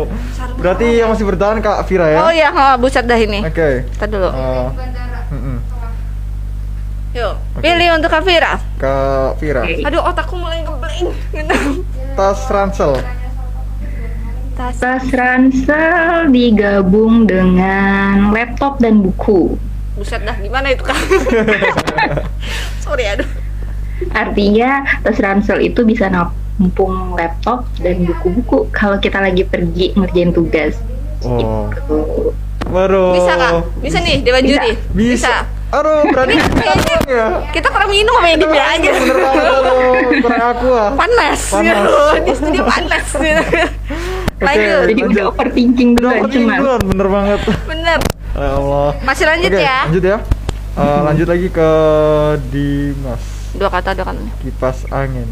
Berarti 0.59 0.87
yang 0.99 1.09
masih 1.15 1.25
bertahan 1.27 1.57
Kak 1.63 1.87
Vira 1.87 2.07
ya? 2.11 2.19
Oh 2.19 2.31
iya, 2.35 2.49
oh, 2.51 2.73
buset 2.83 3.07
dah 3.07 3.15
ini. 3.15 3.39
Oke. 3.47 3.87
Kita 3.95 4.11
dulu. 4.11 4.27
Mm-mm. 5.31 5.57
Yuk, 7.15 7.33
pilih 7.63 7.95
untuk 7.95 8.11
Kavira. 8.11 8.59
Kak 8.75 9.39
Vira. 9.39 9.63
Oke. 9.63 9.87
Aduh, 9.87 10.03
otakku 10.03 10.35
mulai 10.35 10.67
ngeblank. 10.67 11.15
Tas 12.19 12.43
ransel. 12.51 12.99
Tas. 14.59 14.75
Tas 14.83 15.05
ransel 15.15 16.27
digabung 16.27 17.23
dengan 17.23 18.35
laptop 18.35 18.83
dan 18.83 18.99
buku. 18.99 19.55
Buset 19.95 20.27
dah, 20.27 20.35
gimana 20.43 20.75
itu 20.75 20.83
kak? 20.83 20.99
Sorry, 22.83 23.07
aduh. 23.07 23.44
Artinya 24.11 24.83
tas 25.01 25.17
ransel 25.17 25.61
itu 25.61 25.83
bisa 25.83 26.07
nampung 26.07 27.13
laptop 27.13 27.63
dan 27.79 28.03
buku-buku 28.03 28.67
kalau 28.69 28.99
kita 28.99 29.19
lagi 29.19 29.43
pergi 29.43 29.95
ngerjain 29.95 30.31
tugas. 30.31 30.75
Oh. 31.23 31.71
Gitu. 31.71 31.97
Baru. 32.65 33.13
Bisa 33.13 33.33
kak? 33.35 33.51
Bisa 33.79 33.97
nih, 34.01 34.25
Dewan 34.25 34.41
Bisa. 34.41 34.51
Juri? 34.51 34.71
Bisa. 34.91 35.33
Aduh, 35.73 36.07
berani 36.07 36.39
Kayaknya 36.39 36.97
ya. 37.03 37.27
kita 37.51 37.67
kurang 37.67 37.89
minum 37.89 38.15
sama 38.15 38.27
yang 38.31 38.39
dia 38.41 38.63
aja. 38.69 38.89
Bener 38.95 39.17
banget. 39.17 39.53
Kurang 40.23 40.43
aku 40.55 40.67
ah. 40.71 40.89
Panas, 40.95 41.39
Panas. 41.51 41.65
gitu. 41.65 41.95
Di 42.23 42.33
studio 42.33 42.63
panas. 42.63 43.05
gitu. 43.11 43.43
Lanjut, 44.35 44.67
Jadi 44.87 44.93
Lanjut. 44.93 45.11
udah 45.11 45.25
overthinking 45.31 45.89
duluan 45.95 46.21
cuman. 46.27 46.57
duluan, 46.59 46.81
bener 46.83 47.07
banget. 47.07 47.39
bener. 47.65 47.99
Ya 48.35 48.49
Allah. 48.51 48.89
Masih 49.03 49.25
lanjut 49.27 49.51
Oke, 49.51 49.63
ya. 49.63 49.79
Lanjut 49.87 50.03
ya. 50.03 50.17
Eh, 50.75 50.99
lanjut 51.07 51.27
lagi 51.27 51.47
ke 51.49 51.69
Dimas. 52.51 53.23
Dua 53.55 53.69
kata, 53.71 53.95
dua 53.95 54.05
kata. 54.11 54.21
Kipas 54.43 54.77
angin. 54.91 55.27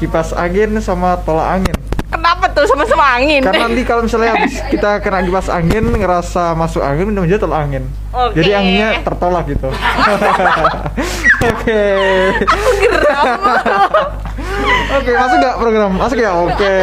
Kipas 0.00 0.32
angin 0.32 0.80
sama 0.80 1.20
tolak 1.24 1.60
angin. 1.60 1.76
Kenapa 2.06 2.46
tuh 2.54 2.64
sama-sama 2.70 3.18
angin? 3.18 3.42
Karena 3.42 3.66
nanti 3.66 3.82
kalau 3.82 4.06
misalnya 4.06 4.38
habis 4.38 4.56
kita 4.72 5.02
kena 5.02 5.20
kipas 5.26 5.50
angin 5.50 5.84
ngerasa 5.90 6.54
masuk 6.54 6.80
angin 6.80 7.12
minum 7.12 7.26
aja 7.26 7.36
tolak 7.36 7.66
angin. 7.66 7.84
Oke. 8.14 8.40
Jadi 8.40 8.50
anginnya 8.56 8.88
tertolak 9.02 9.44
gitu. 9.50 9.68
Oke. 11.50 11.82
Geram. 12.80 13.26
Oke, 14.96 15.10
masuk 15.12 15.36
nggak 15.42 15.56
program? 15.60 15.90
Masuk 15.98 16.18
ya? 16.22 16.30
Oke. 16.40 16.74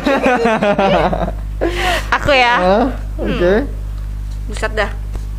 Aku 2.16 2.32
ya. 2.32 2.56
Ah, 2.58 2.86
Oke. 3.20 3.81
Buset 4.52 4.76
dah. 4.76 4.92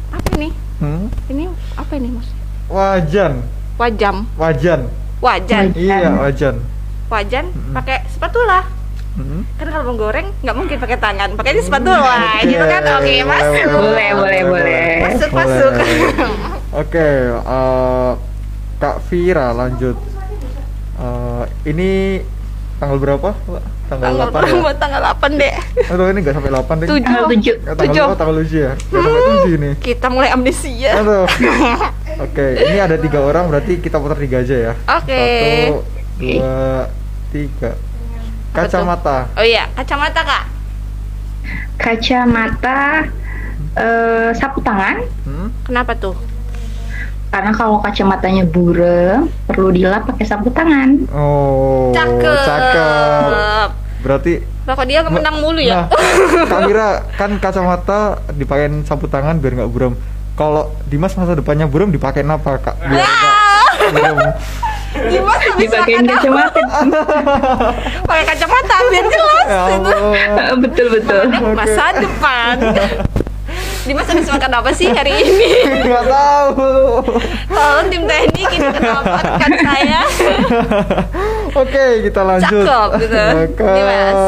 Apa 0.09 0.29
ini? 0.41 0.49
Hmm. 0.81 1.13
Ini 1.29 1.45
apa 1.77 1.93
ini 2.01 2.09
mas? 2.17 2.25
Wajan, 2.73 3.45
Wajam. 3.77 4.25
wajan. 4.41 4.89
Wajan. 5.21 5.77
Iya, 5.77 6.17
wajan. 6.17 6.57
Wajan 7.13 7.45
pakai 7.77 8.01
spatula. 8.09 8.65
Hmm. 9.13 9.45
Kan 9.61 9.69
kalau 9.69 9.93
menggoreng 9.93 10.33
nggak 10.41 10.57
mungkin 10.57 10.77
pakai 10.81 10.97
tangan, 10.97 11.37
pakainya 11.37 11.61
spatula 11.61 12.01
Oke, 12.01 12.49
gitu 12.49 12.65
kan. 12.65 12.83
Oke, 12.89 12.97
boleh, 13.05 13.21
masuk. 13.29 13.67
Boleh, 13.69 14.09
boleh, 14.17 14.41
boleh. 14.49 14.89
Masuk, 15.05 15.29
Boleh. 15.29 15.45
masuk. 15.45 15.73
Oke, 16.73 17.09
eh, 17.37 18.13
Kak 18.81 18.97
Vira 19.13 19.53
lanjut. 19.53 19.97
Eh, 20.97 21.45
ini 21.69 21.93
tanggal 22.83 22.99
berapa? 22.99 23.31
Tanggal, 23.87 24.11
Tanggal 24.11 24.27
8 24.27 24.35
ya? 24.35 24.43
berapa? 24.43 24.71
Tanggal 24.75 25.01
8 25.15 25.39
deh. 25.39 25.55
Atau 25.87 26.05
ini 26.11 26.19
nggak 26.19 26.35
sampai 26.35 26.51
8 26.51 26.75
deh? 26.83 26.87
Tujuh. 26.91 27.07
Tanggal 27.07 27.25
tujuh. 27.31 27.55
Eh, 27.55 27.63
tanggal 27.63 27.79
Tujuh. 27.87 28.03
berapa? 28.03 28.19
Tanggal 28.19 28.37
7 28.43 28.59
ya? 28.59 28.73
Nggak 28.75 29.03
sampai 29.07 29.23
7 29.23 29.55
ini. 29.55 29.71
Kita 29.79 30.07
mulai 30.11 30.29
amnesia. 30.35 30.91
Aduh. 30.99 31.27
Oke, 32.27 32.47
ini 32.59 32.79
ada 32.83 32.97
tiga 32.99 33.19
orang 33.23 33.45
berarti 33.47 33.79
kita 33.79 34.03
putar 34.03 34.19
tiga 34.19 34.43
aja 34.43 34.57
ya. 34.59 34.73
Oke. 34.99 35.23
Satu, 35.23 35.79
dua, 36.19 36.91
tiga. 37.31 37.71
Kacamata. 38.53 39.19
Oh 39.39 39.47
iya, 39.47 39.65
kacamata 39.73 40.21
kak. 40.21 40.45
Kacamata 41.79 43.07
eh, 43.79 44.31
sapu 44.35 44.59
tangan. 44.61 45.07
Hmm? 45.25 45.49
Kenapa 45.65 45.95
tuh? 45.95 46.19
Karena 47.33 47.49
kalau 47.57 47.81
kacamatanya 47.81 48.45
burem, 48.45 49.25
perlu 49.49 49.73
dilap 49.73 50.05
pakai 50.05 50.29
sapu 50.29 50.53
tangan. 50.53 51.09
Oh, 51.17 51.89
Cakep. 51.97 52.45
cakep. 52.45 53.69
Berarti 54.05 54.33
kok 54.69 54.85
dia 54.85 55.01
menang 55.09 55.41
mulu 55.41 55.57
ya? 55.57 55.89
Nah, 55.89 56.45
Kak 56.53 56.61
Mira 56.69 56.89
kan 57.17 57.41
kacamata 57.41 58.21
dipakein 58.37 58.85
sapu 58.85 59.09
tangan 59.09 59.41
biar 59.41 59.65
nggak 59.65 59.71
buram. 59.73 59.97
Kalau 60.37 60.77
Dimas 60.93 61.17
masa 61.17 61.33
depannya 61.33 61.65
buram 61.65 61.89
dipakein 61.89 62.29
apa 62.29 62.61
kak? 62.61 62.77
Biar 62.85 63.01
nggak 63.97 64.13
buram. 64.13 64.35
Dimas 64.93 65.41
Dipakein 65.57 66.05
kacamata. 66.05 66.61
Pakai 68.13 68.25
kacamata 68.29 68.77
biar 68.93 69.07
jelas. 69.09 69.47
Ya 69.49 69.61
ampun. 69.73 70.57
betul 70.69 70.87
betul. 70.93 71.25
Masa 71.57 71.97
depan. 71.97 72.55
Dimas 73.83 74.07
habis 74.07 74.31
makan 74.31 74.53
apa 74.63 74.71
sih 74.71 74.87
hari 74.95 75.11
ini? 75.11 75.51
Nggak 75.91 76.05
tahu. 76.07 77.03
Tolong 77.51 77.87
tim 77.91 78.03
teknik 78.07 78.49
ini 78.55 78.69
kenapa 78.71 79.19
rekan 79.19 79.53
saya? 79.59 80.01
Oke, 81.59 81.85
kita 82.07 82.21
lanjut. 82.23 82.63
Cakep, 82.63 82.91
gitu. 83.03 83.25
Ke 83.59 83.67
Dimas. 83.75 84.21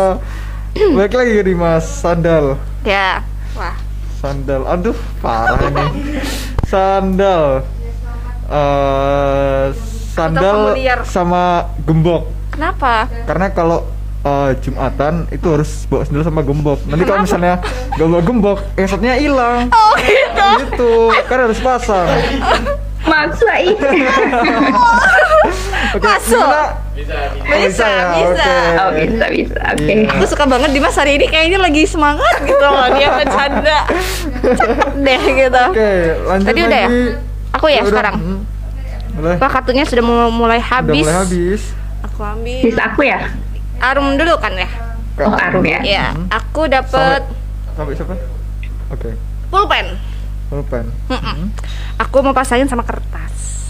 Balik 0.75 1.15
lagi 1.15 1.33
ke 1.39 1.43
Dimas 1.47 1.85
Sandal. 1.87 2.59
Ya. 2.83 3.23
Wah. 3.55 3.79
Sandal. 4.19 4.67
Aduh, 4.67 4.99
parah 5.23 5.71
nih. 5.71 5.91
Sandal. 6.67 7.63
Eh, 8.45 9.65
sandal 10.13 10.75
sama 11.07 11.71
gembok. 11.87 12.29
Kenapa? 12.53 13.07
Karena 13.25 13.49
kalau 13.55 13.87
eh, 14.25 14.51
Jumatan 14.59 15.15
itu 15.29 15.47
harus 15.47 15.71
bawa 15.85 16.03
sandal 16.03 16.25
sama 16.25 16.41
gembok. 16.41 16.81
Nanti 16.85 17.05
kalau 17.05 17.21
misalnya 17.23 17.61
gak 17.93 18.07
bawa 18.07 18.23
gembok, 18.23 18.59
esotnya 18.75 19.15
hilang. 19.15 19.69
Oh 19.69 19.93
gitu. 19.97 20.49
Gitu, 20.65 20.93
kan 21.25 21.39
harus 21.41 21.59
pasang. 21.59 22.09
Masa 23.05 23.53
ini? 23.61 23.77
Oke, 25.95 26.03
Masuk. 26.03 26.41
gimana? 26.41 26.83
Bisa, 26.95 27.19
bisa 27.53 27.87
ya, 27.87 28.05
bisa. 28.17 28.49
oke. 28.81 28.81
Oh 28.81 28.91
bisa 28.97 29.27
bisa. 29.29 29.61
Oke. 29.71 29.85
Iya. 29.85 30.11
Aku 30.11 30.25
suka 30.25 30.45
banget 30.45 30.71
Dimas 30.73 30.95
hari 30.95 31.13
ini 31.15 31.27
kayaknya 31.29 31.59
lagi 31.61 31.85
semangat 31.85 32.35
gitu 32.41 32.65
loh 32.65 32.87
dia 32.91 33.09
bercanda. 33.13 33.79
Cakep 34.43 34.91
deh 34.97 35.23
gitu. 35.37 35.65
Oke, 35.71 35.91
lanjut 36.25 36.47
Tadi 36.49 36.61
udah 36.65 36.81
ya? 36.81 36.89
lagi. 36.89 37.05
Aku 37.53 37.67
ya 37.69 37.81
udah. 37.83 37.91
sekarang. 37.93 38.15
Hmm. 38.17 38.41
Boleh. 39.15 39.37
Wah 39.39 39.51
kartunya 39.53 39.85
sudah 39.85 40.03
mu- 40.03 40.35
mulai 40.35 40.59
Udah 40.59 40.71
habis. 40.73 41.05
mulai 41.05 41.17
habis. 41.21 41.63
Aku 42.03 42.21
ambil. 42.25 42.59
Sisa 42.63 42.83
aku 42.89 43.01
ya? 43.05 43.19
Arum 43.81 44.15
dulu 44.15 44.35
kan 44.39 44.53
ya? 44.55 44.69
Oh 45.23 45.35
Arum 45.35 45.65
ya? 45.65 45.81
Iya. 45.83 46.07
Hmm. 46.15 46.27
Aku 46.31 46.67
dapat 46.67 47.23
Sampai 47.75 47.95
siapa? 47.99 48.15
Oke, 48.95 49.11
pulpen. 49.51 49.99
pulpen. 50.47 50.87
Mm-mm. 51.11 51.51
Aku 51.99 52.23
mau 52.23 52.31
pasangin 52.31 52.71
sama 52.71 52.87
kertas. 52.87 53.64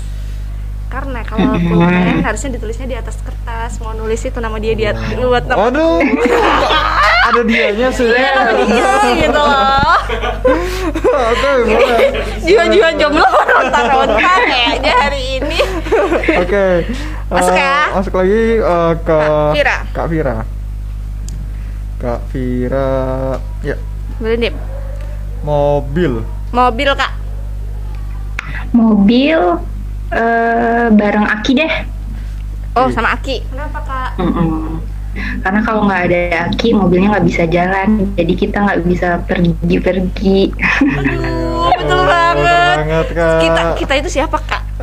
Karena 0.94 1.26
kalau 1.26 1.58
pulpen 1.58 2.22
harusnya 2.22 2.54
ditulisnya 2.54 2.86
di 2.86 2.94
atas 2.94 3.18
kertas. 3.18 3.82
Mau 3.82 3.98
nulis 3.98 4.22
itu 4.22 4.38
nama 4.38 4.54
dia 4.62 4.78
dia 4.78 4.94
buat 5.26 5.42
nama 5.42 5.66
Aduh, 5.66 5.98
ada 7.26 7.42
dianya 7.42 7.90
sih. 7.90 8.06
dia 8.14 8.94
gitu 9.18 9.34
loh. 9.34 9.98
Oke. 11.34 11.52
Jiwa-jiwa 12.46 12.88
jomblo 12.94 13.26
ronta-ronta 13.26 14.32
kayaknya 14.46 14.94
hari 14.94 15.42
ini. 15.42 15.58
Oke. 16.38 16.66
Masuk 17.26 17.54
eh, 17.58 17.58
ya? 17.58 17.76
Masuk 17.90 18.14
lagi 18.14 18.42
eh, 18.62 18.92
ke 19.02 19.18
Kak 19.18 19.50
Vira. 19.50 19.76
Kak 19.90 20.06
Vira. 20.06 20.36
Kak 21.98 22.20
Vira. 22.30 22.94
Ya, 23.66 23.76
Boleh 24.22 24.54
mobil. 25.42 26.22
Mobil 26.54 26.90
kak. 26.94 27.12
Mobil 28.70 29.73
eh 30.10 30.86
bareng 30.90 31.26
Aki 31.26 31.52
deh. 31.54 31.72
Oh 32.74 32.90
sama 32.90 33.14
Aki. 33.14 33.46
Kenapa 33.46 33.78
kak? 33.80 34.10
Mm-mm. 34.18 34.82
Karena 35.14 35.62
kalau 35.62 35.86
nggak 35.86 36.02
ada 36.10 36.20
Aki, 36.50 36.74
mobilnya 36.74 37.14
nggak 37.14 37.24
bisa 37.24 37.46
jalan. 37.46 38.10
Jadi 38.18 38.34
kita 38.34 38.58
nggak 38.60 38.82
bisa 38.82 39.22
pergi-pergi. 39.24 40.50
Aduh 40.82 41.70
betul 41.72 41.96
Oh, 41.96 42.04
banget. 42.04 42.76
banget, 42.82 43.06
Kak. 43.14 43.38
Kita 43.40 43.62
kita 43.78 43.92
itu 43.96 44.08
siapa 44.10 44.36
kak? 44.42 44.62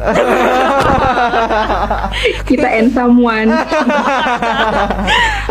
kita 2.48 2.68
and 2.72 2.92
someone. 2.92 3.52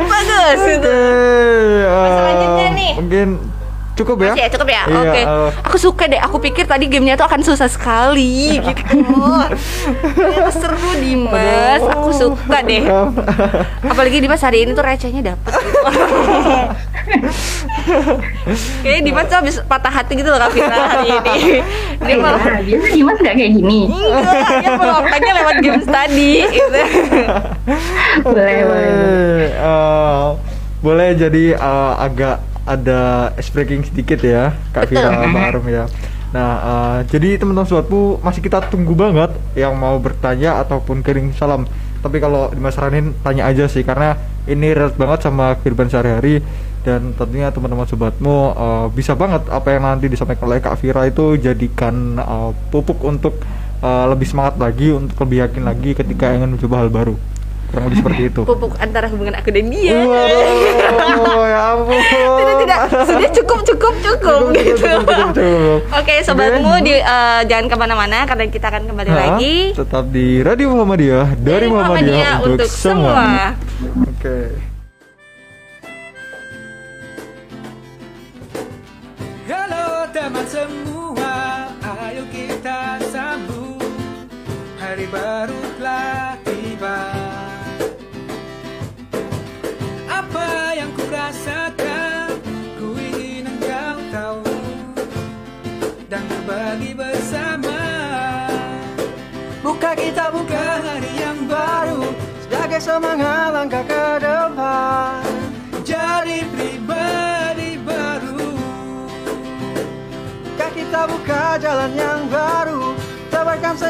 Bagus 0.01 0.61
eh, 0.65 0.81
Selanjutnya 1.85 2.69
nih. 2.73 2.93
Mungkin 2.97 3.29
Cukup 4.01 4.17
ya? 4.19 4.33
Masih 4.33 4.43
ya, 4.43 4.49
cukup 4.51 4.69
ya. 4.69 4.83
Iya, 4.83 5.01
Oke. 5.03 5.21
eh, 5.21 5.49
Aku 5.63 5.77
suka 5.77 6.05
deh. 6.07 6.17
Aku 6.19 6.37
pikir 6.39 6.65
tadi 6.65 6.85
gamenya 6.87 7.15
tuh 7.15 7.25
akan 7.25 7.41
susah 7.41 7.69
sekali 7.69 8.57
gitu. 8.65 8.97
Ternyata 10.11 10.51
seru 10.51 10.91
Dimas. 10.97 11.83
Aku 11.87 12.09
suka 12.11 12.59
deh. 12.61 12.89
Apalagi 13.91 14.19
Dimas 14.19 14.41
hari 14.41 14.65
ini 14.65 14.73
tuh 14.73 14.81
recehnya 14.81 15.21
dapet. 15.27 15.53
Gitu. 15.53 15.79
Kayaknya 18.81 19.03
Dimas 19.03 19.27
tuh 19.27 19.37
habis 19.37 19.57
patah 19.63 19.93
hati 19.93 20.13
gitu 20.15 20.29
loh 20.29 20.39
Kak 20.39 20.51
Fira 20.51 20.77
hari 20.89 21.09
ini. 21.11 21.61
Dia 22.01 22.17
malah 22.17 22.41
Nah, 22.41 22.61
biasa 22.61 22.87
Dimas 22.89 23.17
nggak 23.17 23.35
kayak 23.37 23.53
gini. 23.53 23.81
enggak, 23.87 24.35
dia 24.59 24.71
meluapkannya 24.75 25.33
lewat 25.35 25.57
games 25.61 25.87
tadi 25.87 26.31
gitu. 26.47 26.81
boleh, 28.23 28.59
boleh. 28.65 28.91
eh, 29.53 30.25
boleh 30.81 31.09
jadi 31.15 31.45
eh, 31.55 31.93
agak 32.01 32.37
ada 32.69 33.33
ice 33.41 33.51
breaking 33.53 33.89
sedikit 33.89 34.21
ya 34.21 34.53
Kak 34.73 34.89
Betul. 34.89 35.01
Vira 35.01 35.29
Mbak 35.29 35.45
Arum 35.53 35.67
ya. 35.69 35.85
Nah, 36.31 36.51
eh, 36.63 36.99
jadi 37.11 37.43
teman-teman 37.43 37.67
sobatku 37.67 38.23
masih 38.23 38.39
kita 38.39 38.63
tunggu 38.71 38.95
banget 38.95 39.35
yang 39.59 39.75
mau 39.75 39.99
bertanya 39.99 40.63
ataupun 40.63 41.03
kirim 41.03 41.35
salam. 41.35 41.67
Tapi 42.01 42.17
kalau 42.23 42.49
dimasaranin 42.55 43.13
tanya 43.21 43.51
aja 43.51 43.67
sih 43.67 43.83
karena 43.83 44.17
ini 44.49 44.73
relate 44.73 44.97
banget 44.97 45.27
sama 45.27 45.59
kehidupan 45.61 45.91
sehari-hari 45.91 46.41
dan 46.81 47.13
tentunya 47.13 47.53
teman-teman 47.53 47.85
sobatmu 47.85 48.37
eh, 48.57 48.87
bisa 48.97 49.13
banget 49.13 49.45
apa 49.53 49.69
yang 49.75 49.85
nanti 49.85 50.09
disampaikan 50.09 50.49
oleh 50.49 50.65
Kak 50.65 50.81
Vira 50.81 51.05
itu 51.05 51.37
jadikan 51.37 52.17
eh, 52.17 52.51
pupuk 52.73 53.05
untuk 53.05 53.37
eh, 53.85 54.05
lebih 54.09 54.25
semangat 54.25 54.57
lagi 54.57 54.95
untuk 54.95 55.19
lebih 55.29 55.45
yakin 55.45 55.63
lagi 55.67 55.91
ketika 55.93 56.33
ingin 56.33 56.57
mencoba 56.57 56.87
hal 56.87 56.89
baru. 56.89 57.15
Kurang 57.71 57.85
lebih 57.87 57.99
seperti 58.03 58.23
itu. 58.27 58.41
Pupuk 58.43 58.75
antara 58.77 59.07
hubungan 59.07 59.35
aku 59.35 59.49
dan 59.49 59.71
dia. 59.71 59.95
Waduh, 60.03 61.47
ya 61.47 61.61
ampun. 61.71 62.01
tidak 62.03 62.57
tidak 62.61 62.79
sudah 63.07 63.31
cukup 63.31 63.61
cukup 63.63 63.95
cukup 64.03 64.19
Cukup, 64.21 64.43
gitu 64.53 64.75
cukup, 64.77 65.07
cukup, 65.07 65.29
cukup. 65.33 65.79
oke 65.97 66.15
sobatmu 66.23 66.71
Oke. 66.73 66.83
di, 66.83 66.95
eh, 66.99 67.41
jangan 67.47 67.67
ke 67.67 67.77
mana-mana 67.77 68.19
karena 68.25 68.45
kita 68.47 68.67
akan 68.69 68.83
kembali 68.85 69.11
Hah? 69.11 69.19
lagi 69.23 69.57
Tetap 69.73 70.05
di 70.11 70.27
Radio 70.41 70.67
Muhammadiyah 70.75 71.27
dari, 71.39 71.67
Muhammadiyah, 71.67 72.35
untuk, 72.43 72.67
semua. 72.67 73.55
Oke. 74.03 74.39
Halo 79.47 79.85
teman 80.11 80.47
semua, 80.47 80.80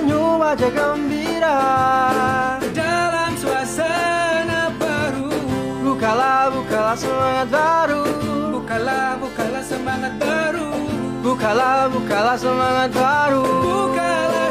senyum 0.00 0.40
wajah 0.40 0.72
gembira. 0.72 1.60
Dalam 2.72 3.36
suasana 3.36 4.72
baru. 4.80 5.28
Bukalah, 5.84 6.48
bukalah 6.48 6.96
semangat 6.96 7.48
baru. 7.52 8.02
Bukalah, 8.56 9.20
bukalah 9.20 9.60
semangat 9.60 10.14
baru. 10.16 10.68
Bukalah, 11.20 11.92
bukalah 11.92 12.36
semangat 12.40 12.90
baru. 12.96 13.44
Bukalah 13.44 14.49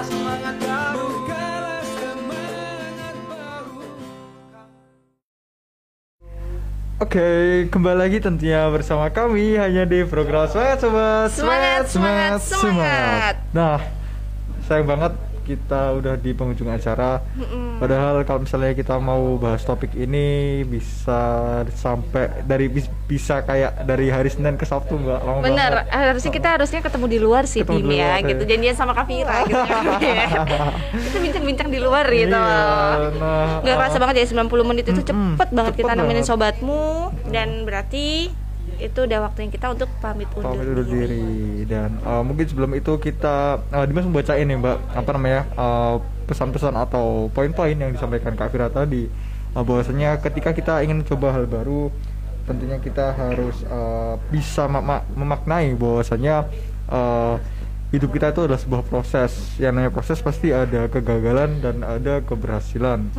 bukalah 0.00 0.08
semangat 0.08 0.56
baru 0.64 1.06
Bukalah 1.12 1.80
semangat 1.84 3.16
baru 3.28 3.78
Oke, 7.00 7.28
kembali 7.68 7.98
lagi 8.00 8.18
tentunya 8.20 8.64
bersama 8.72 9.08
kami 9.12 9.56
hanya 9.56 9.84
di 9.88 10.04
program 10.04 10.48
Semangat 10.48 10.78
Sobat. 10.80 11.28
Semangat, 11.32 11.84
semangat, 11.88 12.40
semangat. 12.44 13.34
Nah, 13.56 13.80
sayang 14.68 14.84
banget 14.88 15.12
kita 15.50 15.80
udah 15.92 16.14
di 16.14 16.30
penghujung 16.30 16.68
acara. 16.68 17.18
Padahal 17.76 18.22
kalau 18.22 18.40
misalnya 18.40 18.72
kita 18.72 18.94
mau 18.96 19.34
bahas 19.34 19.60
topik 19.60 19.90
ini 19.94 20.26
bisa 20.62 21.20
sampai 21.72 22.42
dari 22.42 22.66
bis- 22.66 22.92
bisa 23.04 23.40
kayak 23.40 23.82
dari 23.82 24.06
hari 24.06 24.28
Senin 24.28 24.54
ke 24.54 24.62
Sabtu 24.62 24.94
nggak 24.94 25.20
lama 25.20 25.40
bener 25.40 25.72
banget. 25.80 25.90
harusnya 25.90 26.30
kita 26.30 26.48
harusnya 26.52 26.80
ketemu 26.80 27.06
di 27.08 27.18
luar 27.18 27.42
sih 27.44 27.60
Ketemu 27.60 27.80
Bim 27.80 27.90
ya 27.92 28.12
gitu 28.22 28.42
ya. 28.44 28.48
janjian 28.48 28.76
sama 28.76 28.92
Kavira 28.92 29.42
gitu 29.42 29.58
kita 31.04 31.18
bincang-bincang 31.18 31.68
di 31.68 31.78
luar 31.78 32.06
gitu 32.06 32.30
Iya, 32.30 33.10
nah, 33.18 33.60
kerasa 33.66 33.96
uh, 33.96 34.00
banget 34.00 34.14
ya 34.20 34.26
90 34.30 34.70
menit 34.70 34.84
itu 34.86 35.02
cepet 35.02 35.48
banget 35.50 35.72
cepet 35.74 35.80
kita 35.80 35.92
nemenin 35.92 36.16
banget. 36.16 36.30
sobatmu 36.30 36.84
dan 37.28 37.48
berarti 37.64 38.30
itu 38.80 39.04
udah 39.04 39.28
waktunya 39.28 39.52
kita 39.52 39.76
untuk 39.76 39.88
pamit 40.00 40.26
undur, 40.32 40.56
pamit 40.56 40.64
undur 40.64 40.86
diri. 40.88 41.20
diri 41.20 41.68
dan 41.68 42.00
uh, 42.00 42.24
mungkin 42.24 42.48
sebelum 42.48 42.72
itu 42.72 42.96
kita 42.96 43.60
uh, 43.60 43.84
Dimas 43.84 44.08
membacain 44.08 44.48
nih 44.48 44.56
mbak 44.56 44.76
apa 44.96 45.10
namanya 45.12 45.40
uh, 45.54 46.00
pesan-pesan 46.24 46.74
atau 46.80 47.28
poin-poin 47.30 47.76
yang 47.76 47.92
disampaikan 47.92 48.32
Kak 48.38 48.54
Fira 48.54 48.72
tadi. 48.72 49.06
Uh, 49.52 49.62
bahwasanya 49.66 50.16
ketika 50.24 50.56
kita 50.56 50.80
ingin 50.80 51.04
coba 51.04 51.36
hal 51.36 51.44
baru 51.44 51.92
tentunya 52.48 52.80
kita 52.80 53.14
harus 53.14 53.62
uh, 53.68 54.16
bisa 54.32 54.64
ma- 54.66 54.82
ma- 54.82 55.06
memaknai 55.12 55.76
bahwasanya 55.76 56.48
uh, 56.88 57.36
hidup 57.90 58.10
kita 58.14 58.30
itu 58.30 58.46
adalah 58.46 58.58
sebuah 58.62 58.82
proses. 58.86 59.58
Yang 59.58 59.72
namanya 59.76 59.92
proses 59.92 60.18
pasti 60.22 60.54
ada 60.54 60.86
kegagalan 60.88 61.60
dan 61.60 61.82
ada 61.84 62.22
keberhasilan 62.24 63.10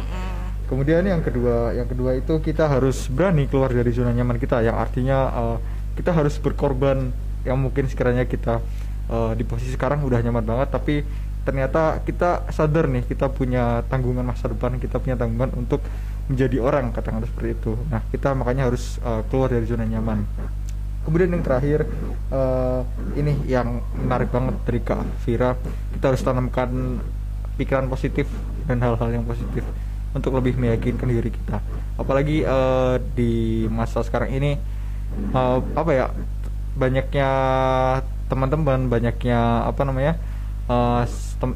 Kemudian 0.72 1.03
yang 1.03 1.19
kedua, 1.19 1.76
yang 1.76 1.84
kedua 1.84 2.15
itu 2.15 2.39
kita 2.39 2.64
harus 2.64 3.11
berani 3.11 3.43
keluar 3.52 3.76
dari 3.76 3.91
zona 3.91 4.15
nyaman 4.15 4.39
kita, 4.39 4.64
yang 4.64 4.80
artinya 4.80 5.18
uh, 5.27 5.57
kita 5.99 6.15
harus 6.15 6.39
berkorban 6.39 7.11
yang 7.43 7.60
mungkin 7.60 7.91
sekiranya 7.91 8.23
kita 8.23 8.64
uh, 9.11 9.35
di 9.35 9.43
posisi 9.43 9.76
sekarang 9.76 9.99
udah 10.07 10.23
nyaman 10.23 10.48
banget, 10.48 10.72
tapi 10.72 11.03
ternyata 11.43 11.99
kita 12.07 12.48
sadar 12.56 12.88
nih 12.88 13.03
kita 13.03 13.27
punya 13.27 13.84
tanggungan 13.91 14.23
masa 14.23 14.48
depan, 14.48 14.80
kita 14.80 14.95
punya 15.03 15.19
tanggungan 15.19 15.52
untuk 15.60 15.84
menjadi 16.31 16.64
orang 16.64 16.95
katakanlah 16.95 17.27
seperti 17.27 17.52
itu. 17.52 17.76
Nah 17.91 17.99
kita 18.07 18.31
makanya 18.31 18.72
harus 18.72 18.95
uh, 19.03 19.27
keluar 19.27 19.52
dari 19.52 19.68
zona 19.68 19.84
nyaman. 19.84 20.23
Kemudian 21.03 21.35
yang 21.35 21.43
terakhir 21.43 21.84
uh, 22.31 22.88
ini 23.19 23.35
yang 23.43 23.84
menarik 23.99 24.31
banget 24.31 24.56
dari 24.64 24.80
Kak 24.80 25.03
Vira, 25.27 25.52
kita 25.99 26.15
harus 26.15 26.23
tanamkan 26.23 27.03
pikiran 27.60 27.91
positif 27.91 28.31
dan 28.72 28.80
hal-hal 28.80 29.11
yang 29.11 29.27
positif 29.27 29.68
untuk 30.11 30.35
lebih 30.35 30.59
meyakinkan 30.59 31.07
diri 31.07 31.31
kita. 31.31 31.63
Apalagi 31.95 32.43
uh, 32.43 32.99
di 33.15 33.65
masa 33.71 34.03
sekarang 34.03 34.31
ini 34.31 34.59
uh, 35.31 35.59
apa 35.75 35.91
ya 35.91 36.05
banyaknya 36.75 37.29
teman-teman, 38.31 38.88
banyaknya 38.88 39.67
apa 39.67 39.81
namanya 39.83 40.15
uh, 40.71 41.03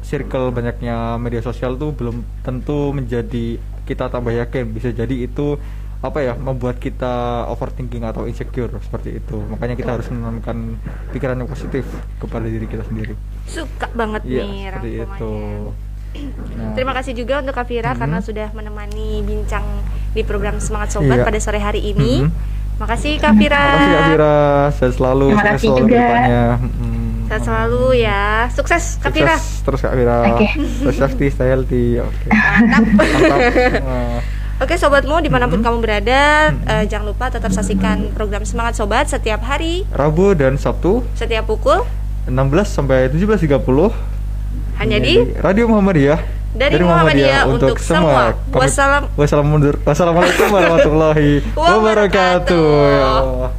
circle, 0.04 0.52
banyaknya 0.52 1.16
media 1.16 1.40
sosial 1.40 1.76
tuh 1.80 1.92
belum 1.96 2.24
tentu 2.44 2.92
menjadi 2.92 3.60
kita 3.88 4.12
tambah 4.12 4.32
yakin. 4.32 4.72
Bisa 4.72 4.92
jadi 4.92 5.24
itu 5.24 5.56
apa 6.04 6.20
ya 6.20 6.36
membuat 6.36 6.76
kita 6.76 7.48
overthinking 7.48 8.04
atau 8.04 8.28
insecure 8.28 8.68
seperti 8.84 9.16
itu. 9.16 9.40
Makanya 9.48 9.74
kita 9.80 9.90
harus 9.96 10.06
menanamkan 10.12 10.76
pikiran 11.16 11.40
yang 11.40 11.48
positif 11.48 11.88
kepada 12.20 12.44
diri 12.44 12.68
kita 12.68 12.84
sendiri. 12.84 13.16
Suka 13.48 13.88
banget 13.96 14.22
Iya, 14.28 14.44
nih 14.44 14.60
seperti 14.68 14.90
itu. 15.00 15.34
Nah, 16.56 16.72
Terima 16.72 16.92
kasih 16.92 17.12
juga 17.12 17.40
untuk 17.40 17.52
Kak 17.52 17.66
Vira 17.66 17.92
Mhm. 17.92 17.98
karena 17.98 18.18
sudah 18.20 18.48
menemani 18.50 19.20
bincang 19.20 19.64
di 20.12 20.22
program 20.22 20.56
Semangat 20.56 20.92
Sobat 20.92 21.20
Iya. 21.20 21.24
pada 21.24 21.38
sore 21.38 21.58
hari 21.58 21.80
ini. 21.86 22.24
Mhm. 22.24 22.30
Makasih 22.76 23.16
Kak 23.16 23.32
Vira. 23.34 23.56
Makasih 23.58 23.88
Kak 23.90 24.04
Vira, 24.06 24.36
sehat 24.70 24.92
selalu, 24.94 25.26
Terima 25.26 25.40
sukses 25.40 25.52
kasih 25.54 25.68
selalu 25.68 25.80
juga. 25.82 25.96
ke 25.96 26.00
depannya. 26.02 26.44
Mm. 26.60 27.16
Sehat 27.26 27.42
selalu 27.42 27.84
ya. 27.96 28.24
Sukses 28.48 28.84
Kak 28.96 29.10
Sukses 29.10 29.42
terus. 29.62 29.80
Oke. 29.82 30.46
Stay 30.52 30.94
safety, 30.94 31.26
stay 31.28 31.48
healthy. 31.48 31.86
Oke. 31.98 32.26
Mantap. 32.28 32.84
Mantap. 32.96 34.20
Oke 34.56 34.72
sobatmu 34.74 35.20
di 35.20 35.28
mana 35.28 35.44
pun 35.46 35.60
Mhm. 35.60 35.64
kamu 35.64 35.78
berada, 35.80 36.20
eh, 36.48 36.84
jangan 36.86 37.06
lupa 37.06 37.28
tetap 37.28 37.48
saksikan 37.50 38.08
program 38.12 38.40
Semangat 38.42 38.72
Sobat 38.74 39.04
setiap 39.04 39.40
hari, 39.42 39.84
Rabu 39.90 40.32
dan 40.32 40.56
Sabtu 40.56 41.04
setiap 41.12 41.44
pukul 41.46 41.84
16 42.24 42.64
sampai 42.66 43.08
17.30 43.08 43.92
hanya 44.76 44.98
di 44.98 45.14
Radio 45.36 45.64
Muhammadiyah 45.66 46.20
Dari 46.52 46.80
Muhammadiyah 46.80 47.44
untuk 47.46 47.76
semua. 47.76 48.32
Wassalam- 48.48 49.12
Wassalam 49.12 49.44
mundur. 49.44 49.76
Wassalamualaikum 49.84 50.48
warahmatullahi 50.48 51.44
wabarakatuh. 51.52 52.68
Ya 52.88 53.04
Allah. 53.20 53.50